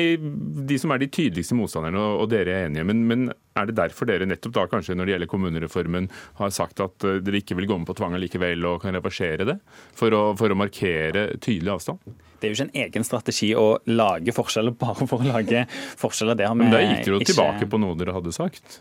de, 0.68 0.78
som 0.78 0.94
er 0.94 1.02
de 1.02 1.10
tydeligste 1.10 1.58
motstanderne, 1.58 2.04
og 2.20 2.30
dere 2.30 2.54
er 2.54 2.68
enige. 2.68 2.86
Men, 2.86 3.02
men, 3.10 3.24
er 3.56 3.70
det 3.70 3.78
derfor 3.78 4.08
dere 4.08 4.28
nettopp 4.28 4.54
da 4.56 4.66
kanskje 4.70 4.96
når 4.96 5.08
det 5.08 5.16
gjelder 5.16 5.32
kommunereformen 5.32 6.10
har 6.40 6.54
sagt 6.54 6.82
at 6.84 7.08
eh, 7.08 7.20
dere 7.24 7.42
ikke 7.42 7.58
vil 7.58 7.70
gå 7.70 7.80
med 7.80 7.88
på 7.88 7.96
tvang 7.98 8.16
likevel 8.20 8.68
og 8.68 8.82
kan 8.84 8.96
reversere 8.96 9.48
det? 9.48 9.58
For 9.96 10.14
å, 10.14 10.22
for 10.38 10.52
å 10.52 10.58
markere 10.58 11.28
tydelig 11.40 11.76
avstand? 11.78 12.16
Det 12.36 12.48
er 12.48 12.52
jo 12.52 12.56
ikke 12.56 12.66
en 12.66 12.82
egen 12.84 13.06
strategi 13.06 13.48
å 13.56 13.64
lage 13.88 14.32
forskjeller 14.36 14.74
bare 14.82 15.06
for 15.08 15.24
å 15.24 15.28
lage 15.30 15.64
forskjeller. 16.00 16.36
Det 16.38 16.48
Men 16.58 16.72
da 16.72 16.82
gikk 16.82 17.04
dere 17.06 17.14
jo 17.14 17.20
ikke... 17.22 17.32
tilbake 17.32 17.68
på 17.72 17.80
noe 17.80 17.96
dere 17.98 18.16
hadde 18.16 18.34
sagt? 18.36 18.80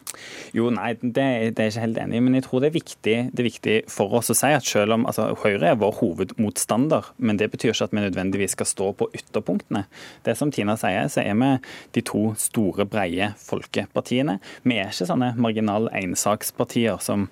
Jo, 0.56 0.70
nei, 0.74 0.92
det, 1.02 1.26
det 1.56 1.64
er 1.64 1.70
jeg 1.70 1.76
ikke 1.76 1.86
helt 1.86 2.02
enig 2.04 2.20
i. 2.20 2.24
Men 2.28 2.38
jeg 2.40 2.48
tror 2.48 2.64
det 2.64 2.72
er, 2.72 2.76
viktig, 2.76 3.16
det 3.32 3.44
er 3.44 3.50
viktig 3.50 3.78
for 3.92 4.18
oss 4.20 4.32
å 4.34 4.38
si 4.38 4.52
at 4.56 4.68
selv 4.68 4.98
om 4.98 5.08
altså, 5.10 5.30
Høyre 5.46 5.72
er 5.72 5.80
vår 5.80 5.96
hovedmotstander, 6.02 7.12
men 7.18 7.40
det 7.40 7.50
betyr 7.54 7.74
ikke 7.74 7.90
at 7.90 7.96
vi 7.96 8.04
nødvendigvis 8.04 8.56
skal 8.58 8.70
stå 8.70 8.92
på 9.00 9.10
ytterpunktene. 9.16 9.86
Det 10.26 10.36
som 10.38 10.52
Tina 10.54 10.78
sier, 10.80 11.08
så 11.12 11.24
er 11.24 11.40
vi 11.40 11.52
de 11.96 12.06
to 12.06 12.26
store, 12.40 12.88
breie 12.90 13.32
folkepartiene. 13.40 14.38
Vi 14.66 14.78
er 14.82 14.92
ikke 14.92 15.08
sånne 15.08 15.34
marginal 15.38 15.90
ensakspartier 15.94 17.02
som 17.04 17.30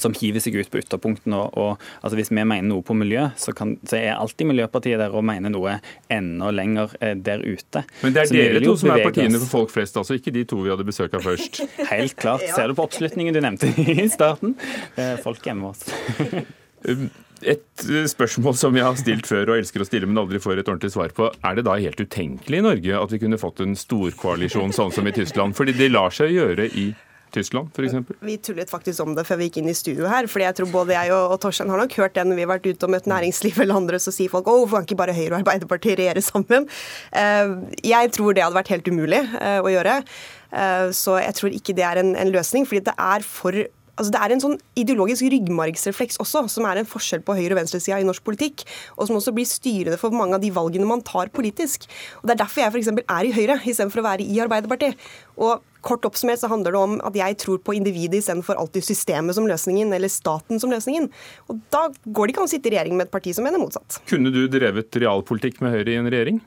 som 0.00 0.14
hiver 0.16 0.40
seg 0.42 0.56
ut 0.56 0.70
på 0.72 0.80
ytterpunktene. 0.80 1.36
Og, 1.36 1.56
og, 1.58 1.82
altså 2.00 2.18
Hvis 2.18 2.30
vi 2.32 2.38
mener 2.40 2.64
noe 2.64 2.84
på 2.86 2.96
miljø, 2.96 3.26
så, 3.36 3.54
kan, 3.56 3.74
så, 3.88 3.98
er 3.98 4.14
alltid 4.16 4.48
Miljøpartiet 4.48 5.00
der 5.00 5.14
og 5.14 5.24
mener 5.28 5.52
noe 5.52 5.78
enda 6.12 6.52
lenger 6.54 6.94
eh, 7.00 7.14
der 7.16 7.44
ute. 7.44 7.84
Men 8.02 8.16
det 8.16 8.24
er 8.24 8.32
dere 8.32 8.62
to 8.64 8.76
som 8.80 8.94
er 8.94 9.04
partiene 9.04 9.40
for 9.42 9.58
folk 9.58 9.74
flest, 9.74 9.98
altså 10.00 10.16
ikke 10.18 10.34
de 10.34 10.46
to 10.48 10.62
vi 10.62 10.72
hadde 10.72 10.86
besøk 10.88 11.16
av 11.18 11.26
først? 11.26 11.62
Helt 11.92 12.16
klart. 12.20 12.44
Ser 12.54 12.72
du 12.72 12.78
på 12.78 12.86
oppslutningen 12.88 13.36
du 13.36 13.42
nevnte 13.44 13.68
i 13.68 14.08
starten? 14.12 14.56
Eh, 14.96 15.18
folk 15.22 15.44
hjemme 15.44 15.72
hos 15.72 15.84
um, 16.88 17.06
et 17.42 17.84
eh, 17.88 18.08
spørsmål 18.10 18.56
som 18.58 18.76
jeg 18.76 18.86
har 18.86 18.98
stilt 19.00 19.28
før 19.28 19.52
og 19.52 19.60
elsker 19.60 19.82
å 19.82 19.88
stille, 19.88 20.08
men 20.08 20.20
aldri 20.22 20.40
får 20.42 20.60
et 20.60 20.68
ordentlig 20.68 20.92
svar 20.94 21.14
på. 21.16 21.30
Er 21.44 21.58
det 21.58 21.66
da 21.68 21.78
helt 21.78 22.00
utenkelig 22.00 22.60
i 22.60 22.66
Norge 22.66 22.98
at 22.98 23.14
vi 23.14 23.22
kunne 23.22 23.40
fått 23.40 23.62
en 23.64 23.78
storkoalisjon 23.78 24.74
sånn 24.74 24.92
som 24.94 25.08
i 25.08 25.14
Tyskland? 25.16 25.56
Fordi 25.58 25.74
det 25.76 25.92
lar 25.92 26.14
seg 26.14 26.34
gjøre 26.36 26.68
i 26.70 26.92
Tyskland 27.32 27.72
f.eks.? 27.72 28.12
Vi 28.20 28.36
tullet 28.44 28.70
faktisk 28.70 29.02
om 29.04 29.14
det 29.16 29.24
før 29.24 29.40
vi 29.40 29.48
gikk 29.48 29.62
inn 29.62 29.70
i 29.72 29.76
studio 29.76 30.08
her. 30.10 30.28
fordi 30.30 30.46
jeg 30.46 30.58
tror 30.58 30.70
både 30.72 30.96
jeg 30.96 31.14
og, 31.14 31.34
og 31.34 31.40
Torstein 31.42 31.72
har 31.72 31.80
nok 31.80 31.96
hørt 31.96 32.16
det 32.18 32.26
når 32.28 32.38
vi 32.38 32.44
har 32.44 32.52
vært 32.52 32.68
ute 32.68 32.88
og 32.88 32.94
møtt 32.94 33.08
næringsliv 33.10 33.62
eller 33.64 33.80
andre, 33.80 34.00
så 34.02 34.14
sier 34.14 34.32
folk 34.32 34.50
å, 34.50 34.58
hvorfor 34.60 34.82
kan 34.82 34.90
ikke 34.90 35.00
bare 35.00 35.16
Høyre 35.16 35.32
og 35.32 35.38
Arbeiderpartiet 35.40 35.98
regjere 36.00 36.24
sammen? 36.24 36.68
Uh, 37.14 37.72
jeg 37.80 38.12
tror 38.16 38.36
det 38.36 38.44
hadde 38.44 38.58
vært 38.60 38.74
helt 38.74 38.92
umulig 38.92 39.22
uh, 39.38 39.60
å 39.64 39.72
gjøre. 39.72 40.02
Så 40.92 41.14
jeg 41.16 41.32
tror 41.32 41.54
ikke 41.56 41.72
det 41.72 41.84
er 41.88 41.96
en, 42.02 42.10
en 42.20 42.28
løsning, 42.28 42.66
fordi 42.68 42.82
det 42.84 42.92
er 43.00 43.22
for 43.24 43.56
Altså 44.00 44.12
det 44.14 44.20
er 44.24 44.32
en 44.32 44.42
sånn 44.42 44.54
ideologisk 44.78 45.26
ryggmargsrefleks 45.34 46.20
også, 46.22 46.46
som 46.48 46.68
er 46.68 46.80
en 46.80 46.88
forskjell 46.88 47.24
på 47.26 47.36
høyre- 47.36 47.52
og 47.52 47.60
venstresida 47.60 47.98
i 48.00 48.06
norsk 48.08 48.24
politikk, 48.24 48.64
og 48.96 49.08
som 49.08 49.18
også 49.18 49.34
blir 49.36 49.48
styrende 49.48 49.98
for 50.00 50.14
mange 50.16 50.38
av 50.38 50.44
de 50.44 50.52
valgene 50.54 50.88
man 50.88 51.04
tar 51.04 51.32
politisk. 51.34 51.84
Og 52.22 52.28
Det 52.28 52.34
er 52.36 52.44
derfor 52.44 52.64
jeg 52.64 52.72
f.eks. 52.72 52.88
er 52.88 53.28
i 53.28 53.34
Høyre, 53.36 53.60
istedenfor 53.60 54.00
å 54.00 54.08
være 54.08 54.24
i 54.24 54.40
Arbeiderpartiet. 54.40 54.96
Og 55.36 55.60
Kort 55.82 56.06
oppsummert 56.08 56.40
så 56.42 56.50
handler 56.50 56.74
det 56.74 56.82
om 56.82 56.96
at 57.06 57.16
jeg 57.18 57.38
tror 57.42 57.60
på 57.64 57.74
individet 57.76 58.22
istedenfor 58.22 58.58
alltid 58.60 58.86
systemet 58.86 59.36
som 59.36 59.48
løsningen, 59.50 59.92
eller 59.94 60.12
staten 60.12 60.62
som 60.62 60.72
løsningen. 60.72 61.08
Og 61.50 61.60
da 61.74 61.88
går 62.04 62.28
det 62.28 62.34
ikke 62.34 62.44
an 62.44 62.50
å 62.50 62.52
sitte 62.54 62.70
i 62.70 62.76
regjering 62.76 62.98
med 62.98 63.08
et 63.08 63.14
parti 63.14 63.34
som 63.34 63.46
mener 63.46 63.62
motsatt. 63.62 64.00
Kunne 64.10 64.32
du 64.34 64.44
drevet 64.50 65.02
realpolitikk 65.02 65.62
med 65.64 65.74
Høyre 65.74 65.94
i 65.94 65.98
en 66.00 66.10
regjering? 66.12 66.42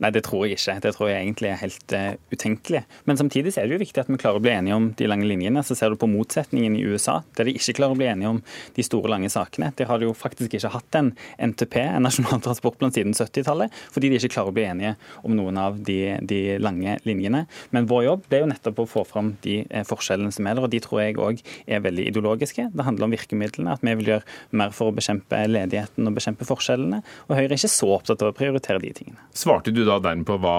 Nei, 0.00 0.10
det 0.14 0.22
tror 0.26 0.46
jeg 0.46 0.56
ikke. 0.56 0.76
Det 0.84 0.92
tror 0.96 1.10
jeg 1.10 1.20
egentlig 1.24 1.50
er 1.50 1.60
helt 1.60 1.94
uh, 1.96 2.12
utenkelig. 2.32 2.82
Men 3.08 3.20
samtidig 3.20 3.52
er 3.56 3.68
det 3.68 3.76
jo 3.76 3.82
viktig 3.82 4.02
at 4.02 4.10
vi 4.10 4.18
klarer 4.20 4.40
å 4.40 4.44
bli 4.44 4.52
enige 4.52 4.76
om 4.76 4.88
de 4.96 5.08
lange 5.08 5.28
linjene. 5.28 5.62
Så 5.66 5.76
ser 5.78 5.92
du 5.92 5.98
på 6.00 6.08
motsetningen 6.10 6.76
i 6.78 6.84
USA, 6.88 7.20
der 7.36 7.48
de 7.48 7.56
ikke 7.56 7.76
klarer 7.80 7.96
å 7.96 8.00
bli 8.00 8.08
enige 8.10 8.32
om 8.34 8.40
de 8.76 8.86
store, 8.86 9.10
lange 9.10 9.30
sakene. 9.32 9.72
Der 9.78 9.88
har 9.90 10.00
de 10.00 10.08
jo 10.08 10.16
faktisk 10.16 10.54
ikke 10.56 10.72
hatt 10.72 10.98
en 10.98 11.12
NTP, 11.50 11.76
en 11.82 12.06
nasjonal 12.06 12.42
transportplan, 12.44 12.92
siden 12.94 13.16
70-tallet, 13.16 13.74
fordi 13.92 14.12
de 14.12 14.20
ikke 14.20 14.34
klarer 14.36 14.52
å 14.52 14.56
bli 14.56 14.66
enige 14.68 14.94
om 15.26 15.34
noen 15.36 15.58
av 15.60 15.80
de, 15.86 15.98
de 16.22 16.40
lange 16.62 16.98
linjene. 17.08 17.44
Men 17.74 17.88
vår 17.90 18.06
jobb 18.06 18.28
det 18.28 18.38
er 18.38 18.44
jo 18.44 18.50
nettopp 18.52 18.69
nettopp 18.70 18.86
å 18.86 18.90
få 18.90 19.04
fram 19.08 19.34
de 19.44 19.60
eh, 19.68 19.84
forskjellene 19.86 20.32
som 20.32 20.46
er 20.46 20.56
der. 20.56 20.64
og 20.64 20.70
De 20.72 20.80
tror 20.80 21.02
jeg 21.02 21.18
òg 21.18 21.42
er 21.66 21.84
veldig 21.84 22.08
ideologiske. 22.10 22.70
Det 22.72 22.86
handler 22.86 23.06
om 23.08 23.14
virkemidlene, 23.14 23.76
at 23.76 23.84
vi 23.84 23.94
vil 24.00 24.12
gjøre 24.14 24.56
mer 24.56 24.74
for 24.76 24.90
å 24.90 24.96
bekjempe 24.96 25.42
ledigheten 25.50 26.08
og 26.08 26.16
bekjempe 26.16 26.48
forskjellene. 26.48 27.02
Og 27.28 27.36
Høyre 27.36 27.50
er 27.52 27.58
ikke 27.58 27.72
så 27.72 27.90
opptatt 27.96 28.22
av 28.22 28.32
å 28.32 28.36
prioritere 28.36 28.82
de 28.82 28.92
tingene. 28.96 29.20
Svarte 29.36 29.74
du 29.74 29.84
da 29.84 30.00
dermed 30.02 30.28
på 30.28 30.38
hva, 30.40 30.58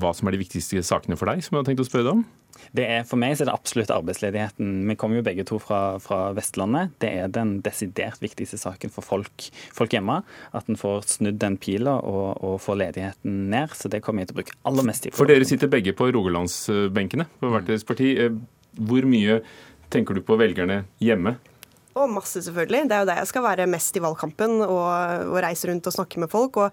hva 0.00 0.14
som 0.16 0.28
er 0.28 0.36
de 0.36 0.44
viktigste 0.44 0.82
sakene 0.86 1.18
for 1.18 1.30
deg, 1.30 1.44
som 1.44 1.56
jeg 1.56 1.64
har 1.64 1.70
tenkt 1.70 1.84
å 1.84 1.88
spørre 1.88 2.08
deg 2.08 2.20
om? 2.20 2.28
Det 2.76 2.84
er, 2.86 3.02
for 3.08 3.18
meg 3.18 3.34
så 3.34 3.44
er 3.44 3.50
det 3.50 3.54
absolutt 3.56 3.90
arbeidsledigheten. 3.90 4.68
Vi 4.86 4.96
kommer 4.98 5.18
jo 5.18 5.24
begge 5.26 5.44
to 5.48 5.58
fra, 5.62 5.98
fra, 6.02 6.20
Vestlandet. 6.36 6.92
Det 7.02 7.10
er 7.22 7.32
den 7.32 7.56
desidert 7.66 8.22
viktigste 8.22 8.60
saken 8.60 8.92
for 8.94 9.06
folk, 9.06 9.48
folk 9.74 9.96
hjemme. 9.96 10.20
At 10.56 10.70
en 10.70 10.78
får 10.78 11.08
snudd 11.16 11.40
den 11.42 11.58
pila 11.60 11.96
og, 11.98 12.38
og, 12.38 12.60
får 12.62 12.78
ledigheten 12.84 13.42
ned. 13.50 13.74
Så 13.74 13.90
det 13.90 14.02
kommer 14.06 14.22
jeg 14.22 14.30
til 14.30 14.38
å 14.38 14.40
bruke 14.42 14.58
aller 14.70 14.86
mest 14.86 15.06
tid 15.06 15.14
på. 15.14 15.20
For 15.22 15.30
dere 15.30 15.48
sitter 15.48 15.72
begge 15.72 15.96
på 15.98 16.12
rogalandsbenkene 16.14 17.26
på 17.42 17.52
hvert 17.54 17.66
deres 17.70 17.86
parti. 17.88 18.12
Eh, 18.22 18.38
hvor 18.78 19.08
mye 19.10 19.40
tenker 19.90 20.14
du 20.14 20.22
på 20.22 20.38
velgerne 20.38 20.84
hjemme? 21.02 21.34
Og 22.00 22.10
masse, 22.12 22.42
selvfølgelig. 22.44 22.82
Det 22.88 22.96
er 22.96 23.04
jo 23.04 23.08
der 23.10 23.20
jeg 23.20 23.30
skal 23.30 23.44
være 23.44 23.66
mest 23.70 23.96
i 23.96 24.02
valgkampen 24.02 24.60
og, 24.64 24.80
og, 25.28 25.36
reise 25.44 25.70
rundt 25.70 25.86
og 25.86 25.94
snakke 25.94 26.20
med 26.22 26.30
folk. 26.32 26.56
Og 26.60 26.70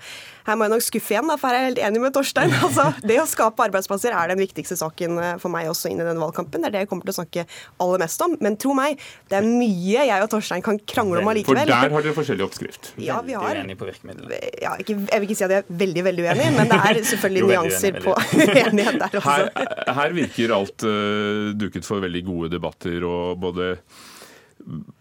her 0.47 0.57
må 0.57 0.67
jeg 0.67 0.73
nok 0.75 0.85
skuffe 0.85 1.15
igjen, 1.15 1.31
for 1.39 1.53
jeg 1.55 1.63
er 1.63 1.69
helt 1.71 1.81
enig 1.89 2.03
med 2.03 2.15
Torstein. 2.15 2.53
Altså, 2.67 2.89
det 3.07 3.15
å 3.21 3.25
skape 3.29 3.63
arbeidsplasser 3.63 4.11
er 4.11 4.31
den 4.33 4.41
viktigste 4.41 4.75
saken 4.77 5.19
eh, 5.23 5.35
for 5.39 5.53
meg 5.53 5.69
også 5.71 5.87
inn 5.91 6.01
i 6.03 6.05
den 6.05 6.19
valgkampen. 6.19 6.63
Det 6.63 6.67
er 6.67 6.73
det 6.75 6.81
jeg 6.83 6.89
kommer 6.91 7.07
til 7.07 7.13
å 7.13 7.17
snakke 7.21 7.45
aller 7.83 8.01
mest 8.03 8.23
om. 8.25 8.35
Men 8.43 8.57
tro 8.59 8.75
meg, 8.77 8.99
det 9.31 9.39
er 9.39 9.47
mye 9.47 10.03
jeg 10.09 10.25
og 10.25 10.31
Torstein 10.33 10.65
kan 10.65 10.79
krangle 10.89 11.21
om 11.21 11.31
allikevel. 11.31 11.63
For 11.63 11.71
der 11.71 11.95
har 11.95 12.07
dere 12.07 12.17
forskjellig 12.17 12.47
oppskrift. 12.47 12.91
Ja, 13.07 13.21
vi 13.23 13.37
har. 13.37 13.55
Uenige 13.55 13.79
på 13.79 13.87
virkemidlene. 13.87 14.39
Ja, 14.59 14.73
ikke, 14.81 14.97
jeg 14.99 15.21
vil 15.21 15.29
ikke 15.29 15.37
si 15.39 15.45
at 15.47 15.53
jeg 15.53 15.63
er 15.63 15.79
veldig, 15.79 16.03
veldig 16.09 16.25
uenig, 16.27 16.47
men 16.57 16.71
det 16.73 16.79
er 16.89 16.99
selvfølgelig 17.13 17.47
nyanser 17.53 17.99
på 18.03 18.15
uenighet 18.17 18.99
der 18.99 19.19
også. 19.21 19.37
Her, 19.55 19.95
her 20.01 20.17
virker 20.17 20.53
alt 20.57 20.87
uh, 20.87 21.53
duket 21.55 21.87
for 21.87 22.03
veldig 22.03 22.23
gode 22.27 22.51
debatter 22.51 23.05
og 23.07 23.39
både 23.41 23.75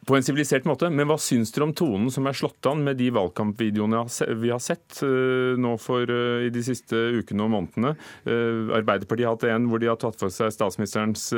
på 0.06 0.16
en 0.16 0.24
sivilisert 0.24 0.66
måte. 0.68 0.88
Men 0.92 1.08
hva 1.10 1.16
syns 1.20 1.52
dere 1.54 1.66
om 1.66 1.74
tonen 1.76 2.10
som 2.14 2.26
er 2.28 2.36
slått 2.38 2.68
an 2.70 2.84
med 2.86 2.98
de 3.00 3.10
valgkampvideoene 3.14 4.04
vi 4.40 4.52
har 4.52 4.62
sett 4.62 5.00
uh, 5.02 5.58
nå 5.58 5.74
for 5.82 6.06
uh, 6.06 6.46
i 6.46 6.52
de 6.54 6.62
siste 6.66 6.94
ukene 7.18 7.46
og 7.46 7.52
månedene? 7.54 7.96
Uh, 8.28 8.72
Arbeiderpartiet 8.78 9.26
har 9.26 9.36
hatt 9.36 9.48
en 9.50 9.68
hvor 9.70 9.82
de 9.82 9.90
har 9.90 9.98
tatt 10.00 10.18
for 10.20 10.32
seg 10.32 10.54
statsministerens 10.54 11.28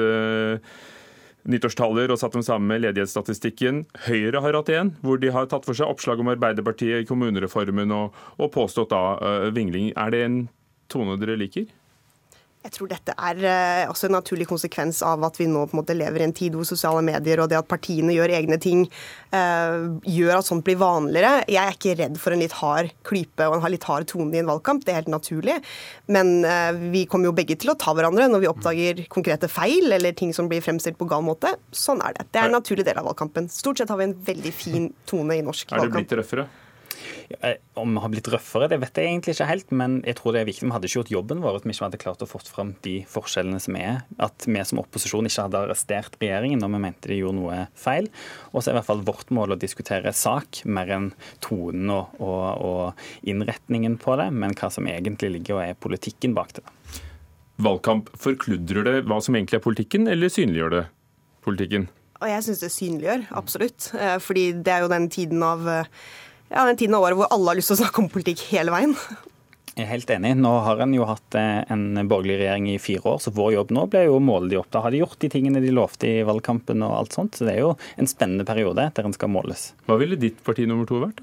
nyttårstaler 1.48 2.10
og 2.12 2.18
satt 2.20 2.34
dem 2.34 2.44
sammen 2.44 2.68
med 2.68 2.82
ledighetsstatistikken. 2.82 3.84
Høyre 4.08 4.42
har 4.44 4.58
hatt 4.58 4.72
en 4.74 4.92
hvor 5.00 5.20
de 5.22 5.32
har 5.32 5.48
tatt 5.48 5.64
for 5.64 5.78
seg 5.78 5.88
oppslag 5.88 6.20
om 6.20 6.28
Arbeiderpartiet 6.34 7.04
i 7.04 7.08
kommunereformen 7.08 7.94
og 7.94 8.48
påstått 8.52 8.92
da 8.92 9.48
vingling. 9.56 9.94
Er 9.96 10.12
det 10.12 10.24
en 10.26 10.40
tone 10.92 11.16
dere 11.20 11.38
liker? 11.40 11.70
Jeg 12.66 12.74
tror 12.74 12.88
dette 12.90 13.14
er 13.14 13.38
eh, 13.46 13.84
også 13.88 14.08
en 14.08 14.16
naturlig 14.16 14.48
konsekvens 14.50 14.98
av 15.06 15.22
at 15.28 15.36
vi 15.38 15.46
nå 15.46 15.62
på 15.68 15.76
en 15.76 15.80
måte 15.80 15.94
lever 15.94 16.24
i 16.24 16.26
en 16.26 16.34
tid 16.34 16.56
hvor 16.58 16.66
sosiale 16.66 17.04
medier 17.06 17.40
og 17.40 17.48
det 17.52 17.58
at 17.60 17.68
partiene 17.70 18.16
gjør 18.16 18.34
egne 18.34 18.58
ting, 18.60 18.82
uh, 19.30 19.94
gjør 20.02 20.40
at 20.40 20.48
sånt 20.48 20.66
blir 20.66 20.80
vanligere. 20.80 21.46
Jeg 21.46 21.60
er 21.62 21.76
ikke 21.76 21.94
redd 22.00 22.18
for 22.20 22.34
en 22.34 22.42
litt 22.42 22.56
hard 22.58 22.90
klype 23.06 23.46
og 23.46 23.56
en 23.56 23.72
litt 23.72 23.86
hard 23.88 24.08
tone 24.10 24.34
i 24.34 24.42
en 24.42 24.50
valgkamp, 24.50 24.82
det 24.84 24.92
er 24.92 25.00
helt 25.00 25.12
naturlig. 25.14 25.60
Men 26.10 26.34
uh, 26.42 26.74
vi 26.92 27.06
kommer 27.10 27.30
jo 27.30 27.36
begge 27.38 27.56
til 27.62 27.72
å 27.72 27.78
ta 27.78 27.94
hverandre 27.94 28.26
når 28.28 28.44
vi 28.44 28.50
oppdager 28.50 29.04
konkrete 29.12 29.50
feil 29.52 29.94
eller 29.94 30.18
ting 30.18 30.34
som 30.36 30.50
blir 30.50 30.64
fremstilt 30.64 30.98
på 30.98 31.08
gal 31.08 31.22
måte. 31.24 31.54
Sånn 31.70 32.02
er 32.02 32.18
det. 32.18 32.26
Det 32.32 32.42
er 32.42 32.50
en 32.50 32.58
naturlig 32.58 32.88
del 32.90 32.98
av 32.98 33.06
valgkampen. 33.12 33.46
Stort 33.54 33.80
sett 33.80 33.94
har 33.94 34.02
vi 34.02 34.10
en 34.10 34.18
veldig 34.32 34.54
fin 34.54 34.90
tone 35.08 35.38
i 35.38 35.46
norsk 35.46 35.70
valgkamp. 35.70 35.94
Er 35.94 35.94
det 35.94 36.08
blitt 36.08 36.18
røffere? 36.24 36.50
Om 37.78 37.94
vi 37.94 38.02
har 38.02 38.12
blitt 38.12 38.30
røffere, 38.32 38.68
det 38.70 38.80
vet 38.82 38.98
jeg 38.98 39.10
egentlig 39.10 39.34
ikke 39.36 39.48
helt. 39.48 39.74
Men 39.80 39.98
jeg 40.06 40.18
tror 40.18 40.34
det 40.34 40.42
er 40.42 40.48
viktig. 40.48 40.66
Vi 40.66 40.74
hadde 40.74 40.90
ikke 40.90 41.00
gjort 41.00 41.12
jobben 41.14 41.42
vår 41.44 41.58
at 41.58 41.66
vi 41.66 41.74
ikke 41.74 41.86
hadde 41.86 42.00
klart 42.02 42.24
å 42.24 42.30
fått 42.30 42.50
fram 42.50 42.74
de 42.86 42.94
forskjellene 43.10 43.60
som 43.62 43.78
er. 43.80 44.02
At 44.22 44.48
vi 44.48 44.64
som 44.68 44.82
opposisjon 44.82 45.28
ikke 45.28 45.46
hadde 45.48 45.62
arrestert 45.66 46.18
regjeringen 46.22 46.62
når 46.64 46.74
vi 46.74 46.82
mente 46.86 47.12
de 47.12 47.20
gjorde 47.20 47.40
noe 47.40 47.60
feil. 47.78 48.10
Og 48.52 48.60
så 48.60 48.70
er 48.70 48.76
i 48.76 48.78
hvert 48.80 48.90
fall 48.90 49.04
vårt 49.08 49.34
mål 49.34 49.56
å 49.56 49.60
diskutere 49.60 50.14
sak 50.16 50.62
mer 50.68 50.94
enn 50.96 51.10
tonen 51.44 51.92
og, 51.94 52.16
og, 52.22 52.46
og 52.64 53.28
innretningen 53.28 53.98
på 54.02 54.16
det, 54.20 54.30
men 54.34 54.56
hva 54.58 54.72
som 54.72 54.88
egentlig 54.90 55.34
ligger 55.36 55.58
og 55.58 55.64
er 55.66 55.78
politikken 55.78 56.34
bak 56.36 56.56
det. 56.58 56.66
Valgkamp, 57.58 58.10
forkludrer 58.22 58.86
det 58.86 58.98
hva 59.10 59.18
som 59.24 59.34
egentlig 59.34 59.58
er 59.58 59.64
politikken, 59.64 60.06
eller 60.10 60.30
synliggjør 60.30 60.74
det 60.76 60.84
politikken? 61.46 61.88
Og 62.18 62.30
jeg 62.30 62.44
syns 62.46 62.62
det 62.62 62.70
synliggjør, 62.74 63.26
absolutt. 63.38 63.90
Eh, 63.94 64.16
fordi 64.22 64.50
det 64.54 64.74
er 64.74 64.84
jo 64.84 64.90
den 64.90 65.06
tiden 65.10 65.42
av 65.46 65.66
eh, 65.70 65.90
ja, 66.50 66.64
den 66.64 66.78
tiden 66.80 66.96
av 66.96 67.06
året 67.06 67.18
hvor 67.18 67.32
alle 67.34 67.52
har 67.52 67.58
lyst 67.58 67.72
til 67.72 67.78
å 67.78 67.82
snakke 67.84 68.02
om 68.02 68.12
politikk 68.12 68.44
hele 68.52 68.74
veien. 68.74 68.94
Jeg 69.78 69.84
er 69.84 69.92
helt 69.92 70.10
enig. 70.10 70.32
Nå 70.40 70.50
har 70.66 70.80
en 70.82 70.94
jo 70.96 71.06
hatt 71.06 71.36
eh, 71.38 71.60
en 71.70 72.00
borgerlig 72.10 72.40
regjering 72.40 72.66
i 72.72 72.80
fire 72.82 73.12
år, 73.12 73.20
så 73.22 73.30
vår 73.34 73.52
jobb 73.54 73.74
nå 73.76 73.84
blir 73.92 74.08
jo 74.08 74.16
å 74.16 74.22
måle 74.24 74.50
de 74.50 74.58
opp. 74.58 74.72
Da 74.74 74.82
har 74.82 74.90
de 74.90 75.04
gjort 75.04 75.20
de 75.22 75.30
tingene 75.30 75.62
de 75.62 75.70
lovte 75.70 76.08
i 76.08 76.24
valgkampen 76.26 76.82
og 76.82 76.96
alt 76.96 77.14
sånt. 77.14 77.38
Så 77.38 77.46
det 77.46 77.54
er 77.54 77.62
jo 77.62 77.74
en 77.94 78.10
spennende 78.10 78.46
periode 78.48 78.88
der 78.96 79.06
en 79.06 79.14
skal 79.14 79.30
måles. 79.30 79.68
Hva 79.86 80.00
ville 80.00 80.18
ditt 80.18 80.40
parti 80.46 80.66
nummer 80.66 80.88
to 80.88 80.98
vært? 81.04 81.22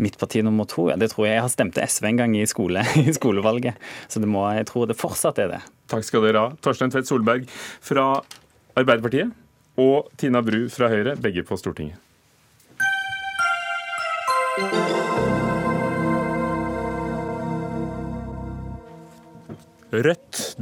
Mitt 0.00 0.16
parti 0.18 0.40
nummer 0.42 0.64
to, 0.70 0.86
ja, 0.90 0.96
det 0.98 1.10
tror 1.12 1.26
jeg 1.26 1.36
jeg 1.36 1.44
har 1.44 1.52
stemt 1.52 1.78
SV 1.82 2.08
en 2.08 2.22
gang 2.22 2.38
i, 2.38 2.46
skole, 2.48 2.86
i 3.04 3.14
skolevalget. 3.14 3.76
Så 4.08 4.22
det 4.22 4.30
må, 4.32 4.46
jeg 4.56 4.70
tror 4.70 4.88
det 4.88 4.96
fortsatt 4.96 5.42
er 5.44 5.52
det. 5.56 5.60
Takk 5.92 6.08
skal 6.08 6.24
dere 6.24 6.46
ha. 6.46 6.56
Torstein 6.64 6.94
Tvedt 6.94 7.10
Solberg 7.10 7.44
fra 7.84 8.08
Arbeiderpartiet 8.78 9.34
og 9.82 10.08
Tina 10.16 10.40
Bru 10.46 10.64
fra 10.72 10.88
Høyre, 10.88 11.18
begge 11.20 11.44
på 11.46 11.58
Stortinget. 11.60 12.03
Rødt, 14.54 14.70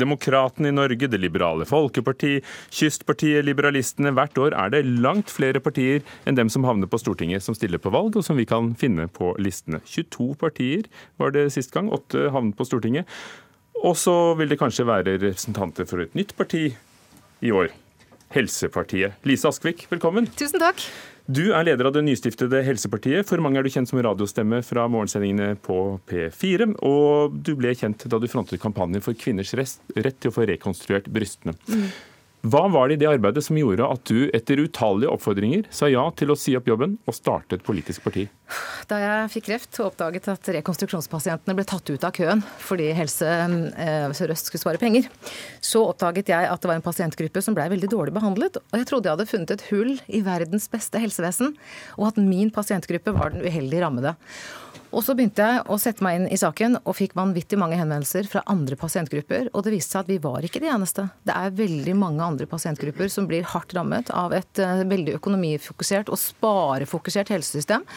Demokratene 0.00 0.70
i 0.70 0.72
Norge, 0.72 1.08
Det 1.08 1.20
liberale 1.20 1.66
folkeparti, 1.68 2.40
Kystpartiet, 2.72 3.44
Liberalistene. 3.44 4.14
Hvert 4.16 4.38
år 4.38 4.56
er 4.56 4.70
det 4.72 4.86
langt 4.86 5.28
flere 5.28 5.60
partier 5.60 6.00
enn 6.24 6.40
dem 6.40 6.48
som 6.48 6.64
havner 6.64 6.88
på 6.88 6.96
Stortinget 6.96 7.44
som 7.44 7.52
stiller 7.52 7.76
på 7.76 7.92
valg, 7.92 8.16
og 8.16 8.24
som 8.24 8.40
vi 8.40 8.48
kan 8.48 8.72
finne 8.80 9.12
på 9.12 9.36
listene. 9.36 9.84
22 9.84 10.40
partier 10.40 10.88
var 11.20 11.36
det 11.36 11.52
sist 11.52 11.76
gang, 11.76 11.92
åtte 11.92 12.32
havnet 12.32 12.56
på 12.56 12.64
Stortinget. 12.64 13.04
Og 13.84 13.92
så 14.00 14.32
vil 14.40 14.48
det 14.48 14.56
kanskje 14.56 14.88
være 14.88 15.20
representanter 15.20 15.84
for 15.84 16.00
et 16.00 16.16
nytt 16.16 16.32
parti 16.32 16.72
i 17.44 17.52
år. 17.52 17.68
Helsepartiet. 18.32 19.18
Lise 19.28 19.50
Askvik, 19.50 19.86
velkommen. 19.92 20.28
Tusen 20.38 20.62
takk. 20.62 20.82
Du 21.30 21.52
er 21.54 21.66
leder 21.68 21.86
av 21.86 21.94
det 21.94 22.02
nystiftede 22.02 22.64
Helsepartiet. 22.66 23.28
For 23.28 23.42
mange 23.44 23.60
er 23.60 23.66
du 23.66 23.70
kjent 23.70 23.90
som 23.90 24.00
radiostemme 24.02 24.58
fra 24.66 24.88
morgensendingene 24.90 25.54
på 25.62 25.78
P4. 26.10 26.72
Og 26.82 27.36
du 27.46 27.52
ble 27.58 27.74
kjent 27.78 28.08
da 28.10 28.18
du 28.18 28.26
frontet 28.30 28.62
kampanjen 28.62 29.04
for 29.04 29.14
kvinners 29.18 29.54
rett 29.54 30.18
til 30.18 30.32
å 30.32 30.34
få 30.34 30.48
rekonstruert 30.50 31.06
brystene. 31.12 31.54
Mm. 31.70 31.86
Hva 32.42 32.64
var 32.74 32.88
det 32.90 32.96
i 32.96 33.00
det 33.04 33.06
arbeidet 33.06 33.44
som 33.46 33.54
gjorde 33.54 33.86
at 33.86 34.02
du 34.10 34.26
etter 34.34 34.58
utallige 34.64 35.12
oppfordringer 35.14 35.68
sa 35.70 35.86
ja 35.86 36.02
til 36.18 36.32
å 36.32 36.36
si 36.38 36.56
opp 36.58 36.66
jobben 36.66 36.96
og 37.06 37.14
starte 37.14 37.54
et 37.54 37.62
politisk 37.62 38.02
parti? 38.02 38.24
Da 38.90 38.98
jeg 38.98 39.28
fikk 39.36 39.46
kreft 39.46 39.78
og 39.78 39.92
oppdaget 39.92 40.26
at 40.32 40.50
rekonstruksjonspasientene 40.56 41.54
ble 41.54 41.64
tatt 41.70 41.92
ut 41.92 42.06
av 42.08 42.10
køen 42.16 42.42
fordi 42.58 42.88
Helse 42.98 43.28
eh, 43.30 44.08
Sør-Øst 44.18 44.50
skulle 44.50 44.64
spare 44.64 44.82
penger, 44.82 45.06
så 45.62 45.84
oppdaget 45.92 46.32
jeg 46.34 46.50
at 46.50 46.58
det 46.58 46.72
var 46.72 46.80
en 46.80 46.84
pasientgruppe 46.88 47.44
som 47.46 47.54
blei 47.54 47.68
veldig 47.70 47.92
dårlig 47.94 48.16
behandlet. 48.18 48.58
Og 48.58 48.80
jeg 48.80 48.90
trodde 48.90 49.06
jeg 49.06 49.16
hadde 49.16 49.30
funnet 49.30 49.54
et 49.54 49.64
hull 49.70 49.94
i 50.10 50.24
verdens 50.26 50.66
beste 50.72 50.98
helsevesen, 50.98 51.54
og 51.94 52.10
at 52.10 52.18
min 52.18 52.50
pasientgruppe 52.50 53.14
var 53.14 53.36
den 53.36 53.46
uheldig 53.46 53.86
rammede. 53.86 54.16
Og 54.92 55.00
så 55.04 55.14
begynte 55.16 55.44
jeg 55.44 55.62
å 55.72 55.78
sette 55.80 56.04
meg 56.04 56.18
inn 56.18 56.26
i 56.28 56.38
saken 56.40 56.76
og 56.82 56.96
fikk 56.98 57.14
vanvittig 57.16 57.56
mange 57.60 57.78
henvendelser 57.80 58.28
fra 58.28 58.42
andre 58.52 58.76
pasientgrupper. 58.76 59.48
Og 59.56 59.64
det 59.64 59.72
viste 59.76 59.96
seg 59.96 60.04
at 60.04 60.10
vi 60.12 60.18
var 60.20 60.44
ikke 60.44 60.60
de 60.60 60.68
eneste. 60.72 61.06
Det 61.24 61.36
er 61.36 61.54
veldig 61.56 61.94
mange 61.96 62.26
andre 62.26 62.48
pasientgrupper 62.50 63.08
som 63.12 63.28
blir 63.30 63.46
hardt 63.54 63.72
rammet 63.76 64.12
av 64.12 64.34
et 64.36 64.60
uh, 64.60 64.84
veldig 64.88 65.16
økonomifokusert 65.16 66.12
og 66.12 66.20
sparefokusert 66.20 67.32
helsesystem. 67.32 67.88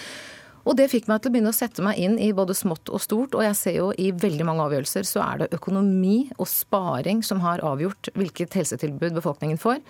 Og 0.65 0.73
det 0.79 0.87
fikk 0.89 1.05
meg 1.09 1.21
til 1.21 1.29
å 1.29 1.35
begynne 1.35 1.51
å 1.53 1.55
sette 1.55 1.83
meg 1.85 1.99
inn 2.01 2.17
i 2.21 2.31
både 2.33 2.55
smått 2.57 2.89
og 2.89 3.01
stort. 3.03 3.35
Og 3.37 3.45
jeg 3.45 3.57
ser 3.59 3.75
jo 3.77 3.91
i 4.01 4.09
veldig 4.11 4.47
mange 4.47 4.65
avgjørelser 4.65 5.05
så 5.05 5.21
er 5.21 5.43
det 5.43 5.51
økonomi 5.53 6.31
og 6.39 6.49
sparing 6.49 7.21
som 7.25 7.43
har 7.43 7.61
avgjort 7.65 8.09
hvilket 8.17 8.57
helsetilbud 8.57 9.13
befolkningen 9.19 9.61
får. 9.61 9.83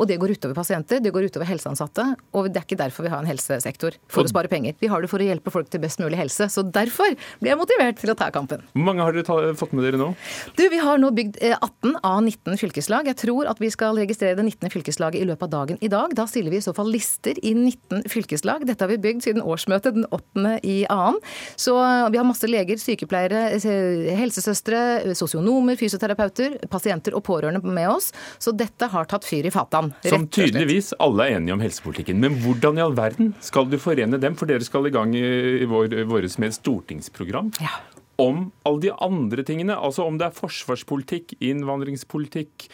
Og 0.00 0.08
det 0.08 0.16
går 0.22 0.32
utover 0.36 0.56
pasienter, 0.56 1.02
det 1.02 1.12
går 1.12 1.26
utover 1.28 1.48
helseansatte. 1.50 2.06
Og 2.38 2.48
det 2.48 2.62
er 2.62 2.66
ikke 2.68 2.78
derfor 2.80 3.04
vi 3.04 3.12
har 3.12 3.20
en 3.20 3.28
helsesektor, 3.28 3.98
for 4.08 4.24
å 4.24 4.30
spare 4.30 4.48
penger. 4.48 4.78
Vi 4.80 4.88
har 4.88 5.02
det 5.02 5.10
for 5.12 5.20
å 5.20 5.26
hjelpe 5.26 5.52
folk 5.52 5.68
til 5.72 5.82
best 5.82 6.00
mulig 6.00 6.16
helse. 6.20 6.46
Så 6.48 6.64
derfor 6.64 7.12
blir 7.42 7.52
jeg 7.52 7.60
motivert 7.60 7.98
til 8.00 8.14
å 8.14 8.16
ta 8.16 8.30
kampen. 8.32 8.62
Hvor 8.72 8.86
mange 8.86 9.04
har 9.04 9.16
dere 9.16 9.52
fått 9.58 9.74
med 9.76 9.84
dere 9.84 10.00
nå? 10.00 10.12
Du, 10.56 10.64
Vi 10.70 10.80
har 10.80 11.02
nå 11.02 11.10
bygd 11.16 11.40
18 11.42 11.58
eh, 11.90 11.98
av 12.06 12.22
19 12.22 12.56
fylkeslag. 12.62 13.10
Jeg 13.10 13.18
tror 13.26 13.50
at 13.50 13.60
vi 13.60 13.72
skal 13.74 13.98
registrere 13.98 14.38
det 14.38 14.46
19. 14.46 14.70
fylkeslaget 14.72 15.20
i 15.20 15.28
løpet 15.28 15.48
av 15.50 15.52
dagen 15.58 15.82
i 15.82 15.90
dag. 15.92 16.14
Da 16.16 16.28
stiller 16.30 16.54
vi 16.54 16.62
i 16.62 16.64
så 16.64 16.72
fall 16.76 16.88
lister 16.94 17.36
i 17.42 17.52
19 17.58 18.06
fylkeslag. 18.08 18.64
Dette 18.68 18.86
har 18.86 18.92
vi 18.94 19.00
bygd 19.02 19.26
siden 19.26 19.44
årsmøtet 19.44 19.98
den 19.98 20.08
8. 20.08 20.19
i 20.62 20.86
annen. 20.88 21.20
Så 21.56 21.74
vi 22.10 22.18
har 22.18 22.26
masse 22.26 22.48
leger, 22.48 22.80
sykepleiere, 22.80 23.42
eh, 23.56 24.10
helsesøstre, 24.18 25.14
sosionomer, 25.18 25.78
fysioterapeuter, 25.80 26.58
pasienter 26.70 27.16
og 27.16 27.24
pårørende 27.26 27.62
med 27.64 27.88
oss. 27.90 28.10
Så 28.38 28.54
dette 28.56 28.88
har 28.90 29.08
tatt 29.10 29.26
fyr 29.28 29.46
i 29.46 29.54
fatan. 29.54 29.92
Som 30.06 30.28
tydeligvis 30.28 30.92
alle 31.00 31.28
er 31.28 31.38
enige 31.38 31.56
om 31.56 31.64
helsepolitikken. 31.64 32.20
Men 32.20 32.38
hvordan 32.42 32.78
i 32.78 32.84
all 32.84 32.96
verden 32.98 33.34
skal 33.44 33.68
du 33.70 33.78
forene 33.80 34.20
dem? 34.20 34.36
For 34.38 34.50
dere 34.50 34.66
skal 34.66 34.88
i 34.88 34.94
gang 34.94 35.14
i 35.16 35.66
vår, 35.68 36.04
våres 36.10 36.38
med 36.38 36.52
et 36.52 36.60
stortingsprogram. 36.60 37.52
Ja. 37.60 37.80
Om 38.20 38.50
alle 38.68 38.84
de 38.84 38.94
andre 39.00 39.44
tingene, 39.48 39.76
altså 39.76 40.04
om 40.04 40.18
det 40.20 40.28
er 40.28 40.36
forsvarspolitikk, 40.36 41.38
innvandringspolitikk, 41.40 42.68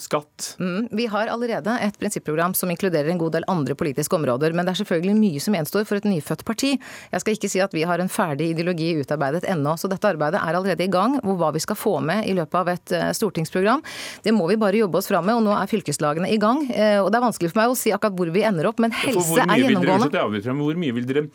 skatt? 0.00 0.52
Mm, 0.60 0.88
vi 0.92 1.06
har 1.12 1.30
allerede 1.32 1.74
et 1.84 1.98
prinsipprogram 2.00 2.54
som 2.58 2.70
inkluderer 2.72 3.10
en 3.12 3.20
god 3.20 3.36
del 3.36 3.46
andre 3.50 3.76
politiske 3.78 4.16
områder. 4.16 4.54
Men 4.56 4.66
det 4.66 4.74
er 4.74 4.82
selvfølgelig 4.82 5.16
mye 5.18 5.42
som 5.44 5.56
gjenstår 5.56 5.86
for 5.88 6.00
et 6.00 6.08
nyfødt 6.08 6.44
parti. 6.48 6.74
Jeg 7.12 7.24
skal 7.24 7.38
ikke 7.38 7.52
si 7.52 7.62
at 7.64 7.76
vi 7.76 7.86
har 7.88 8.02
en 8.02 8.12
ferdig 8.12 8.52
ideologi 8.54 8.92
utarbeidet 9.00 9.46
ennå. 9.50 9.76
Så 9.80 9.90
dette 9.92 10.10
arbeidet 10.10 10.40
er 10.40 10.58
allerede 10.58 10.86
i 10.86 10.90
gang. 10.92 11.18
Hvor 11.22 11.38
hva 11.40 11.52
vi 11.54 11.62
skal 11.64 11.78
få 11.78 11.96
med 12.04 12.28
i 12.28 12.36
løpet 12.38 12.60
av 12.62 12.72
et 12.72 12.96
eh, 12.96 13.08
stortingsprogram, 13.16 13.84
det 14.24 14.34
må 14.36 14.48
vi 14.50 14.58
bare 14.60 14.82
jobbe 14.82 15.00
oss 15.00 15.10
fram 15.10 15.26
med. 15.28 15.40
Og 15.40 15.46
nå 15.46 15.56
er 15.56 15.70
fylkeslagene 15.70 16.30
i 16.32 16.40
gang. 16.42 16.64
Eh, 16.70 16.98
og 17.02 17.10
det 17.12 17.20
er 17.20 17.26
vanskelig 17.28 17.52
for 17.54 17.62
meg 17.62 17.72
å 17.72 17.78
si 17.78 17.94
akkurat 17.94 18.18
hvor 18.18 18.32
vi 18.34 18.46
ender 18.48 18.70
opp, 18.70 18.82
men 18.82 18.94
helse 19.04 19.42
er 19.46 19.66
gjennomgående. 19.66 20.60
Hvor 20.62 20.78
mye 20.78 20.94
vil 20.94 21.08
dere 21.08 21.26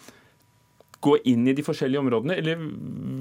gå 1.04 1.18
inn 1.30 1.46
i 1.48 1.54
de 1.58 1.66
forskjellige 1.66 2.02
områdene, 2.02 2.38
eller 2.42 2.62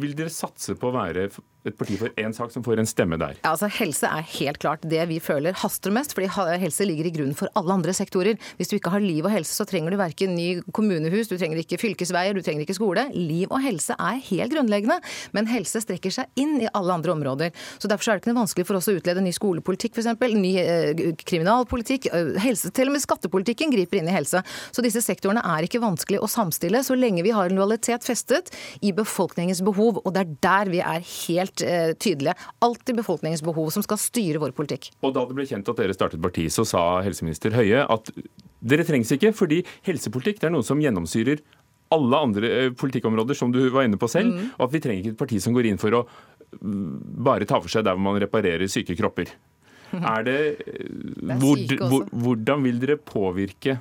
vil 0.00 0.16
dere 0.16 0.32
satse 0.32 0.76
på 0.80 0.90
å 0.90 0.96
være 0.96 1.28
et 1.70 1.78
parti 1.78 1.98
for 2.00 2.12
én 2.20 2.34
sak 2.36 2.52
som 2.54 2.64
får 2.66 2.82
en 2.82 2.88
stemme 2.88 3.18
der? 3.20 3.36
Ja, 3.42 3.52
altså 3.54 3.70
Helse 3.76 4.08
er 4.10 4.26
helt 4.36 4.60
klart 4.62 4.84
det 4.86 5.02
vi 5.10 5.18
føler 5.22 5.56
haster 5.56 5.94
mest, 5.94 6.14
fordi 6.16 6.30
helse 6.62 6.86
ligger 6.86 7.08
i 7.08 7.12
grunnen 7.14 7.36
for 7.38 7.50
alle 7.58 7.74
andre 7.74 7.94
sektorer. 7.96 8.38
Hvis 8.58 8.70
du 8.70 8.76
ikke 8.78 8.92
har 8.94 9.02
liv 9.02 9.26
og 9.26 9.32
helse, 9.32 9.54
så 9.56 9.66
trenger 9.68 9.92
du 9.92 9.98
verken 10.00 10.34
ny 10.36 10.60
kommunehus, 10.76 11.30
du 11.30 11.36
trenger 11.38 11.60
ikke 11.62 11.80
fylkesveier, 11.80 12.36
du 12.36 12.42
trenger 12.44 12.66
ikke 12.66 12.76
skole. 12.78 13.06
Liv 13.14 13.50
og 13.50 13.62
helse 13.64 13.96
er 13.98 14.20
helt 14.30 14.54
grunnleggende, 14.54 14.98
men 15.36 15.50
helse 15.50 15.82
strekker 15.84 16.14
seg 16.14 16.30
inn 16.40 16.58
i 16.62 16.70
alle 16.72 16.96
andre 16.96 17.14
områder. 17.16 17.54
Så 17.78 17.90
Derfor 17.90 18.12
er 18.12 18.18
det 18.18 18.24
ikke 18.24 18.34
noe 18.34 18.42
vanskelig 18.42 18.66
for 18.68 18.78
oss 18.78 18.90
å 18.90 18.96
utlede 18.98 19.22
ny 19.24 19.32
skolepolitikk, 19.34 19.96
f.eks. 19.96 20.36
Ny 20.36 20.52
eh, 20.60 21.02
kriminalpolitikk. 21.26 22.10
Helse, 22.42 22.72
til 22.74 22.90
og 22.90 22.96
med 22.96 23.04
skattepolitikken 23.04 23.72
griper 23.72 24.00
inn 24.00 24.10
i 24.10 24.16
helse. 24.16 24.42
Så 24.74 24.84
disse 24.84 25.02
sektorene 25.04 25.44
er 25.46 25.66
ikke 25.66 25.82
vanskelig 25.82 26.20
å 26.22 26.30
samstille 26.30 26.82
så 26.86 26.96
lenge 26.98 27.24
vi 27.26 27.34
har 27.34 27.48
en 27.48 27.58
lojalitet 27.58 28.04
festet 28.06 28.52
i 28.84 28.92
befolkningens 28.96 29.62
behov. 29.66 30.02
Og 30.04 30.12
det 30.14 30.24
er 30.24 30.34
der 30.46 30.72
vi 30.72 30.82
er 30.84 31.06
helt 31.06 31.55
eh, 31.64 31.92
tydelige. 31.98 32.34
Alltid 32.64 32.98
befolkningens 33.00 33.44
behov 33.46 33.70
som 33.74 33.84
skal 33.84 34.00
styre 34.00 34.40
vår 34.42 34.54
politikk. 34.56 34.90
Og 35.02 35.14
Da 35.16 35.24
det 35.26 35.36
ble 35.38 35.46
kjent 35.48 35.68
at 35.72 35.80
dere 35.80 35.96
startet 35.96 36.22
parti, 36.22 36.48
så 36.52 36.66
sa 36.68 36.82
helseminister 37.06 37.54
Høie 37.56 37.84
at 37.84 38.10
dere 38.66 38.86
trengs 38.88 39.12
ikke, 39.14 39.32
fordi 39.36 39.62
helsepolitikk 39.86 40.42
det 40.42 40.50
er 40.50 40.56
noe 40.56 40.66
som 40.66 40.80
gjennomsyrer 40.82 41.42
alle 41.94 42.22
andre 42.28 42.52
eh, 42.60 42.70
politikkområder, 42.74 43.38
som 43.38 43.52
du 43.54 43.60
var 43.70 43.86
inne 43.86 43.98
på 44.00 44.08
selv. 44.10 44.34
Mm. 44.34 44.54
Og 44.56 44.64
at 44.66 44.74
vi 44.74 44.82
trenger 44.82 45.04
ikke 45.04 45.14
et 45.14 45.20
parti 45.24 45.42
som 45.42 45.54
går 45.56 45.70
inn 45.70 45.80
for 45.80 45.94
å 45.94 46.02
mm, 46.06 47.20
bare 47.26 47.48
ta 47.48 47.60
for 47.62 47.72
seg 47.72 47.86
der 47.86 47.96
hvor 47.96 48.08
man 48.08 48.20
reparerer 48.22 48.66
syke 48.70 48.98
kropper. 48.98 49.30
Er 49.96 50.24
det, 50.26 50.38
det 50.66 51.30
er 51.30 51.38
hvor, 51.38 51.60
hvor, 51.86 52.08
Hvordan 52.10 52.64
vil 52.66 52.80
dere 52.82 52.96
påvirke 52.98 53.78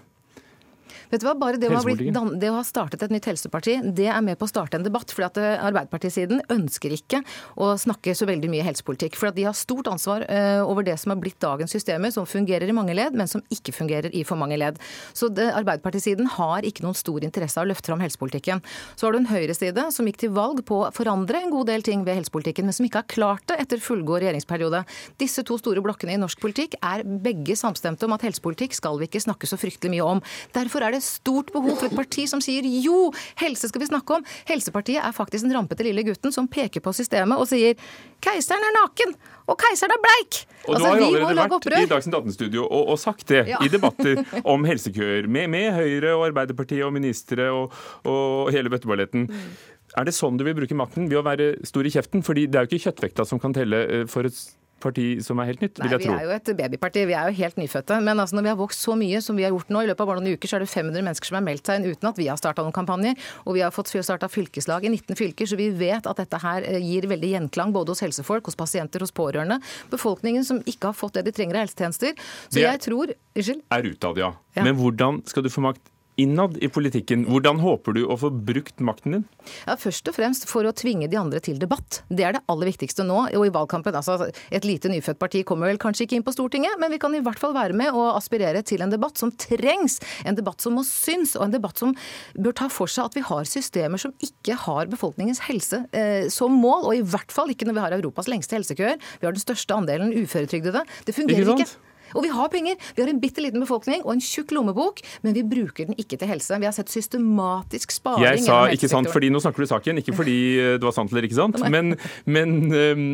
Vet 1.12 1.22
du 1.22 1.28
hva, 1.28 1.36
bare 1.38 1.60
det 1.62 1.70
å, 1.70 1.82
blitt, 1.86 2.02
det 2.42 2.50
å 2.52 2.58
ha 2.58 2.64
startet 2.66 3.04
et 3.06 3.14
nytt 3.14 3.28
helseparti, 3.30 3.78
det 3.96 4.08
er 4.12 4.24
med 4.26 4.40
på 4.40 4.48
å 4.48 4.52
starte 4.52 4.80
en 4.80 4.86
debatt. 4.86 5.12
fordi 5.14 5.28
at 5.28 5.40
eh, 5.42 5.66
Arbeiderpartisiden 5.66 6.42
ønsker 6.54 6.96
ikke 6.96 7.22
å 7.62 7.74
snakke 7.80 8.16
så 8.18 8.28
veldig 8.30 8.50
mye 8.52 8.66
helsepolitikk. 8.66 9.18
For 9.20 9.30
at 9.30 9.38
de 9.38 9.46
har 9.48 9.56
stort 9.58 9.90
ansvar 9.92 10.26
uh, 10.30 10.62
over 10.66 10.86
det 10.86 10.98
som 11.02 11.14
har 11.14 11.20
blitt 11.22 11.40
dagens 11.44 11.74
systemer, 11.76 12.14
som 12.14 12.28
fungerer 12.30 12.70
i 12.70 12.76
mange 12.76 12.96
ledd, 12.98 13.16
men 13.18 13.30
som 13.30 13.44
ikke 13.54 13.74
fungerer 13.76 14.14
i 14.16 14.24
for 14.28 14.40
mange 14.40 14.58
ledd. 14.60 14.80
Så 15.16 15.30
det, 15.34 15.48
Arbeiderpartisiden 15.56 16.30
har 16.38 16.66
ikke 16.68 16.86
noen 16.86 16.98
stor 16.98 17.24
interesse 17.26 17.60
av 17.60 17.68
å 17.68 17.72
løfte 17.72 17.92
fram 17.92 18.04
helsepolitikken. 18.04 18.64
Så 18.96 19.08
har 19.08 19.16
du 19.16 19.22
en 19.22 19.30
høyreside 19.32 19.88
som 19.94 20.08
gikk 20.10 20.22
til 20.26 20.34
valg 20.36 20.64
på 20.68 20.82
å 20.86 20.92
forandre 20.96 21.42
en 21.42 21.54
god 21.54 21.70
del 21.72 21.86
ting 21.86 22.06
ved 22.08 22.20
helsepolitikken, 22.20 22.68
men 22.68 22.76
som 22.76 22.88
ikke 22.88 23.04
har 23.04 23.12
klart 23.12 23.46
det 23.52 23.60
etter 23.64 23.84
fullgod 23.84 24.24
regjeringsperiode. 24.24 24.84
Disse 25.22 25.44
to 25.48 25.58
store 25.62 25.84
blokkene 25.86 26.16
i 26.16 26.22
norsk 26.22 26.42
politikk 26.42 26.78
er 26.82 27.06
begge 27.06 27.58
samstemte 27.60 28.08
om 28.08 28.16
at 28.16 28.26
helsepolitikk 28.26 28.76
skal 28.78 29.00
vi 29.02 29.10
ikke 29.10 29.24
snakke 29.24 29.50
så 29.50 29.60
fryktelig 29.60 29.96
mye 29.96 30.10
om. 30.16 30.24
Derfor 30.56 30.86
er 30.86 30.95
det 30.95 30.95
stort 31.04 31.52
behov 31.54 31.80
for 31.80 31.90
et 31.90 31.98
parti 31.98 32.26
som 32.30 32.42
sier 32.44 32.66
jo, 32.84 33.12
helse 33.42 33.70
skal 33.72 33.84
vi 33.84 33.90
snakke 33.90 34.20
om. 34.20 34.26
Helsepartiet 34.50 35.04
er 35.04 35.16
faktisk 35.16 35.48
den 35.48 35.56
rampete 35.56 35.86
lille 35.88 36.06
gutten 36.08 36.34
som 36.36 36.50
peker 36.52 36.84
på 36.84 36.94
systemet 36.96 37.40
og 37.40 37.50
sier 37.50 37.80
keiseren 38.24 38.64
er 38.66 38.76
naken 38.80 39.16
og 39.46 39.60
keiseren 39.62 39.94
er 39.94 40.02
bleik. 40.02 40.42
Og 40.66 40.76
altså, 40.76 40.86
Du 40.86 40.90
har 40.90 41.00
jo 41.04 41.30
allerede 41.30 41.60
vært 41.60 41.84
i 41.84 41.92
Dagsnytt 41.92 42.18
18-studio 42.18 42.66
og, 42.66 42.90
og, 42.96 43.00
sagt 43.00 43.28
det 43.30 43.46
ja. 43.52 43.62
i 43.62 43.70
debatter 43.70 44.24
om 44.56 44.66
helsekøer 44.66 45.30
med, 45.30 45.52
med, 45.54 45.70
Høyre 45.76 46.16
og 46.16 46.28
Arbeiderpartiet 46.32 46.86
og 46.88 46.94
ministre 46.96 47.52
og, 47.54 47.74
og 48.10 48.52
hele 48.56 48.72
bøtteballetten. 48.74 49.30
Mm. 49.30 49.56
Er 49.96 50.08
det 50.08 50.16
sånn 50.18 50.40
du 50.40 50.44
vil 50.44 50.58
bruke 50.58 50.76
makten, 50.76 51.08
ved 51.12 51.22
å 51.22 51.26
være 51.26 51.54
stor 51.68 51.88
i 51.88 51.94
kjeften? 51.94 52.24
Fordi 52.26 52.48
det 52.50 52.60
er 52.60 52.66
jo 52.66 52.74
ikke 52.74 52.90
kjøttvekta 52.90 53.26
som 53.30 53.40
kan 53.42 53.54
telle 53.56 53.84
eh, 53.86 54.08
for 54.12 54.28
et 54.28 54.40
parti 54.84 55.06
som 55.24 55.40
er 55.42 55.50
helt 55.50 55.64
nytt, 55.64 55.80
vil 55.80 55.94
jeg 55.96 56.04
tro. 56.04 56.14
Nei, 56.14 56.20
Vi 56.20 56.26
er 56.26 56.30
jo 56.30 56.36
et 56.36 56.52
babyparti, 56.60 57.06
vi 57.10 57.16
er 57.18 57.30
jo 57.30 57.38
helt 57.40 57.60
nyfødte. 57.60 58.00
Men 58.04 58.20
altså, 58.22 58.38
når 58.38 58.46
vi 58.46 58.52
har 58.52 58.60
vokst 58.60 58.84
så 58.84 58.96
mye 59.00 59.22
som 59.24 59.38
vi 59.38 59.46
har 59.46 59.54
gjort 59.54 59.72
nå, 59.74 59.84
i 59.84 59.90
løpet 59.90 60.04
av 60.04 60.10
bare 60.12 60.24
noen 60.24 60.38
uker, 60.38 60.52
så 60.52 60.58
er 60.58 60.66
det 60.66 60.70
500 60.72 61.06
mennesker 61.08 61.32
som 61.32 61.40
har 61.40 61.46
meldt 61.46 61.70
seg 61.70 61.80
inn 61.80 61.90
uten 61.94 62.10
at 62.12 62.20
vi 62.20 62.28
har 62.30 62.40
starta 62.42 62.66
noen 62.66 62.76
kampanjer. 62.76 63.18
Og 63.46 63.58
vi 63.58 63.64
har 63.66 63.74
fått 63.76 63.94
starta 63.96 64.30
fylkeslag 64.32 64.86
i 64.86 64.92
19 64.92 65.20
fylker, 65.20 65.50
så 65.50 65.60
vi 65.60 65.70
vet 65.76 66.06
at 66.06 66.22
dette 66.22 66.42
her 66.44 66.68
eh, 66.68 66.80
gir 66.84 67.08
veldig 67.10 67.32
gjenklang 67.36 67.74
både 67.76 67.96
hos 67.96 68.04
helsefolk, 68.06 68.46
hos 68.52 68.60
pasienter, 68.60 69.04
hos 69.04 69.16
pårørende. 69.16 69.62
Befolkningen 69.94 70.46
som 70.46 70.62
ikke 70.66 70.92
har 70.92 70.98
fått 70.98 71.18
det 71.18 71.26
de 71.30 71.36
trenger 71.36 71.60
av 71.60 71.66
helsetjenester. 71.66 72.16
Så 72.50 72.64
jeg 72.64 72.84
tror 72.86 73.16
Unnskyld? 73.36 73.66
Er 73.76 73.84
utad, 73.90 74.20
ja. 74.22 74.30
ja. 74.56 74.64
Men 74.64 74.78
hvordan 74.80 75.20
skal 75.28 75.44
du 75.44 75.50
få 75.52 75.64
makt 75.66 75.82
innad 76.22 76.58
i 76.64 76.70
politikken. 76.70 77.26
Hvordan 77.30 77.60
håper 77.64 77.96
du 77.96 78.04
å 78.08 78.18
få 78.20 78.32
brukt 78.32 78.82
makten 78.84 79.18
din? 79.18 79.26
Ja, 79.66 79.76
Først 79.80 80.08
og 80.10 80.16
fremst 80.18 80.48
for 80.50 80.68
å 80.68 80.74
tvinge 80.76 81.10
de 81.12 81.20
andre 81.20 81.42
til 81.44 81.60
debatt. 81.62 82.02
Det 82.10 82.26
er 82.26 82.38
det 82.38 82.44
aller 82.52 82.72
viktigste 82.72 83.06
nå. 83.08 83.18
Og 83.36 83.48
i 83.48 83.54
valgkampen, 83.54 83.96
altså 83.96 84.30
Et 84.52 84.66
lite 84.66 84.90
nyfødt 84.90 85.20
parti 85.20 85.44
kommer 85.48 85.70
vel 85.70 85.80
kanskje 85.82 86.06
ikke 86.06 86.18
inn 86.20 86.26
på 86.26 86.34
Stortinget, 86.36 86.78
men 86.80 86.94
vi 86.94 87.00
kan 87.02 87.14
i 87.16 87.22
hvert 87.24 87.40
fall 87.40 87.54
være 87.56 87.76
med 87.78 87.92
og 87.94 88.16
aspirere 88.16 88.64
til 88.66 88.84
en 88.86 88.94
debatt 88.94 89.20
som 89.20 89.32
trengs. 89.32 90.00
En 90.26 90.38
debatt 90.38 90.62
som 90.64 90.76
må 90.78 90.86
synes, 90.88 91.36
og 91.36 91.48
en 91.48 91.56
debatt 91.56 91.82
som 91.82 91.96
bør 92.36 92.56
ta 92.56 92.70
for 92.72 92.92
seg 92.92 93.10
at 93.10 93.18
vi 93.18 93.26
har 93.26 93.50
systemer 93.50 94.02
som 94.02 94.14
ikke 94.24 94.58
har 94.66 94.92
befolkningens 94.92 95.44
helse 95.50 95.84
eh, 95.96 96.30
som 96.34 96.54
mål. 96.56 96.90
Og 96.90 97.02
i 97.02 97.04
hvert 97.06 97.34
fall 97.34 97.52
ikke 97.54 97.68
når 97.68 97.78
vi 97.80 97.86
har 97.86 97.98
Europas 98.00 98.32
lengste 98.32 98.58
helsekøer. 98.58 99.02
Vi 99.20 99.28
har 99.28 99.36
den 99.36 99.44
største 99.44 99.76
andelen 99.76 100.16
uføretrygdede. 100.16 100.86
Det 101.06 101.18
fungerer 101.18 101.56
ikke. 101.56 101.85
Og 102.16 102.26
vi 102.26 102.34
har 102.34 102.52
penger. 102.54 102.80
Vi 102.96 103.04
har 103.04 103.12
en 103.12 103.22
bitte 103.22 103.44
liten 103.44 103.64
befolkning 103.64 104.04
og 104.06 104.16
en 104.16 104.24
tjukk 104.24 104.54
lommebok, 104.56 105.02
men 105.26 105.36
vi 105.38 105.46
bruker 105.46 105.90
den 105.90 106.00
ikke 106.02 106.20
til 106.22 106.32
helse. 106.32 106.60
Vi 106.62 106.70
har 106.70 106.76
sett 106.76 106.92
systematisk 106.94 107.96
sparing 107.96 108.26
Jeg 108.26 108.46
sa 108.48 108.66
ikke 108.74 108.92
sant 108.92 109.12
fordi 109.12 109.32
nå 109.34 109.42
snakker 109.44 109.66
du 109.66 109.72
saken, 109.72 110.02
ikke 110.02 110.16
fordi 110.16 110.38
eh, 110.60 110.76
det 110.80 110.88
var 110.88 110.96
sant 110.96 111.12
eller 111.14 111.28
ikke 111.28 111.40
sant. 111.40 111.60
Men, 111.72 111.98
men 112.26 112.56
um, 112.72 113.10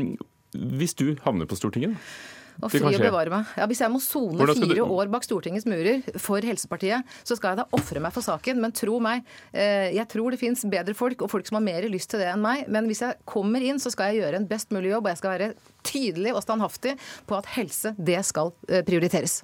hvis 0.81 0.95
du 0.99 1.15
havner 1.25 1.49
på 1.49 1.57
Stortinget, 1.59 1.95
da? 1.95 2.39
Og 2.61 2.71
fri 2.73 2.81
å 2.85 3.01
bevare 3.01 3.33
meg. 3.33 3.53
Ja, 3.57 3.67
Hvis 3.69 3.81
jeg 3.83 3.91
må 3.93 4.01
sone 4.03 4.47
fire 4.53 4.77
du... 4.77 4.83
år 4.85 5.09
bak 5.11 5.25
Stortingets 5.25 5.67
murer 5.69 6.03
for 6.21 6.43
Helsepartiet, 6.45 7.07
så 7.25 7.37
skal 7.37 7.53
jeg 7.55 7.61
da 7.63 7.67
ofre 7.77 8.03
meg 8.03 8.13
for 8.15 8.25
saken. 8.25 8.61
Men 8.61 8.75
tro 8.77 8.99
meg, 9.03 9.25
eh, 9.53 9.89
jeg 9.95 10.07
tror 10.11 10.33
det 10.33 10.41
fins 10.41 10.65
bedre 10.69 10.95
folk, 10.97 11.25
og 11.25 11.31
folk 11.33 11.49
som 11.49 11.59
har 11.59 11.65
mer 11.65 11.89
lyst 11.91 12.13
til 12.13 12.21
det 12.21 12.29
enn 12.33 12.43
meg. 12.43 12.67
Men 12.71 12.89
hvis 12.89 13.03
jeg 13.05 13.19
kommer 13.29 13.63
inn, 13.65 13.81
så 13.81 13.93
skal 13.93 14.11
jeg 14.11 14.23
gjøre 14.23 14.41
en 14.41 14.49
best 14.49 14.73
mulig 14.75 14.93
jobb, 14.93 15.07
og 15.07 15.13
jeg 15.13 15.21
skal 15.23 15.35
være 15.35 15.49
tydelig 15.87 16.35
og 16.35 16.43
standhaftig 16.45 16.97
på 17.29 17.39
at 17.39 17.49
helse, 17.57 17.95
det 17.97 18.21
skal 18.27 18.53
eh, 18.69 18.85
prioriteres. 18.87 19.41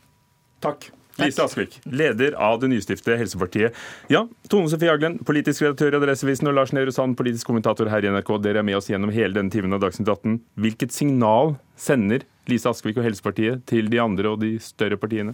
Takk. 0.63 0.91
Lise 1.17 1.43
Askvik, 1.43 1.79
leder 1.83 2.35
av 2.37 2.59
det 2.61 2.69
nystiftede 2.69 3.17
Helsepartiet. 3.17 3.77
Ja, 4.13 4.27
Tone 4.51 4.69
Sofie 4.69 4.91
Aglen, 4.93 5.17
politisk 5.25 5.63
redaktør 5.65 5.95
i 5.95 5.99
Adresseavisen, 5.99 6.49
og 6.51 6.57
Lars 6.57 6.73
Nehru 6.75 6.93
Sand, 6.93 7.17
politisk 7.17 7.49
kommentator 7.49 7.89
her 7.89 8.05
i 8.05 8.11
NRK. 8.13 8.35
Dere 8.43 8.61
er 8.61 8.67
med 8.67 8.77
oss 8.77 8.91
gjennom 8.91 9.13
hele 9.15 9.39
denne 9.39 9.53
timen 9.53 9.73
av 9.73 9.81
Dagsnytt 9.81 10.11
18. 10.13 10.37
Hvilket 10.61 10.93
signal 10.93 11.55
sender 11.79 12.27
Lise 12.47 12.69
Askvik 12.69 12.99
og 13.01 13.07
Helsepartiet 13.07 13.65
til 13.69 13.89
de 13.91 14.01
andre 14.03 14.35
og 14.35 14.41
de 14.45 14.55
større 14.63 14.99
partiene? 15.01 15.33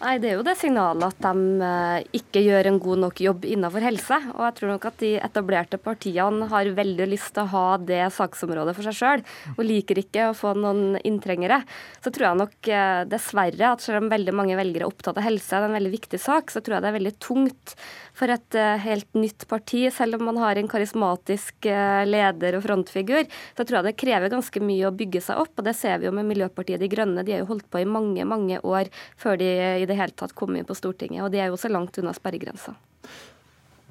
Nei, 0.00 0.16
Det 0.18 0.26
er 0.26 0.34
jo 0.34 0.44
det 0.44 0.56
signalet 0.58 1.04
at 1.06 1.20
de 1.22 1.62
eh, 1.62 2.06
ikke 2.18 2.42
gjør 2.42 2.66
en 2.66 2.78
god 2.82 3.00
nok 3.04 3.20
jobb 3.22 3.44
innenfor 3.46 3.84
helse. 3.86 4.18
Og 4.34 4.42
jeg 4.42 4.56
tror 4.58 4.72
nok 4.72 4.86
at 4.90 4.96
de 5.00 5.10
etablerte 5.22 5.78
partiene 5.78 6.48
har 6.50 6.70
veldig 6.76 7.06
lyst 7.12 7.30
til 7.36 7.44
å 7.44 7.52
ha 7.52 7.66
det 7.78 8.02
saksområdet 8.16 8.74
for 8.74 8.88
seg 8.88 8.98
sjøl, 8.98 9.24
og 9.54 9.62
liker 9.64 10.00
ikke 10.02 10.28
å 10.28 10.36
få 10.36 10.56
noen 10.58 10.98
inntrengere. 11.06 11.60
Så 12.02 12.10
tror 12.10 12.28
jeg 12.28 12.40
nok 12.42 12.70
eh, 12.74 13.04
dessverre 13.12 13.70
at 13.70 13.84
selv 13.86 14.02
om 14.02 14.10
veldig 14.10 14.34
mange 14.34 14.58
velgere 14.58 14.88
er 14.88 14.90
opptatt 14.90 15.20
av 15.20 15.28
helse, 15.28 15.52
det 15.54 15.62
er 15.62 15.70
en 15.70 15.78
veldig 15.78 15.94
viktig 15.94 16.20
sak, 16.20 16.50
så 16.50 16.64
tror 16.64 16.78
jeg 16.78 16.84
det 16.84 16.90
er 16.90 16.98
veldig 16.98 17.14
tungt 17.22 17.76
for 18.14 18.30
et 18.30 18.58
uh, 18.58 18.76
helt 18.82 19.08
nytt 19.18 19.46
parti, 19.50 19.84
selv 19.94 20.18
om 20.18 20.28
man 20.30 20.38
har 20.42 20.58
en 20.58 20.70
karismatisk 20.70 21.68
uh, 21.68 22.04
leder 22.06 22.58
og 22.58 22.64
frontfigur, 22.66 23.26
så 23.56 23.66
tror 23.66 23.80
jeg 23.80 23.88
det 23.88 23.96
krever 24.00 24.32
ganske 24.32 24.62
mye 24.62 24.88
å 24.88 24.94
bygge 24.94 25.22
seg 25.26 25.42
opp. 25.42 25.54
Og 25.58 25.66
det 25.66 25.74
ser 25.78 26.00
vi 26.00 26.08
jo 26.08 26.14
med 26.14 26.28
Miljøpartiet 26.30 26.82
De 26.82 26.90
Grønne. 26.92 27.26
De 27.26 27.34
har 27.34 27.42
jo 27.42 27.50
holdt 27.50 27.68
på 27.72 27.82
i 27.82 27.88
mange, 27.88 28.26
mange 28.28 28.60
år 28.62 28.90
før 29.20 29.40
de 29.42 29.50
i 29.82 29.88
det 29.90 29.98
hele 29.98 30.14
tatt 30.14 30.36
kom 30.38 30.54
inn 30.54 30.68
på 30.68 30.78
Stortinget. 30.78 31.24
Og 31.26 31.32
de 31.34 31.42
er 31.42 31.50
jo 31.50 31.58
også 31.58 31.72
langt 31.72 31.98
unna 32.00 32.14
sperregrensa. 32.16 32.76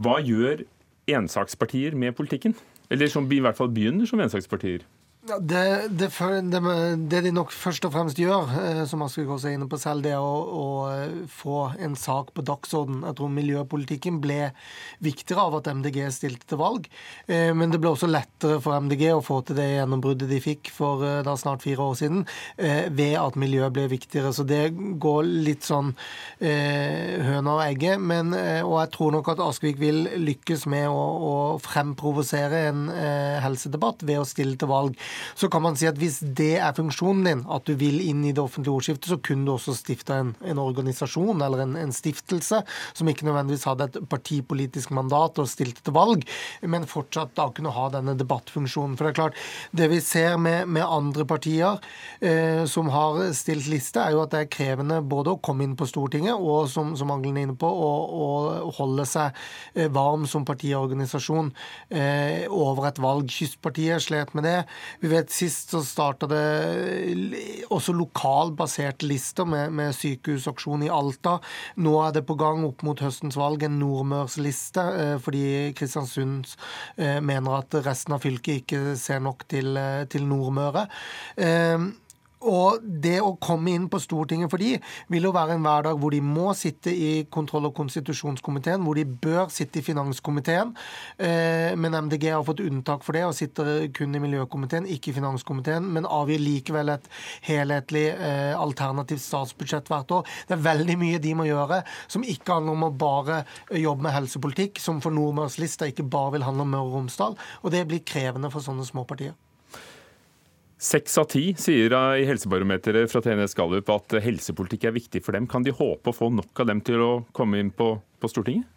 Hva 0.03 0.17
gjør 0.23 0.63
ensakspartier 1.11 1.95
med 1.99 2.15
politikken? 2.17 2.55
Eller 2.93 3.11
som 3.11 3.27
i 3.31 3.41
hvert 3.43 3.57
fall 3.57 3.71
begynner 3.73 4.07
som 4.09 4.21
ensakspartier? 4.23 4.83
Det, 5.23 5.87
det, 5.87 6.09
det, 7.07 7.19
de 7.23 7.31
nok 7.31 7.51
først 7.55 7.85
og 7.87 7.93
fremst 7.93 8.17
gjør, 8.19 8.49
eh, 8.59 8.81
som 8.91 9.05
Askvik 9.05 9.29
også 9.31 9.47
er 9.47 9.53
inne 9.55 9.69
på 9.71 9.77
selv, 9.79 10.03
det 10.03 10.11
er 10.11 10.19
å, 10.19 10.33
å 10.43 10.65
eh, 10.91 11.13
få 11.31 11.61
en 11.79 11.93
sak 11.95 12.33
på 12.35 12.43
dagsorden. 12.43 13.05
Jeg 13.07 13.15
tror 13.15 13.31
miljøpolitikken 13.31 14.17
ble 14.19 14.49
viktigere 14.99 15.45
av 15.45 15.55
at 15.61 15.69
MDG 15.71 16.01
stilte 16.11 16.49
til 16.51 16.59
valg. 16.59 16.89
Eh, 17.31 17.53
men 17.55 17.71
det 17.71 17.79
ble 17.79 17.93
også 17.93 18.09
lettere 18.11 18.57
for 18.65 18.75
MDG 18.83 19.05
å 19.13 19.21
få 19.23 19.37
til 19.47 19.61
det 19.61 19.69
gjennombruddet 19.69 20.27
de 20.27 20.41
fikk 20.43 20.73
for 20.75 21.05
da 21.23 21.37
snart 21.39 21.63
fire 21.63 21.87
år 21.87 21.95
siden, 22.01 22.27
ved 22.91 23.15
at 23.21 23.39
miljøet 23.39 23.71
ble 23.75 23.87
viktigere. 23.93 24.33
Så 24.35 24.43
det 24.47 24.73
går 24.75 25.23
litt 25.47 25.63
sånn 25.63 25.93
høna 26.41 27.55
og 27.55 27.63
egget. 27.63 28.01
Men, 28.03 28.35
og 28.65 28.75
jeg 28.81 28.91
tror 28.97 29.15
nok 29.15 29.31
at 29.31 29.43
Askvik 29.45 29.79
vil 29.79 30.03
lykkes 30.19 30.67
med 30.71 30.89
å, 30.91 30.99
å 30.99 31.33
fremprovosere 31.63 32.65
en 32.73 32.85
helsedebatt 33.43 34.03
ved 34.07 34.19
å 34.19 34.27
stille 34.27 34.59
til 34.59 34.71
valg. 34.71 34.99
Så 35.35 35.49
kan 35.51 35.63
man 35.65 35.77
si 35.79 35.87
at 35.89 35.99
hvis 35.99 36.19
det 36.23 36.57
er 36.59 36.75
funksjonen 36.77 37.27
din, 37.27 37.43
at 37.51 37.67
du 37.67 37.73
vil 37.79 37.99
inn 38.03 38.23
i 38.25 38.33
det 38.35 38.43
offentlige 38.43 38.73
ordskiftet, 38.73 39.09
så 39.11 39.19
kunne 39.23 39.47
du 39.47 39.53
også 39.55 39.75
stifta 39.77 40.19
en, 40.21 40.33
en, 40.45 40.61
organisasjon 40.63 41.41
eller 41.43 41.65
en, 41.65 41.75
en, 41.79 41.93
stiftelse 41.93 42.61
som 42.65 43.09
ikke 43.09 43.27
nødvendigvis 43.27 43.65
hadde 43.69 43.87
et 43.89 43.97
partipolitisk 44.09 44.93
mandat 44.95 45.39
og 45.41 45.49
stilte 45.49 45.83
til 45.85 45.95
valg, 45.95 46.23
men 46.65 46.87
fortsatt 46.89 47.35
da 47.37 47.49
kunne 47.53 47.73
ha 47.75 47.87
denne 47.93 48.15
debattfunksjonen. 48.19 48.95
For 48.97 49.05
det 49.05 49.13
er 49.13 49.19
klart, 49.19 49.39
det 49.75 49.89
vi 49.91 49.99
ser 50.03 50.37
med, 50.41 50.69
med 50.71 50.85
andre 50.85 51.25
partier 51.29 51.81
eh, 52.23 52.63
som 52.69 52.89
har 52.93 53.21
stilt 53.37 53.69
liste, 53.71 54.01
er 54.01 54.15
jo 54.15 54.23
at 54.23 54.33
det 54.33 54.43
er 54.43 54.51
krevende 54.53 55.01
både 55.05 55.35
å 55.35 55.41
komme 55.43 55.67
inn 55.67 55.77
på 55.79 55.87
Stortinget 55.89 56.39
og, 56.39 56.67
som, 56.71 56.95
som 56.99 57.11
Angelen 57.13 57.39
er 57.39 57.47
inne 57.47 57.57
på, 57.59 57.69
å, 57.69 58.31
holde 58.77 59.05
seg 59.07 59.35
eh, 59.75 59.89
varm 59.93 60.25
som 60.29 60.45
partiorganisasjon 60.47 61.51
eh, 61.93 62.45
over 62.49 62.89
et 62.89 63.01
valg. 63.03 63.29
Kystpartiet 63.31 64.03
slet 64.03 64.33
med 64.37 64.47
det. 64.47 64.57
Vi 65.03 65.09
vet 65.11 65.31
Sist 65.35 65.73
så 65.73 65.81
starta 65.83 66.29
det 66.31 66.43
også 67.67 67.91
lokalbaserte 67.91 69.03
lister 69.09 69.43
med, 69.43 69.73
med 69.75 69.91
sykehusaksjon 69.97 70.85
i 70.87 70.91
Alta. 70.95 71.33
Nå 71.83 71.97
er 72.05 72.13
det 72.15 72.21
på 72.29 72.37
gang 72.39 72.63
opp 72.63 72.85
mot 72.87 73.03
høstens 73.03 73.35
valg 73.35 73.65
en 73.67 73.75
nordmørsliste, 73.81 74.85
eh, 75.01 75.17
fordi 75.19 75.43
Kristiansund 75.75 76.53
eh, 76.95 77.19
mener 77.19 77.57
at 77.57 77.75
resten 77.83 78.15
av 78.15 78.23
fylket 78.23 78.63
ikke 78.63 78.95
ser 78.99 79.19
nok 79.27 79.43
til, 79.51 79.75
eh, 79.75 80.05
til 80.07 80.23
Nordmøre. 80.29 80.85
Og 82.43 82.83
det 82.83 83.17
å 83.23 83.35
komme 83.41 83.71
inn 83.73 83.85
på 83.91 84.01
Stortinget 84.03 84.51
for 84.51 84.61
de 84.61 84.75
vil 85.11 85.27
jo 85.27 85.33
være 85.35 85.55
en 85.55 85.63
hverdag 85.63 85.99
hvor 85.99 86.13
de 86.13 86.19
må 86.23 86.51
sitte 86.57 86.91
i 86.91 87.11
kontroll- 87.31 87.69
og 87.69 87.75
konstitusjonskomiteen, 87.77 88.83
hvor 88.83 88.99
de 88.99 89.05
bør 89.07 89.51
sitte 89.53 89.79
i 89.79 89.85
finanskomiteen. 89.85 90.73
Eh, 91.17 91.71
men 91.79 91.95
MDG 92.07 92.29
har 92.33 92.45
fått 92.47 92.63
unntak 92.65 93.05
for 93.05 93.15
det 93.15 93.23
og 93.27 93.35
sitter 93.37 93.87
kun 93.95 94.15
i 94.15 94.23
miljøkomiteen, 94.23 94.89
ikke 94.89 95.11
i 95.11 95.17
finanskomiteen. 95.17 95.87
Men 95.95 96.09
avgir 96.09 96.43
likevel 96.43 96.93
et 96.93 97.07
helhetlig 97.47 98.09
eh, 98.13 98.51
alternativt 98.59 99.23
statsbudsjett 99.23 99.91
hvert 99.91 100.11
år. 100.19 100.27
Det 100.49 100.57
er 100.57 100.67
veldig 100.67 100.97
mye 100.99 101.23
de 101.23 101.35
må 101.37 101.47
gjøre 101.47 101.83
som 102.07 102.25
ikke 102.27 102.59
handler 102.59 102.77
om 102.77 102.87
å 102.89 102.93
bare 103.05 103.43
jobbe 103.69 104.07
med 104.07 104.15
helsepolitikk, 104.17 104.81
som 104.83 104.99
for 105.03 105.15
Nordmørslista 105.15 105.89
ikke 105.89 106.07
bare 106.07 106.37
vil 106.37 106.47
handle 106.47 106.67
om 106.67 106.75
Møre 106.75 106.89
og 106.89 106.99
Romsdal. 106.99 107.39
Og 107.63 107.73
det 107.73 107.85
blir 107.89 108.05
krevende 108.07 108.51
for 108.53 108.65
sånne 108.65 108.85
små 108.87 109.07
partier. 109.07 109.35
Seks 110.83 111.13
av 111.21 111.29
ti 111.31 111.53
sier 111.55 111.93
i 112.19 112.25
Helsebarometeret 112.27 113.07
fra 113.07 113.21
TNS 113.23 113.55
Gallup 113.55 113.87
at 113.93 114.17
helsepolitikk 114.25 114.89
er 114.89 114.95
viktig 114.97 115.21
for 115.23 115.31
dem. 115.31 115.47
Kan 115.47 115.63
de 115.63 115.71
håpe 115.71 116.11
å 116.11 116.15
få 116.15 116.27
nok 116.33 116.59
av 116.59 116.67
dem 116.67 116.81
til 116.83 116.99
å 116.99 117.11
komme 117.31 117.61
inn 117.63 117.71
på, 117.71 117.93
på 118.19 118.31
Stortinget? 118.31 118.67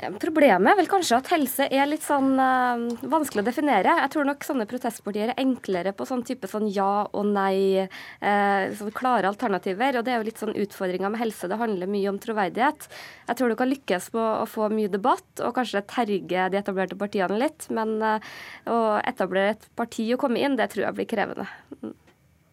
Problemet 0.00 0.72
er 0.72 0.78
vel 0.78 0.88
kanskje 0.90 1.18
at 1.20 1.28
helse 1.30 1.66
er 1.70 1.86
litt 1.86 2.02
sånn 2.02 2.32
uh, 2.40 2.80
vanskelig 3.12 3.42
å 3.44 3.46
definere. 3.46 3.92
Jeg 4.00 4.12
tror 4.14 4.26
nok 4.26 4.46
sånne 4.46 4.66
protestpartier 4.70 5.30
er 5.30 5.40
enklere 5.42 5.92
på 5.94 6.06
sånn 6.08 6.24
type 6.26 6.48
sånn 6.50 6.66
ja 6.72 7.04
og 7.06 7.28
nei, 7.28 7.84
uh, 7.86 8.64
sånn 8.78 8.94
klare 8.96 9.30
alternativer. 9.30 10.00
Og 10.00 10.06
det 10.06 10.14
er 10.14 10.18
jo 10.18 10.28
litt 10.30 10.40
sånn 10.42 10.56
utfordringa 10.58 11.12
med 11.12 11.22
helse. 11.22 11.50
Det 11.50 11.60
handler 11.60 11.90
mye 11.92 12.10
om 12.10 12.20
troverdighet. 12.22 12.88
Jeg 13.28 13.38
tror 13.38 13.52
du 13.52 13.58
kan 13.60 13.70
lykkes 13.70 14.08
på 14.14 14.22
å 14.22 14.48
få 14.50 14.70
mye 14.72 14.90
debatt 14.92 15.44
og 15.44 15.54
kanskje 15.58 15.84
terge 15.92 16.48
de 16.54 16.60
etablerte 16.62 16.98
partiene 16.98 17.38
litt. 17.38 17.68
Men 17.70 17.98
uh, 18.00 18.32
å 18.66 18.80
etablere 19.04 19.58
et 19.58 19.68
parti 19.78 20.08
og 20.16 20.22
komme 20.24 20.42
inn, 20.42 20.58
det 20.58 20.72
tror 20.72 20.88
jeg 20.88 20.98
blir 20.98 21.10
krevende. 21.12 21.46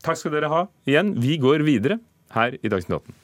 Takk 0.06 0.20
skal 0.20 0.36
dere 0.38 0.52
ha 0.52 0.62
igjen. 0.88 1.16
Vi 1.20 1.40
går 1.42 1.66
videre 1.68 2.00
her 2.36 2.60
i 2.60 2.72
Dagsnytt 2.72 3.00
18. 3.02 3.18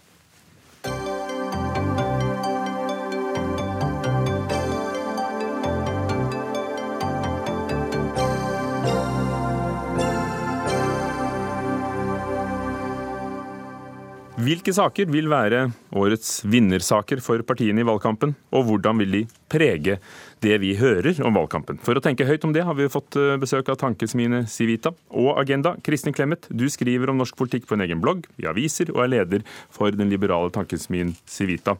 Hvilke 14.46 14.74
saker 14.76 15.08
vil 15.10 15.26
være 15.32 15.62
årets 15.98 16.44
vinnersaker 16.46 17.18
for 17.24 17.42
partiene 17.48 17.82
i 17.82 17.86
valgkampen, 17.88 18.36
og 18.54 18.68
hvordan 18.68 19.00
vil 19.02 19.16
de 19.16 19.22
prege 19.50 19.96
det 20.44 20.58
vi 20.62 20.76
hører 20.78 21.18
om 21.26 21.34
valgkampen? 21.40 21.80
For 21.82 21.98
å 21.98 22.04
tenke 22.04 22.28
høyt 22.28 22.46
om 22.46 22.54
det 22.54 22.66
har 22.68 22.78
vi 22.78 22.86
fått 22.92 23.18
eh, 23.18 23.40
besøk 23.42 23.72
av 23.74 23.80
tankesmiene 23.82 24.44
Civita 24.52 24.92
og 25.18 25.32
Agenda. 25.42 25.74
Kristin 25.86 26.14
Clemet, 26.14 26.46
du 26.52 26.68
skriver 26.70 27.10
om 27.10 27.18
norsk 27.24 27.38
politikk 27.40 27.66
på 27.66 27.78
en 27.78 27.86
egen 27.88 28.04
blogg, 28.04 28.28
i 28.38 28.46
aviser, 28.52 28.92
og 28.94 29.02
er 29.08 29.14
leder 29.16 29.48
for 29.74 29.96
den 29.96 30.14
liberale 30.14 30.54
tankesmien 30.54 31.16
Civita. 31.26 31.80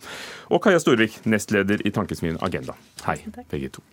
Og 0.50 0.64
Kaja 0.64 0.82
Storvik, 0.82 1.20
nestleder 1.30 1.86
i 1.86 1.94
tankesmien 1.94 2.42
Agenda. 2.42 2.74
Hei, 3.06 3.20
begge 3.44 3.76
to. 3.78 3.86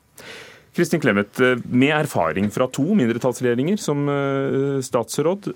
Kristin 0.73 1.03
Clemet, 1.03 1.37
eh, 1.45 1.61
med 1.69 1.93
erfaring 1.99 2.49
fra 2.55 2.71
to 2.73 2.89
mindretallsregjeringer 2.97 3.77
som 3.77 4.09
eh, 4.09 4.81
statsråd, 4.87 5.53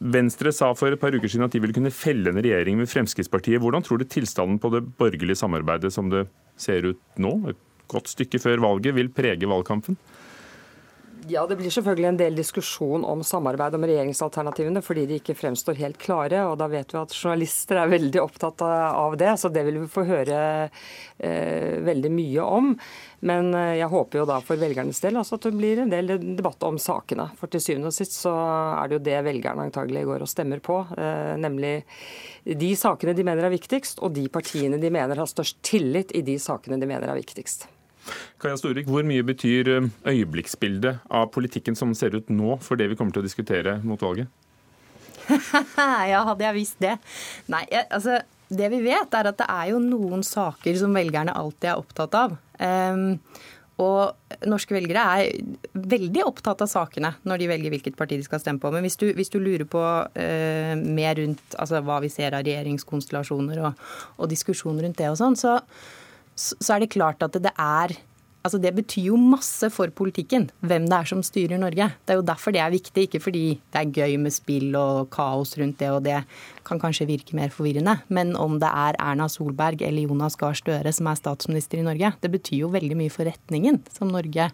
Venstre 0.00 0.48
sa 0.56 0.70
for 0.72 0.88
et 0.88 1.00
par 1.00 1.12
uker 1.12 1.28
siden 1.28 1.44
at 1.44 1.52
de 1.52 1.60
ville 1.60 1.76
kunne 1.76 1.92
felle 1.92 2.32
en 2.32 2.40
regjering 2.40 2.78
med 2.80 2.88
Fremskrittspartiet. 2.88 3.60
Hvordan 3.60 3.84
tror 3.84 4.00
du 4.00 4.06
tilstanden 4.08 4.56
på 4.60 4.70
det 4.72 4.86
borgerlige 4.96 5.36
samarbeidet 5.36 5.92
som 5.92 6.08
det 6.08 6.24
ser 6.56 6.86
ut 6.88 7.20
nå, 7.20 7.34
et 7.52 7.60
godt 7.90 8.08
stykke 8.08 8.40
før 8.40 8.62
valget, 8.64 8.96
vil 8.96 9.12
prege 9.12 9.50
valgkampen? 9.50 9.98
Ja, 11.30 11.46
Det 11.46 11.56
blir 11.56 11.70
selvfølgelig 11.70 12.08
en 12.08 12.18
del 12.18 12.38
diskusjon 12.38 13.04
om 13.06 13.20
samarbeid 13.22 13.76
om 13.76 13.84
regjeringsalternativene 13.86 14.80
fordi 14.82 15.04
de 15.06 15.18
ikke 15.20 15.36
fremstår 15.38 15.78
helt 15.78 16.00
klare. 16.02 16.40
og 16.48 16.56
Da 16.58 16.66
vet 16.70 16.90
vi 16.90 16.98
at 16.98 17.14
journalister 17.14 17.78
er 17.78 17.92
veldig 17.92 18.22
opptatt 18.22 18.64
av 18.66 19.14
det, 19.20 19.30
så 19.38 19.50
det 19.52 19.62
vil 19.68 19.78
vi 19.84 19.90
få 19.92 20.02
høre 20.08 20.40
eh, 20.66 21.78
veldig 21.86 22.12
mye 22.16 22.48
om. 22.58 22.74
Men 23.30 23.54
eh, 23.54 23.76
jeg 23.78 23.92
håper 23.94 24.22
jo 24.22 24.26
da 24.26 24.40
for 24.42 24.58
velgernes 24.58 25.02
del 25.04 25.20
altså 25.20 25.38
at 25.38 25.46
det 25.46 25.54
blir 25.54 25.84
en 25.84 25.94
del 25.94 26.16
debatt 26.18 26.66
om 26.66 26.80
sakene. 26.82 27.30
For 27.38 27.52
til 27.52 27.62
syvende 27.62 27.92
og 27.92 27.98
sist 28.00 28.18
så 28.18 28.34
er 28.34 28.90
det 28.90 28.98
jo 28.98 29.06
det 29.12 29.18
velgerne 29.30 29.70
antagelig 29.70 30.06
går 30.10 30.26
og 30.26 30.34
stemmer 30.34 30.64
på. 30.64 30.82
Eh, 30.98 31.34
nemlig 31.38 31.76
de 32.42 32.72
sakene 32.74 33.14
de 33.14 33.26
mener 33.28 33.46
er 33.46 33.54
viktigst, 33.54 34.02
og 34.02 34.16
de 34.18 34.26
partiene 34.32 34.82
de 34.82 34.90
mener 34.90 35.22
har 35.22 35.30
størst 35.30 35.62
tillit 35.62 36.10
i 36.10 36.26
de 36.26 36.40
sakene 36.42 36.80
de 36.80 36.90
mener 36.90 37.06
er 37.06 37.22
viktigst. 37.22 37.70
Kaja 38.40 38.56
Storvik, 38.56 38.88
Hvor 38.88 39.04
mye 39.06 39.24
betyr 39.26 39.68
eh, 39.76 39.88
øyeblikksbildet 40.08 41.06
av 41.10 41.30
politikken 41.34 41.76
som 41.78 41.94
ser 41.94 42.16
ut 42.16 42.30
nå, 42.32 42.56
for 42.64 42.80
det 42.80 42.90
vi 42.90 42.98
kommer 42.98 43.14
til 43.14 43.24
å 43.24 43.28
diskutere 43.28 43.78
mot 43.84 44.00
valget? 44.02 44.30
ja, 46.10 46.24
hadde 46.26 46.44
jeg 46.46 46.56
visst 46.56 46.80
det. 46.82 46.96
Nei, 47.52 47.64
altså 47.86 48.18
det 48.50 48.70
vi 48.72 48.82
vet, 48.82 49.14
er 49.14 49.30
at 49.30 49.38
det 49.38 49.46
er 49.46 49.70
jo 49.70 49.80
noen 49.82 50.24
saker 50.26 50.74
som 50.78 50.94
velgerne 50.96 51.34
alltid 51.38 51.70
er 51.70 51.80
opptatt 51.80 52.16
av. 52.18 52.36
Um, 52.58 53.20
og 53.80 54.42
norske 54.50 54.74
velgere 54.76 55.04
er 55.16 55.30
veldig 55.72 56.24
opptatt 56.26 56.60
av 56.66 56.68
sakene 56.68 57.14
når 57.24 57.40
de 57.40 57.46
velger 57.48 57.72
hvilket 57.72 57.96
parti 57.96 58.18
de 58.20 58.26
skal 58.26 58.42
stemme 58.42 58.60
på. 58.60 58.72
Men 58.74 58.84
hvis 58.84 58.98
du, 59.00 59.06
hvis 59.16 59.32
du 59.32 59.38
lurer 59.40 59.64
på 59.70 59.80
uh, 59.80 60.74
mer 60.82 61.16
rundt 61.20 61.56
altså, 61.56 61.80
hva 61.86 62.00
vi 62.04 62.10
ser 62.12 62.36
av 62.36 62.44
regjeringskonstellasjoner 62.44 63.62
og, 63.64 63.88
og 64.18 64.30
diskusjoner 64.32 64.88
rundt 64.88 65.00
det 65.00 65.08
og 65.12 65.18
sånn, 65.20 65.38
så, 65.38 65.56
så 66.40 66.76
er 66.76 66.84
det 66.84 66.94
klart 66.94 67.22
at 67.26 67.36
det 67.36 67.52
er 67.56 67.98
Altså 68.40 68.56
Det 68.56 68.70
betyr 68.72 69.10
jo 69.10 69.18
masse 69.20 69.68
for 69.68 69.90
politikken, 69.92 70.46
hvem 70.64 70.86
det 70.88 70.96
er 70.96 71.08
som 71.10 71.20
styrer 71.24 71.60
Norge. 71.60 71.90
Det 72.08 72.14
er 72.14 72.16
jo 72.16 72.24
derfor 72.24 72.54
det 72.56 72.62
er 72.64 72.72
viktig, 72.72 73.04
ikke 73.04 73.20
fordi 73.20 73.42
det 73.60 73.80
er 73.82 73.92
gøy 73.92 74.16
med 74.22 74.32
spill 74.32 74.72
og 74.80 75.10
kaos 75.12 75.52
rundt 75.60 75.76
det, 75.82 75.90
og 75.92 76.00
det 76.06 76.22
kan 76.64 76.80
kanskje 76.80 77.08
virke 77.10 77.36
mer 77.36 77.52
forvirrende. 77.52 77.98
Men 78.08 78.32
om 78.40 78.56
det 78.62 78.72
er 78.72 78.96
Erna 78.96 79.28
Solberg 79.28 79.84
eller 79.84 80.08
Jonas 80.08 80.40
Gahr 80.40 80.56
Støre 80.56 80.94
som 80.96 81.12
er 81.12 81.20
statsminister 81.20 81.82
i 81.82 81.84
Norge, 81.84 82.14
det 82.24 82.32
betyr 82.32 82.64
jo 82.64 82.72
veldig 82.72 82.96
mye 83.02 83.12
for 83.12 83.28
retningen 83.28 83.82
som 83.92 84.08
Norge 84.08 84.48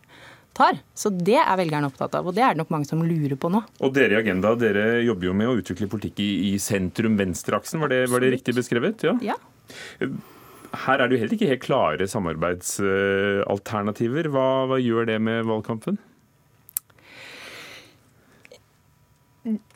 tar. 0.56 0.82
Så 0.98 1.14
det 1.14 1.38
er 1.38 1.58
velgerne 1.62 1.86
opptatt 1.86 2.18
av, 2.18 2.26
og 2.26 2.34
det 2.34 2.42
er 2.42 2.56
det 2.56 2.64
nok 2.64 2.74
mange 2.74 2.90
som 2.90 3.06
lurer 3.06 3.38
på 3.38 3.54
nå. 3.54 3.62
Og 3.86 3.94
dere 3.94 4.18
i 4.18 4.22
Agenda, 4.24 4.56
dere 4.58 5.04
jobber 5.06 5.30
jo 5.30 5.40
med 5.44 5.52
å 5.52 5.58
utvikle 5.62 5.86
politikk 5.94 6.24
i, 6.26 6.32
i 6.50 6.56
sentrum-venstre-aksen, 6.58 7.78
var, 7.86 7.94
var, 8.10 8.24
det 8.24 8.34
riktig 8.40 8.58
beskrevet? 8.58 9.06
Ja. 9.06 9.14
ja 10.02 10.10
her 10.84 11.00
er 11.00 11.06
det 11.08 11.14
jo 11.16 11.22
heller 11.22 11.36
ikke 11.36 11.52
helt 11.52 11.64
klare 11.64 12.04
samarbeidsalternativer. 12.10 14.24
Hva, 14.34 14.48
hva 14.70 14.78
gjør 14.82 15.02
det 15.10 15.18
med 15.22 15.38
valgkampen? 15.48 15.96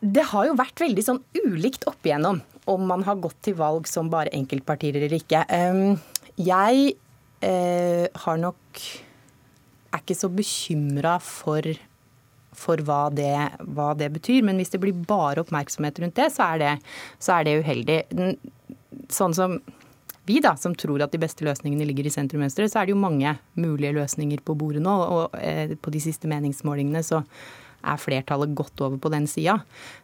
Det 0.01 0.25
har 0.33 0.43
jo 0.49 0.55
vært 0.59 0.81
veldig 0.83 1.05
sånn 1.07 1.23
ulikt 1.45 1.83
opp 1.91 2.03
igjennom 2.07 2.39
om 2.71 2.81
man 2.87 3.03
har 3.07 3.23
gått 3.23 3.41
til 3.47 3.55
valg 3.59 3.83
som 3.89 4.11
bare 4.13 4.35
enkeltpartier 4.37 4.95
eller 4.99 5.13
ikke. 5.17 5.41
Jeg 6.41 6.75
eh, 7.47 8.07
har 8.25 8.37
nok 8.43 8.67
er 9.91 10.03
ikke 10.03 10.19
så 10.19 10.31
bekymra 10.31 11.17
for, 11.23 11.67
for 12.57 12.83
hva, 12.87 13.03
det, 13.15 13.35
hva, 13.75 13.93
det, 13.99 14.11
betyr. 14.15 14.45
Men 14.47 14.61
hvis 14.61 14.73
det 14.75 14.83
blir 14.83 14.95
bare 14.95 15.43
oppmerksomhet 15.43 15.99
rundt 16.03 16.19
det, 16.19 16.31
så 16.35 16.53
er 16.55 16.63
det, 16.63 16.73
så 17.19 17.39
er 17.39 17.47
det 17.47 17.59
uheldig. 17.65 17.99
Sånn 19.11 19.35
som 19.37 19.59
vi 20.31 20.39
da, 20.45 20.55
som 20.57 20.77
tror 20.79 21.03
at 21.03 21.15
de 21.15 21.21
beste 21.23 21.47
løsningene 21.47 21.87
ligger 21.89 22.07
i 22.07 22.13
sentrum-venstre, 22.15 22.69
så 22.71 22.81
er 22.81 22.89
det 22.89 22.95
jo 22.95 23.01
mange 23.03 23.35
mulige 23.59 23.97
løsninger 23.97 24.45
på 24.47 24.55
bordet 24.59 24.83
nå. 24.85 24.95
Og 25.17 25.41
eh, 25.41 25.75
på 25.75 25.93
de 25.95 26.03
siste 26.03 26.31
meningsmålingene 26.31 27.03
så 27.07 27.25
er 27.81 28.01
flertallet 28.01 28.55
godt 28.57 28.83
over 28.85 29.01
på 29.01 29.13
den 29.13 29.27
sida. 29.31 29.59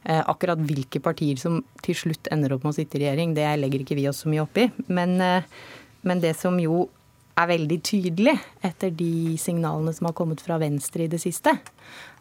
Eh, 0.04 0.22
akkurat 0.22 0.60
hvilke 0.66 1.02
partier 1.04 1.38
som 1.40 1.60
til 1.84 1.98
slutt 1.98 2.30
ender 2.34 2.56
opp 2.56 2.66
med 2.66 2.74
å 2.74 2.78
sitte 2.80 2.98
i 2.98 3.04
regjering, 3.04 3.36
det 3.36 3.48
legger 3.60 3.84
ikke 3.84 3.98
vi 3.98 4.08
oss 4.10 4.24
så 4.24 4.32
mye 4.32 4.44
opp 4.46 4.58
i. 4.60 4.68
Men, 4.88 5.18
eh, 5.20 5.48
men 6.08 6.22
det 6.24 6.34
som 6.40 6.58
jo 6.60 6.86
er 7.36 7.50
veldig 7.50 7.78
tydelig 7.84 8.32
etter 8.64 8.92
de 8.96 9.36
signalene 9.40 9.92
som 9.92 10.08
har 10.08 10.16
kommet 10.16 10.40
fra 10.40 10.56
Venstre 10.60 11.04
i 11.04 11.12
det 11.12 11.20
siste, 11.20 11.52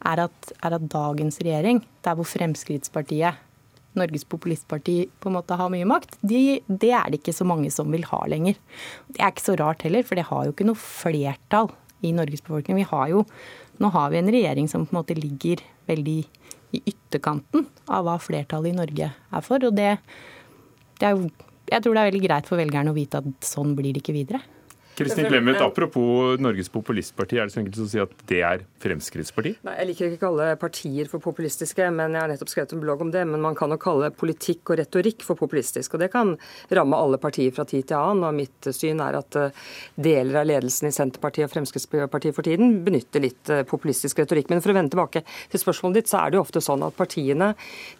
er 0.05 0.23
at, 0.25 0.51
er 0.59 0.75
at 0.75 0.89
dagens 0.91 1.39
regjering, 1.39 1.79
der 2.03 2.17
hvor 2.17 2.27
Fremskrittspartiet 2.27 3.39
Norges 3.99 4.25
populistparti 4.29 4.97
på 5.21 5.31
en 5.31 5.37
måte 5.37 5.57
har 5.59 5.71
mye 5.73 5.87
makt, 5.89 6.17
de, 6.21 6.59
det 6.67 6.91
er 6.95 7.11
det 7.11 7.21
ikke 7.21 7.35
så 7.35 7.47
mange 7.47 7.71
som 7.73 7.91
vil 7.93 8.05
ha 8.09 8.21
lenger. 8.31 8.59
Det 9.11 9.21
er 9.21 9.33
ikke 9.33 9.47
så 9.47 9.57
rart 9.61 9.85
heller, 9.87 10.05
for 10.07 10.19
det 10.19 10.27
har 10.29 10.45
jo 10.45 10.55
ikke 10.55 10.67
noe 10.67 10.79
flertall 10.79 11.71
i 12.05 12.13
Norges 12.15 12.43
befolkning. 12.45 12.81
Vi 12.81 12.89
har 12.91 13.09
jo, 13.13 13.23
nå 13.81 13.91
har 13.95 14.11
vi 14.13 14.21
en 14.21 14.33
regjering 14.35 14.69
som 14.71 14.85
på 14.85 14.95
en 14.95 15.01
måte 15.01 15.17
ligger 15.17 15.63
veldig 15.89 16.19
i 16.75 16.81
ytterkanten 16.91 17.67
av 17.87 18.07
hva 18.07 18.19
flertallet 18.21 18.73
i 18.73 18.77
Norge 18.77 19.11
er 19.15 19.45
for. 19.45 19.63
Og 19.63 19.75
det, 19.77 19.95
det 20.99 21.09
er 21.09 21.15
jo 21.15 21.29
jeg 21.65 21.81
tror 21.81 21.95
det 21.95 22.01
er 22.01 22.11
veldig 22.11 22.25
greit 22.27 22.49
for 22.49 22.61
velgerne 22.61 22.91
å 22.91 22.97
vite 22.97 23.21
at 23.21 23.45
sånn 23.45 23.73
blir 23.77 23.95
det 23.95 24.03
ikke 24.03 24.13
videre. 24.13 24.41
Kristin 24.95 25.27
Clemet, 25.27 25.59
apropos 25.61 26.39
Norges 26.39 26.69
populistparti, 26.71 27.35
er 27.35 27.49
det 27.49 27.53
så 27.53 27.59
enkelt 27.59 27.79
å 27.83 27.87
si 27.91 27.99
at 27.99 28.13
det 28.29 28.39
er 28.47 28.61
Fremskrittspartiet? 28.79 29.57
Nei, 29.67 29.73
Jeg 29.81 29.89
liker 29.89 30.07
ikke 30.07 30.19
å 30.19 30.23
kalle 30.29 30.47
partier 30.61 31.09
for 31.11 31.23
populistiske, 31.23 31.89
men 31.91 32.15
jeg 32.15 32.21
har 32.21 32.31
nettopp 32.31 32.51
skrevet 32.51 32.75
en 32.75 32.83
blogg 32.83 33.03
om 33.03 33.11
det. 33.11 33.25
Men 33.27 33.43
man 33.43 33.57
kan 33.59 33.73
jo 33.73 33.79
kalle 33.81 34.11
politikk 34.15 34.71
og 34.71 34.79
retorikk 34.79 35.25
for 35.27 35.35
populistisk. 35.39 35.97
Og 35.97 36.03
det 36.03 36.11
kan 36.13 36.31
ramme 36.79 36.99
alle 36.99 37.19
partier 37.19 37.51
fra 37.55 37.65
tid 37.67 37.89
til 37.89 37.97
annen. 37.99 38.23
Og 38.29 38.37
mitt 38.37 38.69
syn 38.71 39.01
er 39.03 39.19
at 39.19 39.39
eh, 39.41 39.65
deler 39.99 40.39
av 40.41 40.47
ledelsen 40.47 40.87
i 40.87 40.93
Senterpartiet 40.95 41.49
og 41.49 41.53
Fremskrittspartiet 41.57 42.37
for 42.37 42.47
tiden 42.47 42.79
benytter 42.85 43.25
litt 43.25 43.51
eh, 43.51 43.65
populistisk 43.67 44.23
retorikk. 44.23 44.53
Men 44.53 44.63
for 44.63 44.71
å 44.71 44.77
vende 44.79 44.95
tilbake 44.95 45.25
til 45.51 45.63
spørsmålet 45.65 45.99
ditt, 45.99 46.11
så 46.13 46.21
er 46.21 46.31
det 46.31 46.39
jo 46.39 46.45
ofte 46.45 46.63
sånn 46.63 46.87
at 46.87 46.95
partiene 46.95 47.51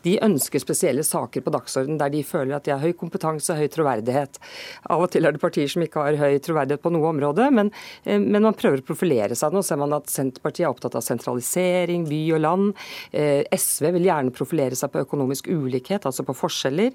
de 0.08 0.16
ønsker 0.24 0.64
spesielle 0.64 1.04
saker 1.04 1.44
på 1.44 1.56
dagsordenen 1.58 2.00
der 2.00 2.16
de 2.16 2.24
føler 2.24 2.56
at 2.56 2.70
de 2.70 2.76
har 2.76 2.84
høy 2.84 2.96
kompetanse, 2.96 3.60
høy 3.60 3.68
troverdighet. 3.74 4.40
Av 4.88 5.04
og 5.04 5.12
til 5.12 5.28
er 5.28 5.36
det 5.36 5.44
partier 5.44 5.68
som 5.72 5.84
ikke 5.84 6.08
har 6.08 6.22
høy 6.24 6.40
troverdighet 6.40 6.85
på 6.86 6.92
noe 6.94 7.10
område, 7.10 7.50
men, 7.54 7.72
eh, 8.04 8.20
men, 8.20 8.44
man 8.46 8.58
prøver 8.58 8.82
å 8.82 8.86
profilere 8.86 9.38
seg. 9.38 9.54
Nå 9.56 9.64
ser 9.66 9.80
man 9.82 9.96
at 9.98 10.12
Senterpartiet 10.12 10.68
er 10.68 10.72
opptatt 10.72 10.98
av 10.98 11.06
sentralisering, 11.06 12.06
by 12.10 12.22
og 12.38 12.44
land. 12.44 12.86
Eh, 13.12 13.44
SV 13.56 13.90
vil 13.98 14.10
gjerne 14.10 14.36
profilere 14.36 14.78
seg 14.78 14.94
på 14.94 15.02
økonomisk 15.06 15.50
ulikhet, 15.50 16.06
altså 16.06 16.26
på 16.28 16.36
forskjeller. 16.38 16.94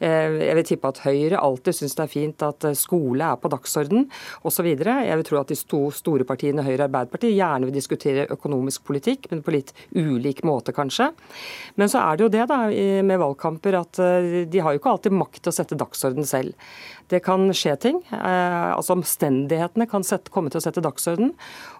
Jeg 0.00 0.54
vil 0.56 0.66
tippe 0.66 0.88
at 0.90 1.00
Høyre 1.04 1.40
alltid 1.40 1.76
syns 1.76 1.96
det 1.96 2.04
er 2.04 2.10
fint 2.10 2.42
at 2.44 2.64
skole 2.78 3.24
er 3.24 3.38
på 3.40 3.50
dagsorden 3.52 4.06
osv. 4.46 4.66
Jeg 4.70 5.18
vil 5.20 5.26
tro 5.26 5.40
at 5.40 5.52
de 5.52 5.58
store 5.58 6.26
partiene 6.28 6.64
Høyre 6.64 6.82
og 6.82 6.86
Arbeiderpartiet 6.88 7.36
gjerne 7.36 7.68
vil 7.68 7.76
diskutere 7.76 8.26
økonomisk 8.32 8.84
politikk, 8.88 9.28
men 9.30 9.42
på 9.44 9.54
litt 9.54 9.72
ulik 9.96 10.42
måte, 10.46 10.74
kanskje. 10.76 11.10
Men 11.80 11.92
så 11.92 12.02
er 12.04 12.18
det 12.18 12.26
jo 12.26 12.32
det 12.32 12.46
da, 12.50 12.60
med 13.06 13.22
valgkamper 13.22 13.78
at 13.80 14.02
de 14.50 14.62
har 14.62 14.74
jo 14.74 14.82
ikke 14.82 14.94
alltid 14.94 15.16
makt 15.16 15.42
til 15.42 15.52
å 15.52 15.58
sette 15.60 15.78
dagsorden 15.80 16.28
selv. 16.28 16.56
Det 17.10 17.18
kan 17.26 17.48
skje 17.56 17.74
ting. 17.82 17.96
Eh, 18.14 18.70
altså 18.70 18.94
Omstendighetene 18.94 19.88
kan 19.90 20.04
sette, 20.06 20.30
komme 20.30 20.52
til 20.52 20.60
å 20.60 20.62
sette 20.62 20.82
dagsorden. 20.84 21.32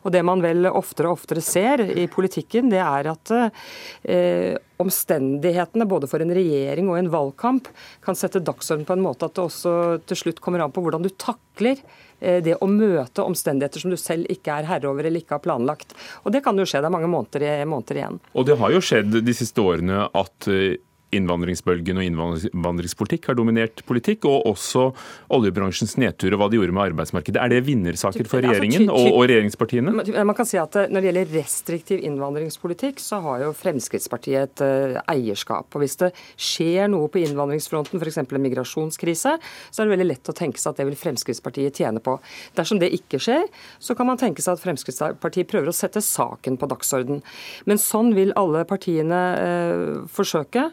Og 0.02 0.14
det 0.14 0.24
man 0.26 0.42
vel 0.42 0.66
oftere 0.66 1.10
og 1.10 1.20
oftere 1.20 1.44
ser 1.44 1.84
i 1.86 2.08
politikken, 2.10 2.70
det 2.72 2.80
er 2.82 3.10
at 3.12 3.32
eh, 3.36 4.58
omstendighetene 4.80 5.86
både 5.86 6.08
for 6.10 6.24
en 6.24 6.34
regjering 6.34 6.90
og 6.90 6.98
en 6.98 7.12
valgkamp 7.12 7.70
kan 8.04 8.18
sette 8.18 8.42
dagsorden 8.42 8.86
på 8.88 8.96
en 8.96 9.04
måte 9.04 9.28
at 9.28 9.36
det 9.36 9.44
også 9.44 9.74
til 10.08 10.22
slutt 10.24 10.42
kommer 10.42 10.64
an 10.64 10.74
på 10.74 10.82
hvordan 10.82 11.04
du 11.04 11.10
takler 11.20 11.78
eh, 12.18 12.40
det 12.42 12.58
å 12.58 12.70
møte 12.70 13.22
omstendigheter 13.22 13.84
som 13.84 13.94
du 13.94 14.00
selv 14.00 14.26
ikke 14.32 14.56
er 14.56 14.70
herre 14.72 14.90
over 14.90 15.06
eller 15.06 15.22
ikke 15.22 15.38
har 15.38 15.46
planlagt. 15.46 15.94
Og 16.24 16.34
Det 16.34 16.42
kan 16.42 16.58
jo 16.58 16.66
skje. 16.66 16.82
Det 16.82 16.90
er 16.90 16.98
mange 16.98 17.12
måneder, 17.12 17.66
måneder 17.70 18.02
igjen. 18.02 18.22
Og 18.34 18.50
det 18.50 18.58
har 18.58 18.74
jo 18.74 18.82
skjedd 18.82 19.20
de 19.22 19.36
siste 19.36 19.62
årene 19.62 20.08
at 20.10 20.50
eh, 20.50 20.80
innvandringsbølgen 21.16 21.98
og 22.00 22.06
innvandringspolitikk 22.06 23.30
har 23.30 23.38
dominert 23.38 23.82
politikk, 23.88 24.26
og 24.30 24.46
også 24.50 24.86
oljebransjens 25.34 25.96
nedtur 26.00 26.34
og 26.36 26.42
hva 26.42 26.50
de 26.50 26.60
gjorde 26.60 26.76
med 26.76 26.90
arbeidsmarkedet. 26.90 27.40
Er 27.42 27.52
det 27.52 27.62
vinnersaker 27.66 28.28
for 28.30 28.44
regjeringen 28.44 28.90
og, 28.92 29.08
og 29.10 29.26
regjeringspartiene? 29.26 29.94
Man 29.94 30.36
kan 30.38 30.48
si 30.48 30.58
at 30.60 30.76
eh, 30.78 30.88
Når 30.90 31.02
det 31.02 31.10
gjelder 31.10 31.34
restriktiv 31.34 32.04
innvandringspolitikk, 32.06 33.02
så 33.02 33.20
har 33.24 33.44
jo 33.44 33.52
Fremskrittspartiet 33.56 34.60
et 34.60 34.64
uh, 34.64 35.00
eierskap. 35.10 35.68
Og 35.74 35.84
Hvis 35.84 35.98
det 36.00 36.12
skjer 36.36 36.90
noe 36.92 37.10
på 37.12 37.22
innvandringsfronten, 37.24 38.00
f.eks. 38.00 38.20
en 38.22 38.46
migrasjonskrise, 38.46 39.36
så 39.40 39.82
er 39.82 39.88
det 39.88 39.94
veldig 39.96 40.08
lett 40.12 40.32
å 40.32 40.36
tenke 40.36 40.62
seg 40.62 40.74
at 40.74 40.82
det 40.82 40.88
vil 40.90 40.98
Fremskrittspartiet 41.00 41.82
tjene 41.82 42.02
på. 42.04 42.16
Dersom 42.58 42.80
det 42.82 42.92
ikke 42.96 43.20
skjer, 43.22 43.46
så 43.82 43.96
kan 43.98 44.08
man 44.10 44.20
tenke 44.20 44.44
seg 44.44 44.56
at 44.56 44.64
Fremskrittspartiet 44.64 45.50
prøver 45.50 45.72
å 45.72 45.76
sette 45.76 46.02
saken 46.04 46.58
på 46.60 46.70
dagsorden. 46.70 47.22
Men 47.68 47.80
sånn 47.82 48.14
vil 48.16 48.34
alle 48.38 48.64
partiene 48.68 49.20
eh, 49.40 49.86
forsøke. 50.10 50.70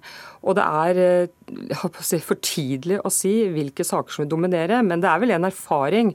Og 0.48 0.56
det 0.58 0.64
er 0.64 1.00
eh, 1.04 1.88
si, 2.00 2.20
for 2.24 2.40
tidlig 2.44 3.02
å 3.04 3.12
si 3.14 3.34
hvilke 3.52 3.86
saker 3.88 4.14
som 4.14 4.24
vil 4.24 4.32
dominere, 4.32 4.80
men 4.86 5.04
det 5.04 5.10
er 5.12 5.24
vel 5.24 5.36
en 5.36 5.48
erfaring 5.50 6.14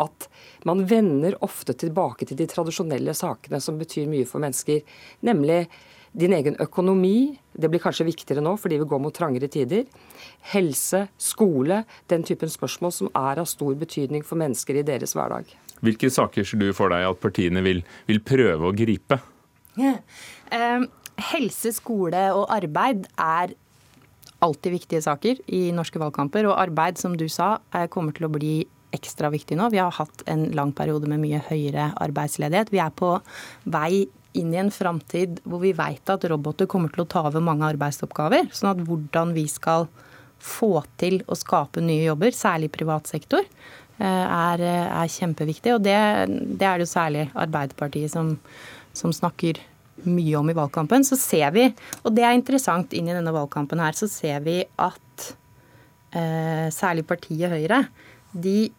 at 0.00 0.28
man 0.64 0.86
vender 0.88 1.36
ofte 1.44 1.76
tilbake 1.76 2.28
til 2.28 2.38
de 2.40 2.48
tradisjonelle 2.48 3.12
sakene 3.16 3.60
som 3.60 3.76
betyr 3.80 4.08
mye 4.08 4.28
for 4.28 4.42
mennesker, 4.44 4.80
nemlig 5.28 5.66
din 6.14 6.32
egen 6.32 6.56
økonomi. 6.62 7.34
Det 7.52 7.68
blir 7.70 7.82
kanskje 7.82 8.06
viktigere 8.06 8.42
nå 8.44 8.54
fordi 8.60 8.78
vi 8.80 8.88
går 8.88 9.02
mot 9.02 9.14
trangere 9.14 9.50
tider. 9.50 9.84
Helse, 10.54 11.04
skole, 11.20 11.82
den 12.10 12.24
typen 12.26 12.50
spørsmål 12.52 12.94
som 12.94 13.12
er 13.18 13.42
av 13.42 13.50
stor 13.50 13.74
betydning 13.78 14.24
for 14.26 14.40
mennesker 14.40 14.80
i 14.80 14.86
deres 14.86 15.16
hverdag. 15.18 15.50
Hvilke 15.84 16.08
saker 16.12 16.46
ser 16.46 16.62
du 16.62 16.70
for 16.76 16.94
deg 16.94 17.04
at 17.10 17.20
partiene 17.20 17.60
vil, 17.66 17.82
vil 18.08 18.22
prøve 18.24 18.70
å 18.70 18.76
gripe? 18.76 19.18
Yeah. 19.76 19.98
Um, 20.54 20.86
helse, 21.32 21.74
skole 21.76 22.28
og 22.32 22.46
arbeid 22.54 23.08
er 23.20 23.56
alltid 24.42 24.74
viktige 24.74 25.02
saker 25.04 25.40
i 25.54 25.66
norske 25.76 26.00
valgkamper. 26.00 26.48
Og 26.48 26.58
arbeid, 26.58 26.98
som 27.00 27.16
du 27.18 27.26
sa, 27.32 27.58
kommer 27.92 28.16
til 28.16 28.28
å 28.28 28.32
bli 28.34 28.54
ekstra 28.94 29.30
viktig 29.34 29.58
nå. 29.58 29.70
Vi 29.74 29.80
har 29.82 29.94
hatt 29.94 30.24
en 30.30 30.48
lang 30.54 30.72
periode 30.76 31.08
med 31.10 31.22
mye 31.22 31.42
høyere 31.48 31.90
arbeidsledighet. 32.04 32.72
Vi 32.74 32.82
er 32.82 32.94
på 32.94 33.16
vei 33.64 34.06
inn 34.34 34.50
i 34.54 34.60
en 34.60 34.72
framtid 34.74 35.38
hvor 35.46 35.62
vi 35.62 35.72
vet 35.76 36.10
at 36.10 36.26
roboter 36.30 36.68
kommer 36.70 36.92
til 36.92 37.04
å 37.04 37.10
ta 37.10 37.24
over 37.28 37.42
mange 37.44 37.66
arbeidsoppgaver. 37.74 38.50
Sånn 38.54 38.72
at 38.72 38.82
hvordan 38.86 39.34
vi 39.36 39.46
skal 39.50 39.88
få 40.44 40.82
til 41.00 41.20
å 41.30 41.38
skape 41.38 41.82
nye 41.82 42.08
jobber, 42.08 42.34
særlig 42.36 42.68
i 42.70 42.74
privat 42.74 43.08
sektor, 43.10 43.46
eh, 43.98 44.24
er, 44.26 44.64
er 44.84 45.12
kjempeviktig. 45.12 45.76
Og 45.76 45.84
det, 45.86 45.98
det, 46.28 46.66
er 46.66 46.80
det 46.80 46.86
jo 46.86 46.90
særlig 46.90 47.28
Arbeiderpartiet 47.32 48.12
som, 48.12 48.34
som 48.96 49.14
snakker 49.14 49.62
mye 50.04 50.36
om 50.38 50.50
i 50.50 50.56
valgkampen, 50.56 51.06
så 51.06 51.18
ser 51.20 51.54
vi, 51.54 51.68
og 52.02 52.14
det 52.16 52.24
er 52.26 52.36
interessant 52.36 52.94
inn 52.96 53.08
i 53.08 53.14
denne 53.14 53.34
valgkampen 53.34 53.82
her, 53.82 53.96
så 53.96 54.08
ser 54.10 54.42
vi 54.44 54.58
at 54.62 55.28
eh, 56.16 56.66
særlig 56.74 57.06
partiet 57.08 57.52
Høyre, 57.52 57.84
de 58.34 58.72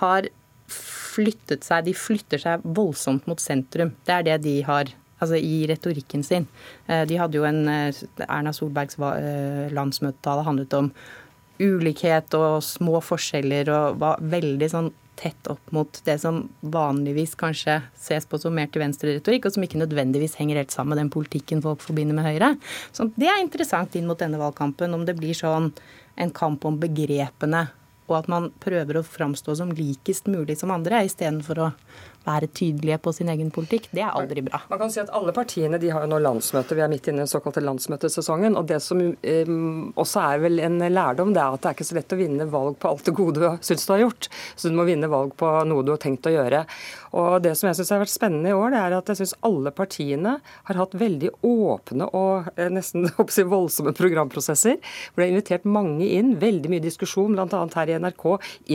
har 0.00 0.28
flyttet 0.68 1.66
seg, 1.66 1.86
de 1.86 1.94
flytter 1.96 2.42
seg 2.42 2.64
voldsomt 2.76 3.28
mot 3.30 3.40
sentrum. 3.40 3.94
Det 4.06 4.14
er 4.14 4.26
det 4.26 4.40
de 4.44 4.56
har 4.66 4.90
altså 5.18 5.38
i 5.38 5.62
retorikken 5.70 6.22
sin. 6.26 6.46
Eh, 6.86 7.04
de 7.08 7.18
hadde 7.18 7.38
jo 7.38 7.46
en 7.48 7.64
eh, 7.70 8.02
Erna 8.28 8.52
Solbergs 8.54 8.98
eh, 9.00 9.66
landsmøtetale 9.74 10.46
handlet 10.46 10.76
om 10.78 10.92
ulikhet 11.58 12.34
og 12.38 12.62
små 12.62 13.00
forskjeller 13.02 13.70
og 13.74 13.98
var 14.02 14.20
veldig 14.22 14.68
sånn 14.70 14.92
tett 15.18 15.50
opp 15.50 15.72
mot 15.74 16.00
det 16.06 16.18
som 16.22 16.44
vanligvis 16.60 17.34
kanskje 17.38 17.80
ses 17.98 18.26
på 18.28 18.38
som 18.40 18.54
mer 18.54 18.70
til 18.70 18.82
venstre-retorikk, 18.84 19.48
og 19.48 19.56
som 19.56 19.64
ikke 19.66 19.80
nødvendigvis 19.82 20.38
henger 20.38 20.62
helt 20.62 20.74
sammen 20.74 20.94
med 20.94 21.02
den 21.02 21.12
politikken 21.14 21.62
folk 21.64 21.82
forbinder 21.84 22.16
med 22.16 22.28
Høyre. 22.28 22.52
Så 22.94 23.08
det 23.18 23.30
er 23.30 23.42
interessant 23.42 23.96
inn 23.98 24.06
mot 24.08 24.20
denne 24.20 24.40
valgkampen, 24.40 24.94
om 24.94 25.06
det 25.08 25.16
blir 25.18 25.36
sånn 25.36 25.72
en 26.18 26.34
kamp 26.34 26.64
om 26.68 26.78
begrepene, 26.80 27.66
og 28.08 28.14
at 28.22 28.30
man 28.32 28.48
prøver 28.62 28.98
å 28.98 29.04
framstå 29.04 29.58
som 29.58 29.74
likest 29.76 30.30
mulig 30.30 30.56
som 30.60 30.72
andre, 30.72 31.04
istedenfor 31.06 31.60
å 31.60 31.72
være 32.26 32.48
tydelige 32.52 32.98
på 33.02 33.12
sin 33.16 33.30
egen 33.32 33.50
politikk. 33.54 33.88
Det 33.94 34.02
er 34.04 34.14
aldri 34.16 34.42
bra. 34.44 34.60
Man 34.70 34.80
kan 34.82 34.92
si 34.92 35.00
at 35.02 35.12
Alle 35.18 35.32
partiene 35.34 35.80
de 35.80 35.90
har 35.92 36.04
jo 36.04 36.10
nå 36.12 36.18
landsmøte. 36.22 36.76
Vi 36.76 36.84
er 36.84 36.90
midt 36.92 37.08
inne 37.08 37.22
i 37.22 37.24
den 37.24 37.30
såkalte 37.30 37.62
landsmøtesesongen. 37.64 38.56
og 38.58 38.68
Det 38.68 38.80
som 38.84 39.00
eh, 39.00 39.52
også 39.98 40.24
er 40.24 40.42
vel 40.44 40.60
en 40.64 40.78
lærdom, 40.78 41.32
det 41.34 41.42
er 41.42 41.56
at 41.56 41.64
det 41.64 41.70
er 41.70 41.78
ikke 41.78 41.88
så 41.88 41.98
lett 41.98 42.14
å 42.14 42.20
vinne 42.20 42.48
valg 42.52 42.78
på 42.78 42.92
alt 42.92 43.08
det 43.08 43.16
gode 43.16 43.40
du 43.40 43.64
syns 43.64 43.86
du 43.86 43.92
har 43.94 44.04
gjort. 44.04 44.30
Så 44.56 44.70
du 44.70 44.76
må 44.78 44.86
vinne 44.88 45.10
valg 45.10 45.34
på 45.38 45.50
noe 45.68 45.86
du 45.86 45.92
har 45.94 46.02
tenkt 46.02 46.28
å 46.28 46.34
gjøre. 46.34 46.64
Og 47.18 47.42
Det 47.42 47.54
som 47.56 47.68
jeg 47.68 47.78
syns 47.78 47.92
har 47.94 48.02
vært 48.02 48.12
spennende 48.12 48.52
i 48.52 48.56
år, 48.56 48.72
det 48.74 48.80
er 48.82 48.96
at 48.98 49.12
jeg 49.12 49.20
syns 49.22 49.34
alle 49.46 49.72
partiene 49.74 50.34
har 50.68 50.80
hatt 50.80 50.96
veldig 50.98 51.30
åpne 51.46 52.10
og 52.16 52.50
eh, 52.56 52.70
nesten 52.72 53.08
si, 53.34 53.46
voldsomme 53.48 53.94
programprosesser. 53.96 54.78
Hvor 55.12 55.22
det 55.22 55.28
er 55.28 55.34
invitert 55.34 55.68
mange 55.68 56.06
inn. 56.06 56.34
Veldig 56.40 56.72
mye 56.72 56.84
diskusjon, 56.84 57.36
bl.a. 57.36 57.64
her 57.78 57.92
i 57.92 57.98
NRK, 58.02 58.26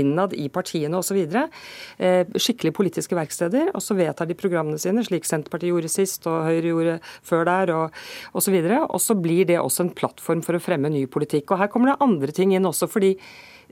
innad 0.01 0.33
i 0.37 0.49
partiene 0.53 0.99
osv. 0.99 1.19
Eh, 1.23 2.33
skikkelig 2.33 2.73
politiske 2.75 3.17
verksteder 3.33 3.71
og 3.73 3.81
så 3.81 3.95
vedtar 3.97 4.27
de 4.29 4.37
programmene 4.37 4.79
sine, 4.79 5.03
slik 5.03 5.25
Senterpartiet 5.25 5.73
gjorde 5.73 5.91
sist 5.91 6.27
og 6.27 6.45
Høyre 6.47 6.69
gjorde 6.69 6.99
før 7.23 7.45
der, 7.45 7.73
og 7.73 7.91
osv. 8.33 8.53
Og, 8.53 8.69
så 8.69 8.83
og 8.93 9.01
så 9.01 9.15
blir 9.15 9.45
det 9.45 9.59
også 9.59 9.87
en 9.87 9.95
plattform 9.95 10.43
for 10.43 10.55
å 10.55 10.61
fremme 10.61 10.89
ny 10.89 11.05
politikk. 11.07 11.51
Og 11.51 11.59
her 11.59 11.71
kommer 11.71 11.91
det 11.91 12.01
andre 12.03 12.31
ting 12.31 12.53
inn 12.53 12.65
også, 12.65 12.87
fordi 12.87 13.15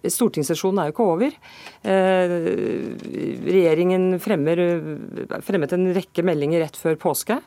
Stortingssesjonen 0.02 0.80
er 0.82 0.88
jo 0.90 0.94
ikke 0.96 1.06
over. 1.06 1.34
Eh, 1.86 2.32
regjeringen 3.46 4.16
fremmer, 4.24 4.62
fremmet 5.46 5.76
en 5.76 5.92
rekke 5.94 6.26
meldinger 6.26 6.64
rett 6.66 6.80
før 6.80 6.98
påske 6.98 7.38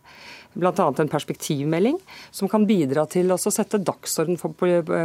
bl.a. 0.55 0.87
en 0.99 1.11
perspektivmelding 1.11 1.99
som 2.31 2.51
kan 2.51 2.67
bidra 2.67 3.05
til 3.11 3.33
å 3.35 3.39
sette 3.39 3.81
dagsorden 3.83 4.39
for, 4.41 4.55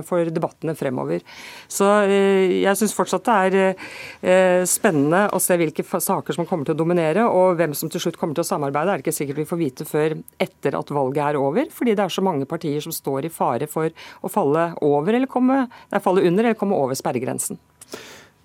for, 0.07 0.31
debattene 0.33 0.75
fremover. 0.77 1.23
Så 1.67 1.87
eh, 2.05 2.59
jeg 2.63 2.79
syns 2.79 2.95
fortsatt 2.95 3.27
det 3.29 3.37
er 3.47 3.57
eh, 3.61 4.65
spennende 4.69 5.25
å 5.35 5.41
se 5.43 5.57
hvilke 5.59 5.85
saker 5.85 6.35
som 6.37 6.47
kommer 6.49 6.67
til 6.69 6.77
å 6.77 6.81
dominere, 6.81 7.25
og 7.27 7.59
hvem 7.59 7.75
som 7.77 7.91
til 7.91 8.03
slutt 8.03 8.19
kommer 8.19 8.37
til 8.37 8.45
å 8.45 8.49
samarbeide, 8.49 8.93
er 8.93 9.01
det 9.01 9.07
ikke 9.07 9.17
sikkert 9.21 9.41
vi 9.43 9.49
får 9.49 9.61
vite 9.63 9.89
før 9.89 10.17
etter 10.41 10.77
at 10.79 10.93
valget 10.95 11.23
er 11.25 11.41
over, 11.41 11.69
fordi 11.73 11.95
det 11.97 12.05
er 12.05 12.13
så 12.13 12.25
mange 12.25 12.49
partier 12.49 12.83
som 12.83 12.95
står 12.95 13.27
i 13.27 13.33
fare 13.33 13.69
for 13.69 13.91
å 14.21 14.31
falle 14.31 14.71
over 14.85 15.15
eller 15.15 15.31
komme, 15.31 15.65
nei, 15.67 16.03
falle 16.03 16.25
under 16.27 16.45
eller 16.45 16.59
komme 16.59 16.77
over 16.77 16.97
sperregrensen. 16.97 17.59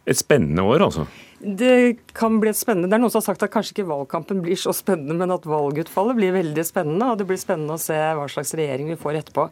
Et 0.04 0.18
spennende 0.18 0.62
år, 0.68 0.82
altså? 0.84 1.06
Det 1.44 1.98
kan 2.16 2.38
bli 2.40 2.48
et 2.48 2.56
spennende. 2.56 2.88
Det 2.88 2.96
er 2.96 3.02
noen 3.02 3.12
som 3.12 3.20
har 3.20 3.26
sagt 3.26 3.42
at 3.44 3.52
kanskje 3.52 3.74
ikke 3.74 3.88
valgkampen 3.88 4.40
blir 4.44 4.56
så 4.56 4.72
spennende, 4.76 5.16
men 5.18 5.32
at 5.34 5.44
valgutfallet 5.48 6.16
blir 6.16 6.32
veldig 6.36 6.64
spennende. 6.64 7.08
Og 7.10 7.20
det 7.20 7.26
blir 7.28 7.40
spennende 7.40 7.76
å 7.76 7.80
se 7.80 7.96
hva 7.96 8.24
slags 8.32 8.54
regjering 8.56 8.88
vi 8.92 8.98
får 9.00 9.18
etterpå. 9.20 9.46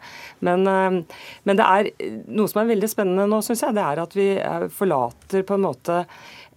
Men, 0.48 0.66
eh, 0.68 1.18
men 1.44 1.60
det 1.60 1.66
er 1.66 1.90
noe 2.32 2.48
som 2.48 2.62
er 2.62 2.70
veldig 2.72 2.88
spennende 2.88 3.28
nå, 3.28 3.42
syns 3.44 3.64
jeg. 3.66 3.76
Det 3.76 3.84
er 3.84 4.02
at 4.04 4.16
vi 4.16 4.28
forlater 4.72 5.44
på 5.48 5.58
en 5.58 5.66
måte 5.66 5.98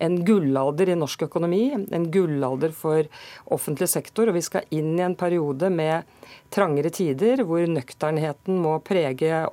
en 0.03 0.17
gullalder 0.27 0.91
i 0.91 0.97
norsk 0.99 1.27
økonomi. 1.27 1.63
En 1.75 2.09
gullalder 2.11 2.73
for 2.75 3.07
offentlig 3.55 3.89
sektor. 3.91 4.29
Og 4.29 4.37
vi 4.37 4.45
skal 4.45 4.67
inn 4.75 4.93
i 4.97 5.05
en 5.05 5.17
periode 5.19 5.69
med 5.73 6.07
trangere 6.53 6.91
tider, 6.93 7.43
hvor 7.47 7.63
nøkternheten 7.69 8.59
må 8.61 8.77
prege 8.85 9.43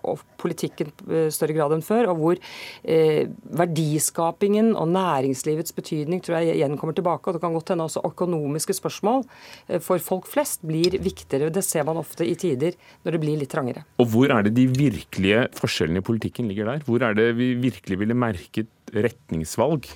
politikken 0.41 0.91
i 1.09 1.25
større 1.35 1.57
grad 1.57 1.75
enn 1.77 1.85
før, 1.85 2.11
og 2.13 2.21
hvor 2.21 2.39
eh, 2.83 3.31
verdiskapingen 3.59 4.73
og 4.79 4.91
næringslivets 4.93 5.75
betydning 5.77 6.23
tror 6.23 6.41
jeg 6.41 6.59
igjen 6.59 6.77
kommer 6.81 6.97
tilbake. 6.97 7.29
og 7.29 7.37
Det 7.37 7.43
kan 7.45 7.57
godt 7.57 7.75
hende 7.75 7.89
også 7.89 8.05
økonomiske 8.07 8.77
spørsmål 8.79 9.25
eh, 9.69 9.83
for 9.83 10.03
folk 10.03 10.29
flest 10.31 10.67
blir 10.67 10.99
viktigere. 11.03 11.53
Det 11.55 11.65
ser 11.67 11.87
man 11.89 12.01
ofte 12.01 12.27
i 12.27 12.37
tider 12.39 12.77
når 13.03 13.17
det 13.17 13.23
blir 13.25 13.43
litt 13.43 13.53
trangere. 13.53 13.87
Og 14.03 14.11
Hvor 14.13 14.35
er 14.35 14.47
det 14.47 14.57
de 14.59 14.69
virkelige 14.71 15.47
forskjellene 15.59 16.03
i 16.03 16.07
politikken 16.07 16.51
ligger 16.51 16.73
der? 16.73 16.87
Hvor 16.87 17.03
er 17.03 17.19
det 17.19 17.33
vi 17.39 17.53
virkelig 17.59 18.03
ville 18.03 18.19
merket 18.19 18.71
retningsvalg? 18.93 19.87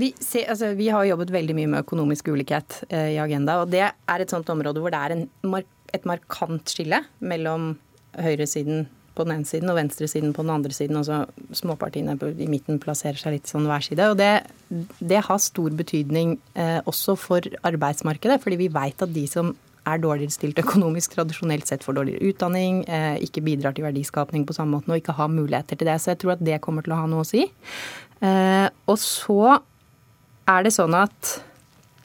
Vi, 0.00 0.12
ser, 0.22 0.48
altså, 0.52 0.72
vi, 0.78 0.88
har 0.92 1.04
jobbet 1.08 1.32
veldig 1.34 1.56
mye 1.58 1.70
med 1.74 1.84
økonomisk 1.84 2.30
ulikhet 2.32 2.82
eh, 2.88 3.12
i 3.16 3.20
Agenda. 3.20 3.60
og 3.62 3.72
Det 3.72 3.84
er 3.84 4.24
et 4.24 4.32
sånt 4.32 4.48
område 4.52 4.80
hvor 4.80 4.94
det 4.94 5.02
er 5.02 5.26
mark 5.44 5.68
et 5.94 6.06
markant 6.06 6.70
skille 6.70 7.00
mellom 7.18 7.72
høyresiden 8.14 8.84
på 9.16 9.24
den 9.26 9.34
ene 9.34 9.48
siden 9.48 9.72
og 9.72 9.78
venstresiden 9.78 10.34
på 10.36 10.44
den 10.44 10.52
andre 10.54 10.74
siden. 10.74 11.00
Altså 11.00 11.24
småpartiene 11.56 12.14
i 12.30 12.48
midten 12.50 12.78
plasserer 12.82 13.18
seg 13.20 13.36
litt 13.36 13.50
sånn 13.50 13.66
hver 13.68 13.84
side. 13.84 14.10
og 14.12 14.20
Det, 14.20 14.30
det 15.02 15.24
har 15.26 15.42
stor 15.42 15.74
betydning 15.76 16.36
eh, 16.54 16.78
også 16.86 17.16
for 17.18 17.50
arbeidsmarkedet, 17.66 18.40
fordi 18.42 18.60
vi 18.62 18.70
vet 18.72 19.02
at 19.02 19.12
de 19.14 19.26
som 19.30 19.52
er 19.88 20.00
dårligere 20.00 20.34
stilt 20.34 20.60
økonomisk, 20.62 21.16
tradisjonelt 21.16 21.68
sett 21.68 21.84
får 21.84 21.96
dårligere 21.98 22.30
utdanning, 22.30 22.84
eh, 22.86 23.16
ikke 23.24 23.42
bidrar 23.44 23.74
til 23.76 23.88
verdiskapning 23.88 24.46
på 24.46 24.56
samme 24.56 24.78
måte 24.78 24.92
og 24.92 25.00
ikke 25.00 25.16
har 25.18 25.32
muligheter 25.32 25.80
til 25.80 25.90
det. 25.90 25.98
Så 26.00 26.14
jeg 26.14 26.22
tror 26.22 26.36
at 26.36 26.44
det 26.46 26.60
kommer 26.64 26.86
til 26.86 26.94
å 26.94 27.00
ha 27.02 27.10
noe 27.10 27.24
å 27.24 27.28
si. 27.28 27.48
Eh, 28.20 28.68
og 28.86 28.98
så 29.00 29.58
er 30.48 30.66
det 30.66 30.72
sånn 30.74 30.96
at 30.96 31.36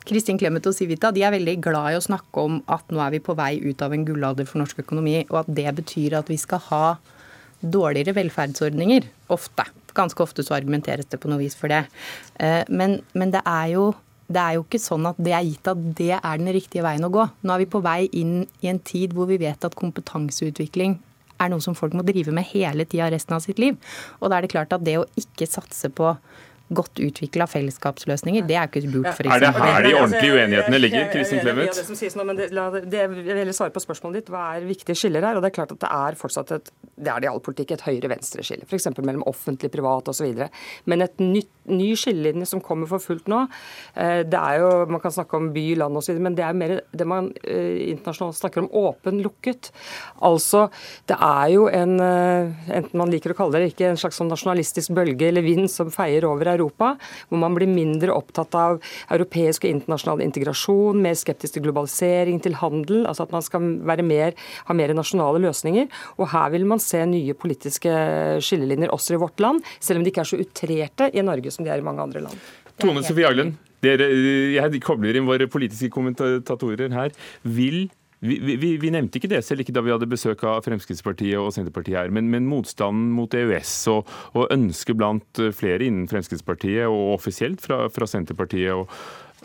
Kristin 0.06 0.38
Clemet 0.38 0.68
og 0.70 0.76
Civita 0.78 1.10
de 1.14 1.24
er 1.26 1.34
veldig 1.34 1.56
glad 1.66 1.94
i 1.94 1.98
å 1.98 2.04
snakke 2.04 2.44
om 2.44 2.60
at 2.72 2.92
nå 2.94 3.02
er 3.02 3.16
vi 3.16 3.24
på 3.26 3.34
vei 3.38 3.56
ut 3.64 3.82
av 3.82 3.96
en 3.96 4.06
gullalder 4.06 4.46
for 4.50 4.62
norsk 4.62 4.84
økonomi, 4.84 5.24
og 5.32 5.42
at 5.42 5.50
det 5.58 5.72
betyr 5.80 6.20
at 6.20 6.30
vi 6.30 6.38
skal 6.42 6.62
ha 6.68 6.86
dårligere 7.66 8.14
velferdsordninger. 8.18 9.08
Ofte. 9.34 9.66
Ganske 9.98 10.22
ofte 10.22 10.44
så 10.46 10.58
argumenteres 10.58 11.10
det 11.10 11.22
på 11.24 11.32
noe 11.32 11.42
vis 11.42 11.56
for 11.58 11.72
det. 11.72 11.86
Eh, 12.38 12.62
men, 12.70 13.00
men 13.18 13.34
det, 13.34 13.42
er 13.48 13.72
jo, 13.74 13.88
det 14.28 14.42
er 14.44 14.58
jo 14.60 14.66
ikke 14.68 14.84
sånn 14.84 15.08
at 15.10 15.18
det 15.18 15.34
er 15.34 15.48
gitt 15.48 15.72
at 15.72 15.82
det 15.98 16.14
er 16.20 16.42
den 16.42 16.54
riktige 16.54 16.86
veien 16.86 17.08
å 17.08 17.14
gå. 17.14 17.26
Nå 17.42 17.56
er 17.56 17.64
vi 17.64 17.72
på 17.72 17.82
vei 17.86 18.00
inn 18.14 18.44
i 18.62 18.70
en 18.70 18.82
tid 18.86 19.16
hvor 19.16 19.32
vi 19.32 19.40
vet 19.42 19.66
at 19.66 19.78
kompetanseutvikling 19.80 21.00
er 21.42 21.52
noe 21.52 21.64
som 21.64 21.76
folk 21.76 21.96
må 21.98 22.06
drive 22.08 22.32
med 22.36 22.48
hele 22.54 22.86
tida 22.88 23.10
resten 23.12 23.36
av 23.38 23.44
sitt 23.44 23.60
liv. 23.60 23.80
Og 24.22 24.30
da 24.30 24.38
er 24.38 24.46
det 24.46 24.54
klart 24.54 24.76
at 24.76 24.86
det 24.86 25.00
å 25.00 25.08
ikke 25.20 25.50
satse 25.50 25.90
på 25.96 26.14
godt 26.74 27.00
utvikla 27.04 27.46
fellesskapsløsninger. 27.50 28.46
Det 28.48 28.58
er 28.58 28.70
ikke 28.70 28.86
lurt, 28.88 29.12
f.eks. 29.14 29.30
Er 29.36 29.44
det 29.44 29.52
her 29.54 29.86
de 29.86 29.94
ordentlige 30.00 30.34
uenighetene 30.34 30.80
ligger? 30.82 31.08
Kristin 31.14 31.44
Clemet? 31.44 31.76
Det, 31.76 32.50
det, 32.50 32.84
det, 32.92 33.04
jeg 33.30 33.38
vil 33.42 33.54
svare 33.54 33.76
på 33.76 33.84
spørsmålet 33.84 34.24
ditt. 34.24 34.34
Hva 34.34 34.48
er 34.56 34.66
viktige 34.66 34.98
skiller 34.98 35.28
her? 35.28 35.38
Og 35.38 35.46
Det 35.46 35.52
er 35.52 35.58
klart 35.60 35.76
at 35.76 35.84
det 35.86 35.92
er 35.92 36.20
fortsatt 36.20 36.56
et 36.58 36.74
det 36.96 37.12
er 37.12 37.20
det 37.20 37.28
i 37.28 37.32
all 37.32 37.42
politikk, 37.44 37.74
et 37.76 37.84
høyre-venstre-skille. 37.84 38.66
F.eks. 38.70 38.88
mellom 39.04 39.26
offentlig, 39.28 39.70
privat 39.74 40.08
osv. 40.12 40.46
Men 40.88 41.04
et 41.04 41.20
nytt, 41.20 41.52
ny 41.68 41.90
skillelinje 41.98 42.46
som 42.48 42.62
kommer 42.64 42.88
for 42.88 43.02
fullt 43.04 43.28
nå, 43.32 43.42
eh, 43.98 44.22
det 44.22 44.38
er 44.38 44.60
jo 44.62 44.86
Man 44.86 45.02
kan 45.02 45.12
snakke 45.12 45.36
om 45.36 45.50
by, 45.52 45.64
land 45.82 45.98
osv., 45.98 46.20
men 46.22 46.36
det 46.38 46.46
er 46.46 46.54
mer 46.56 46.76
det 46.94 47.08
man 47.10 47.32
eh, 47.44 47.90
internasjonalt 47.92 48.38
snakker 48.38 48.64
om 48.64 48.70
åpen, 48.86 49.20
lukket. 49.26 49.72
Altså, 50.24 50.70
det 51.10 51.18
er 51.20 51.48
jo 51.56 51.68
en, 51.68 51.98
eh, 52.00 52.54
enten 52.78 53.02
man 53.02 53.12
liker 53.12 53.34
å 53.34 53.38
kalle 53.40 53.60
det 53.60 53.74
ikke, 53.74 53.90
en 53.90 54.00
slags 54.00 54.22
sånn 54.22 54.32
nasjonalistisk 54.32 54.94
bølge 54.96 55.28
eller 55.28 55.44
vind 55.44 55.68
som 55.72 55.92
feier 55.92 56.28
over 56.30 56.54
Europa, 56.56 56.96
hvor 57.30 57.42
man 57.42 57.56
blir 57.58 57.70
mindre 57.72 58.16
opptatt 58.16 58.56
av 58.60 58.80
europeisk 59.14 59.66
og 59.66 59.74
internasjonal 59.76 60.24
integrasjon, 60.26 61.02
mer 61.02 61.18
skeptisk 61.20 61.58
til 61.58 61.66
globalisering, 61.68 62.42
til 62.44 62.58
handel, 62.62 63.04
altså 63.10 63.28
at 63.28 63.36
man 63.36 63.46
skal 63.46 63.70
være 63.86 64.06
mer, 64.06 64.36
ha 64.68 64.78
mer 64.78 64.96
nasjonale 64.98 65.44
løsninger. 65.46 65.90
Og 66.20 66.30
her 66.34 66.52
vil 66.56 66.68
man 66.70 66.82
se 66.84 67.04
nye 67.10 67.36
politiske 67.38 67.92
skillelinjer 68.44 68.94
også 68.96 69.16
i 69.16 69.22
vårt 69.22 69.44
land, 69.44 69.64
selv 69.80 70.00
om 70.00 70.06
de 70.06 70.14
ikke 70.14 70.26
er 70.26 70.32
så 70.32 70.42
utrerte 70.42 71.12
i 71.14 71.26
Norge 71.26 71.54
som 71.54 71.66
de 71.66 71.74
er 71.74 71.82
i 71.82 71.86
mange 71.86 72.04
andre 72.04 72.26
land. 72.26 72.48
Tone 72.82 73.04
Sofie 73.08 73.28
Aglen, 73.28 73.54
jeg 73.86 74.82
kobler 74.84 75.16
inn 75.16 75.28
våre 75.28 75.48
politiske 75.52 75.92
kommentatorer 75.94 76.92
her. 76.96 77.14
Vil 77.44 77.86
vi, 78.28 78.56
vi, 78.60 78.72
vi, 78.82 78.92
nevnte 78.94 79.20
ikke 79.20 79.32
det 79.32 79.42
selv 79.46 79.64
ikke 79.64 79.76
da 79.76 79.84
vi 79.86 79.94
hadde 79.94 80.10
besøk 80.10 80.44
av 80.48 80.64
Fremskrittspartiet 80.66 81.38
og 81.42 81.54
Senterpartiet 81.56 82.00
her, 82.00 82.14
men, 82.14 82.30
men 82.34 82.50
motstanden 82.50 83.12
mot 83.16 83.34
EØS 83.36 83.76
og, 83.94 84.12
og 84.34 84.50
ønsket 84.54 85.00
blant 85.00 85.44
flere 85.56 85.86
innen 85.88 86.10
Fremskrittspartiet 86.12 86.90
og 86.90 87.16
offisielt 87.16 87.64
fra, 87.64 87.86
fra 87.94 88.10
Senterpartiet 88.10 88.74
og, 88.76 88.92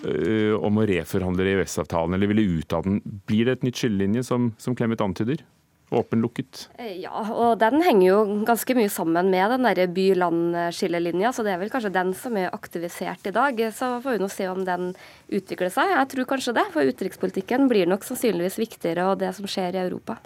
øh, 0.04 0.56
om 0.58 0.80
å 0.80 0.88
reforhandle 0.88 1.48
EØS-avtalen 1.54 2.16
eller 2.16 2.32
ville 2.32 2.60
ut 2.60 2.76
av 2.76 2.86
den. 2.86 3.00
Blir 3.28 3.48
det 3.48 3.58
et 3.58 3.66
nytt 3.68 3.80
skillelinje, 3.80 4.26
som, 4.26 4.52
som 4.60 4.76
Clemet 4.78 5.02
antyder? 5.04 5.44
Åpen-lukket? 5.91 6.68
Eh, 6.78 6.97
ja, 7.03 7.12
og 7.12 7.59
den 7.61 7.82
henger 7.84 8.07
jo 8.07 8.18
ganske 8.49 8.76
mye 8.78 8.91
sammen 8.93 9.30
med 9.32 9.55
den 9.55 9.66
der 9.68 9.93
by-land-skillelinja, 9.95 11.32
så 11.34 11.45
det 11.47 11.55
er 11.55 11.62
vel 11.62 11.72
kanskje 11.72 11.93
den 11.95 12.12
som 12.16 12.38
er 12.38 12.55
aktivisert 12.55 13.26
i 13.26 13.34
dag. 13.34 13.62
Så 13.74 13.93
får 14.05 14.16
vi 14.16 14.22
nå 14.22 14.30
se 14.32 14.49
om 14.51 14.64
den 14.66 14.93
utvikler 15.28 15.72
seg. 15.72 15.95
Jeg 15.97 16.12
tror 16.14 16.30
kanskje 16.34 16.57
det, 16.61 16.66
for 16.74 16.86
utenrikspolitikken 16.86 17.70
blir 17.70 17.91
nok 17.91 18.07
sannsynligvis 18.07 18.61
viktigere 18.62 19.11
og 19.11 19.20
det 19.22 19.34
som 19.38 19.49
skjer 19.51 19.78
i 19.78 19.84
Europa. 19.84 20.20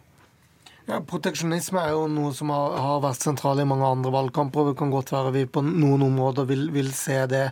Ja, 0.84 0.98
Proteksjonisme 1.00 1.80
er 1.80 1.94
jo 1.94 2.02
noe 2.12 2.30
som 2.36 2.50
har, 2.52 2.74
har 2.76 2.98
vært 3.00 3.22
sentralt 3.24 3.62
i 3.62 3.64
mange 3.64 3.86
andre 3.88 4.10
valgkamper. 4.12 4.60
og 4.60 4.66
Det 4.68 4.78
kan 4.82 4.90
godt 4.92 5.14
være 5.14 5.30
vi 5.32 5.44
på 5.48 5.62
noen 5.64 6.02
områder 6.04 6.44
vil, 6.50 6.66
vil, 6.74 6.90
se 6.92 7.22
det 7.30 7.46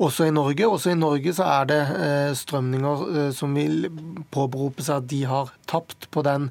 også 0.00 0.24
i 0.24 0.32
Norge. 0.32 0.64
Også 0.64 0.94
i 0.94 0.96
Norge 0.96 1.34
så 1.36 1.44
er 1.52 1.68
det 1.68 1.78
eh, 1.98 2.30
strømninger 2.40 3.02
eh, 3.10 3.28
som 3.36 3.52
vil 3.52 3.90
påberope 4.32 4.86
seg 4.86 5.02
at 5.02 5.10
de 5.10 5.18
har 5.28 5.52
tapt 5.68 6.08
på 6.14 6.22
den 6.24 6.46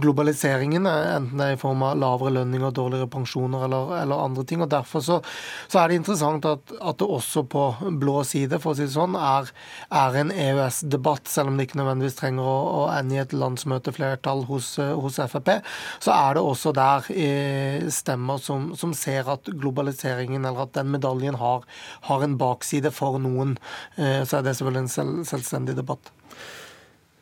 globaliseringen, 0.00 0.88
eh, 0.88 1.10
enten 1.18 1.42
det 1.42 1.50
er 1.50 1.58
i 1.58 1.60
form 1.60 1.84
av 1.84 2.00
lavere 2.00 2.32
lønninger, 2.38 2.72
dårligere 2.72 3.10
pensjoner 3.12 3.68
eller, 3.68 3.92
eller 4.00 4.24
andre 4.30 4.46
ting. 4.48 4.64
og 4.64 4.72
Derfor 4.72 5.04
så, 5.04 5.20
så 5.68 5.82
er 5.82 5.92
det 5.92 6.00
interessant 6.00 6.48
at, 6.48 6.72
at, 6.80 7.02
det 7.02 7.10
også 7.18 7.44
på 7.52 7.66
blå 8.00 8.22
side 8.24 8.62
for 8.64 8.72
å 8.72 8.80
si 8.80 8.86
det 8.88 8.96
sånn, 8.96 9.20
er, 9.20 9.52
er 9.92 10.18
en 10.24 10.32
EØS-debatt, 10.32 11.28
selv 11.28 11.52
om 11.52 11.60
det 11.60 11.68
ikke 11.68 11.82
nødvendigvis 11.82 12.16
trenger 12.22 12.48
å, 12.48 12.58
å 12.80 12.90
ende 12.96 13.20
i 13.20 13.22
et 13.26 13.36
landsmøteflertall 13.36 14.46
hos, 14.48 14.78
eh, 14.80 14.96
hos 14.96 15.20
Frp 15.20 15.58
så 16.02 16.14
er 16.14 16.36
det 16.36 16.44
også 16.44 16.72
der 16.76 17.08
eh, 17.14 17.88
stemmer 17.92 18.40
som, 18.42 18.72
som, 18.78 18.94
ser 18.96 19.28
at 19.32 19.48
globaliseringen, 19.48 20.44
eller 20.44 20.66
at 20.66 20.74
den 20.76 20.92
medaljen 20.94 21.38
har, 21.40 21.66
har 22.08 22.24
en 22.24 22.38
bakside 22.40 22.92
for 22.94 23.18
noen. 23.22 23.56
Eh, 23.96 24.22
så 24.28 24.38
er 24.38 24.46
det 24.46 24.56
selvfølgelig 24.58 24.84
en 24.84 24.94
selv, 24.96 25.18
selvstendig 25.28 25.76
debatt. 25.78 26.12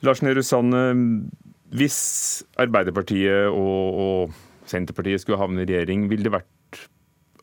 Lars 0.07 0.23
Nehru 0.25 0.43
Sand, 0.43 0.73
hvis 1.77 1.99
Arbeiderpartiet 2.59 3.51
og, 3.53 4.01
og, 4.05 4.39
Senterpartiet 4.71 5.19
skulle 5.19 5.41
havne 5.41 5.65
i 5.65 5.67
regjering, 5.67 6.05
ville 6.07 6.23
det 6.23 6.31
vært 6.31 6.79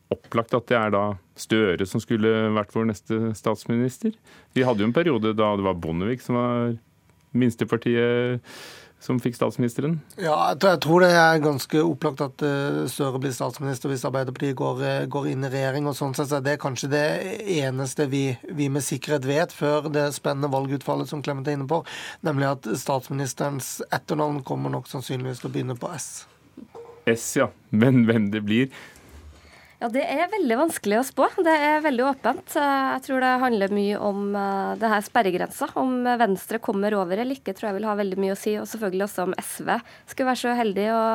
opplagt 0.08 0.54
at 0.56 0.68
det 0.70 0.76
er 0.78 0.92
da 0.94 1.04
Støre 1.38 1.86
som 1.86 2.00
skulle 2.02 2.30
vært 2.56 2.72
vår 2.74 2.88
neste 2.88 3.18
statsminister? 3.36 4.14
Vi 4.56 4.64
hadde 4.66 4.82
jo 4.82 4.88
en 4.88 4.96
periode 4.96 5.34
da 5.36 5.52
det 5.58 5.66
var 5.66 5.76
Bondevik 5.78 6.24
som 6.24 6.38
var 6.38 6.72
minstepartiet 7.36 8.40
som 9.00 9.20
fikk 9.22 9.36
statsministeren? 9.38 9.98
Ja, 10.18 10.34
jeg 10.58 10.80
tror 10.82 11.04
det 11.04 11.10
er 11.14 11.42
ganske 11.42 11.82
opplagt 11.86 12.22
at 12.24 12.42
eh, 12.44 12.80
Støre 12.90 13.20
blir 13.22 13.34
statsminister 13.34 13.92
hvis 13.92 14.04
Arbeiderpartiet 14.08 14.56
går, 14.58 14.82
eh, 14.84 15.06
går 15.10 15.30
inn 15.32 15.46
i 15.46 15.52
regjering. 15.52 15.86
og 15.86 15.96
sånn 15.98 16.16
sett 16.18 16.32
så 16.32 16.42
Det 16.42 16.56
er 16.56 16.62
kanskje 16.62 16.90
det 16.92 17.04
eneste 17.60 18.08
vi, 18.10 18.24
vi, 18.50 18.68
med 18.68 18.84
sikkerhet 18.84 19.28
vet 19.28 19.54
før 19.54 19.88
det 19.92 20.08
spennende 20.16 20.50
valgutfallet 20.52 21.10
som 21.10 21.22
Clement 21.22 21.48
er 21.48 21.58
inne 21.58 21.68
på, 21.70 21.84
nemlig 22.26 22.50
at 22.50 22.68
statsministerens 22.80 23.78
etternavn 23.94 24.42
kommer 24.46 24.74
nok 24.74 24.90
sannsynligvis 24.90 25.44
til 25.44 25.50
å 25.50 25.54
begynne 25.54 25.78
på 25.78 25.92
S. 25.94 26.26
S, 27.08 27.30
ja. 27.38 27.48
Men 27.70 28.04
hvem 28.08 28.30
det 28.34 28.42
blir, 28.44 28.68
ja, 29.78 29.88
Det 29.94 30.02
er 30.02 30.30
veldig 30.32 30.56
vanskelig 30.58 30.96
å 30.98 31.04
spå. 31.06 31.28
Det 31.46 31.52
er 31.54 31.84
veldig 31.84 32.02
åpent. 32.08 32.56
Jeg 32.58 33.02
tror 33.04 33.22
det 33.22 33.34
handler 33.44 33.74
mye 33.76 34.00
om 34.02 34.24
eh, 34.34 34.72
det 34.80 34.90
her 34.90 35.04
sperregrensa. 35.06 35.68
Om 35.78 36.02
Venstre 36.18 36.58
kommer 36.62 36.96
over 36.98 37.22
eller 37.22 37.38
ikke, 37.38 37.54
tror 37.54 37.70
jeg 37.70 37.78
vil 37.78 37.86
ha 37.86 37.94
veldig 38.00 38.18
mye 38.18 38.34
å 38.34 38.40
si. 38.40 38.56
Og 38.58 38.66
selvfølgelig 38.66 39.06
også 39.06 39.28
om 39.28 39.36
SV 39.38 39.70
skulle 40.10 40.28
være 40.32 40.42
så 40.42 40.56
heldig 40.58 40.88
å, 40.96 41.06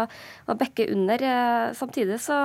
å 0.48 0.58
bekke 0.64 0.88
under. 0.96 1.28
Eh, 1.28 1.68
samtidig 1.76 2.22
så 2.24 2.40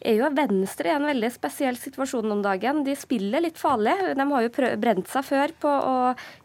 er 0.00 0.18
jo 0.20 0.28
Venstre 0.34 0.90
i 0.90 0.94
en 0.94 1.06
veldig 1.08 1.30
spesiell 1.34 1.78
situasjon 1.78 2.34
om 2.34 2.42
dagen. 2.44 2.84
De 2.86 2.94
spiller 2.98 3.42
litt 3.42 3.58
farlig. 3.60 3.94
De 4.18 4.26
har 4.30 4.44
jo 4.44 4.68
brent 4.80 5.10
seg 5.10 5.26
før 5.26 5.54
på 5.62 5.72
å 5.72 5.96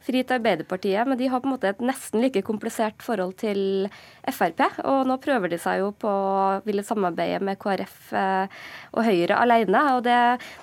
fri 0.04 0.24
til 0.24 0.38
Arbeiderpartiet, 0.38 1.08
men 1.08 1.20
de 1.20 1.30
har 1.32 1.43
på 1.43 1.49
en 1.49 1.56
måte 1.56 1.70
et 1.72 1.84
nesten 1.84 2.24
like 2.24 2.43
komplisert 2.45 3.04
forhold 3.06 3.36
til 3.43 3.88
Frp. 4.24 4.64
Og 4.89 5.06
nå 5.08 5.18
prøver 5.24 5.54
de 5.54 5.60
seg 5.62 5.82
jo 5.84 5.91
på 5.95 6.10
å 6.10 6.62
ville 6.66 6.86
samarbeide 6.86 7.41
med 7.45 7.60
KrF 7.62 8.14
eh, 8.18 8.60
og 8.93 9.08
Høyre 9.08 9.39
alene. 9.39 9.86
Og 9.97 10.04
det, 10.08 10.18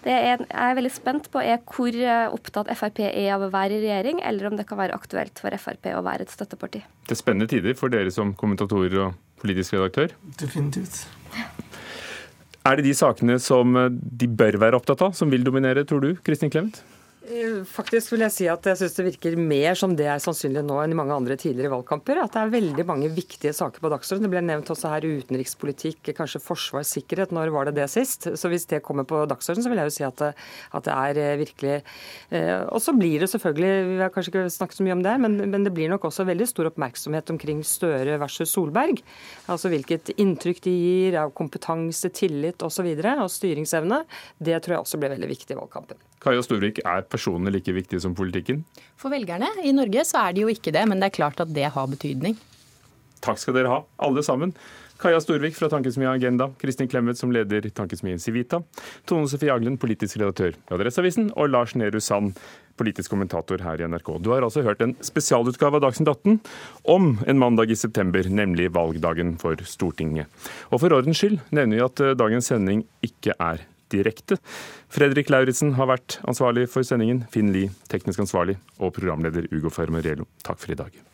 det 0.05 0.17
er, 0.17 0.45
jeg 0.45 0.67
er 0.67 0.79
veldig 0.81 0.95
spent 0.95 1.31
på 1.33 1.43
er 1.45 1.63
hvor 1.65 1.95
eh, 1.95 2.27
opptatt 2.33 2.73
Frp 2.77 3.05
er 3.09 3.33
av 3.37 3.47
å 3.47 3.53
være 3.55 3.79
i 3.79 3.85
regjering, 3.87 4.23
eller 4.27 4.51
om 4.51 4.59
det 4.59 4.69
kan 4.69 4.81
være 4.81 4.99
aktuelt 4.99 5.41
for 5.43 5.55
Frp 5.61 5.93
å 5.95 6.05
være 6.07 6.27
et 6.27 6.35
støtteparti. 6.35 6.85
Det 7.07 7.17
er 7.17 7.23
spennende 7.23 7.51
tider 7.51 7.79
for 7.79 7.93
dere 7.93 8.13
som 8.15 8.35
kommentatorer 8.37 9.01
og 9.07 9.19
politisk 9.41 9.79
redaktør. 9.79 10.15
Definitivt. 10.41 11.05
Er 12.69 12.77
det 12.77 12.85
de 12.85 12.95
sakene 12.97 13.39
som 13.41 13.77
de 13.97 14.27
bør 14.29 14.59
være 14.61 14.77
opptatt 14.77 15.01
av, 15.07 15.15
som 15.17 15.31
vil 15.33 15.47
dominere, 15.47 15.87
tror 15.89 16.03
du, 16.05 16.11
Kristin 16.27 16.53
Clemet? 16.53 16.83
Eh, 17.21 17.59
faktisk 17.69 18.15
vil 18.15 18.23
jeg 18.25 18.33
si 18.33 18.47
at 18.49 18.65
jeg 18.65 18.79
syns 18.81 18.95
det 18.97 19.05
virker 19.05 19.35
mer 19.37 19.77
som 19.77 19.93
det 19.93 20.07
er 20.09 20.23
sannsynlig 20.25 20.63
nå 20.65 20.79
enn 20.81 20.95
i 20.95 20.97
mange 20.97 21.13
andre 21.13 21.37
tidligere 21.37 21.75
valgkamper. 21.75 22.17
At 22.23 22.33
det 22.33 22.41
er 22.41 22.53
veldig 22.55 22.87
mange 22.89 23.11
viktige 23.13 23.53
saker 23.57 23.83
på 23.85 23.91
dagsordenen. 23.93 24.25
Det 24.25 24.33
ble 24.33 24.43
nevnt 24.47 24.73
også 24.73 24.89
her 24.89 25.05
utenrikspolitikk, 25.05 26.15
kanskje 26.17 26.41
forsvar, 26.41 26.87
sikkerhet. 26.89 27.35
Når 27.37 27.53
var 27.53 27.69
det 27.69 27.77
det 27.77 27.91
sist? 27.93 28.25
Så 28.41 28.49
hvis 28.49 28.65
det 28.71 28.81
kommer 28.87 29.05
på 29.05 29.21
dagsordenen, 29.29 29.67
så 29.67 29.73
vil 29.73 29.83
jeg 29.83 29.91
jo 29.91 29.97
si 29.99 30.07
at 30.09 30.23
det, 30.23 30.31
at 30.79 30.89
det 30.89 30.97
er 30.97 31.21
eh, 31.21 31.37
virkelig 31.43 31.75
eh, 31.77 32.65
Og 32.73 32.81
så 32.81 32.97
blir 32.97 33.21
det 33.21 33.29
selvfølgelig, 33.35 33.73
vi 33.91 34.01
har 34.01 34.15
kanskje 34.15 34.33
ikke 34.33 34.47
snakket 34.57 34.81
så 34.81 34.89
mye 34.89 34.97
om 34.97 35.05
det, 35.05 35.17
men, 35.21 35.37
men, 35.45 35.69
det 35.69 35.75
blir 35.77 35.93
nok 35.93 36.09
også 36.09 36.25
veldig 36.25 36.49
stor 36.49 36.71
oppmerksomhet 36.73 37.35
omkring 37.35 37.61
Støre 37.69 38.17
versus 38.23 38.55
Solberg. 38.57 39.05
Altså 39.53 39.69
hvilket 39.69 40.15
inntrykk 40.17 40.65
de 40.65 40.73
gir 40.73 41.21
av 41.21 41.35
kompetanse, 41.37 42.09
tillit 42.17 42.65
osv. 42.65 42.71
Og, 42.71 42.77
så 42.81 42.87
videre, 42.87 43.17
og 43.21 43.29
styringsevne. 43.29 44.05
Det 44.39 44.57
tror 44.65 44.79
jeg 44.79 44.87
også 44.87 45.01
blir 45.03 45.13
veldig 45.13 45.29
viktig 45.29 45.53
i 45.53 45.59
valgkampen. 45.59 45.99
Kaja 46.21 46.43
Storvik, 46.45 46.83
er 46.85 47.05
personene 47.11 47.53
like 47.55 47.75
viktige 47.75 48.03
som 48.03 48.15
politikken? 48.17 48.63
For 49.01 49.13
velgerne 49.13 49.51
i 49.65 49.75
Norge 49.77 50.07
så 50.09 50.27
er 50.27 50.37
de 50.37 50.47
jo 50.47 50.53
ikke 50.53 50.75
det, 50.75 50.87
men 50.89 51.03
det 51.03 51.11
er 51.11 51.19
klart 51.21 51.43
at 51.43 51.53
det 51.55 51.69
har 51.75 51.91
betydning. 51.91 52.39
Takk 53.21 53.41
skal 53.41 53.59
dere 53.59 53.73
ha, 53.73 53.83
alle 54.01 54.25
sammen. 54.25 54.55
Kaja 55.01 55.21
Storvik 55.21 55.55
fra 55.57 55.69
Tankesmia 55.73 56.11
Agenda, 56.13 56.51
Kristin 56.61 56.89
Clemet 56.89 57.17
som 57.17 57.33
leder 57.33 57.65
Tankesmien 57.73 58.19
Civita, 58.21 58.61
Tone 59.09 59.29
Sofie 59.33 59.53
Aglen, 59.53 59.79
politisk 59.81 60.19
redaktør 60.21 60.53
i 60.53 60.75
Adresseavisen, 60.77 61.31
og 61.41 61.49
Lars 61.55 61.73
Nehru 61.73 62.03
Sand, 62.05 62.35
politisk 62.77 63.13
kommentator 63.13 63.65
her 63.65 63.81
i 63.81 63.89
NRK. 63.89 64.11
Du 64.21 64.31
har 64.35 64.45
altså 64.45 64.65
hørt 64.65 64.85
en 64.85 64.93
spesialutgave 65.05 65.81
av 65.81 65.87
Dagsnytt 65.87 66.13
18 66.13 66.37
om 66.93 67.15
en 67.25 67.41
mandag 67.41 67.73
i 67.73 67.81
september, 67.81 68.29
nemlig 68.29 68.69
valgdagen 68.77 69.39
for 69.41 69.61
Stortinget. 69.65 70.29
Og 70.69 70.85
for 70.85 70.93
ordens 70.97 71.21
skyld 71.21 71.41
nevner 71.49 71.81
vi 71.81 71.87
at 71.87 72.05
eh, 72.05 72.17
dagens 72.21 72.53
sending 72.53 72.85
ikke 73.05 73.37
er 73.41 73.65
direkte. 73.93 74.41
Fredrik 74.93 75.31
Lauritzen 75.33 75.75
har 75.79 75.91
vært 75.91 76.21
ansvarlig 76.31 76.69
for 76.73 76.87
sendingen, 76.87 77.25
Finn 77.33 77.53
Lie 77.55 77.73
teknisk 77.91 78.23
ansvarlig, 78.27 78.59
og 78.79 78.95
programleder 78.97 79.51
Ugo 79.55 79.73
Fermarello. 79.75 80.29
Takk 80.47 80.63
for 80.63 80.75
i 80.75 80.79
dag. 80.79 81.10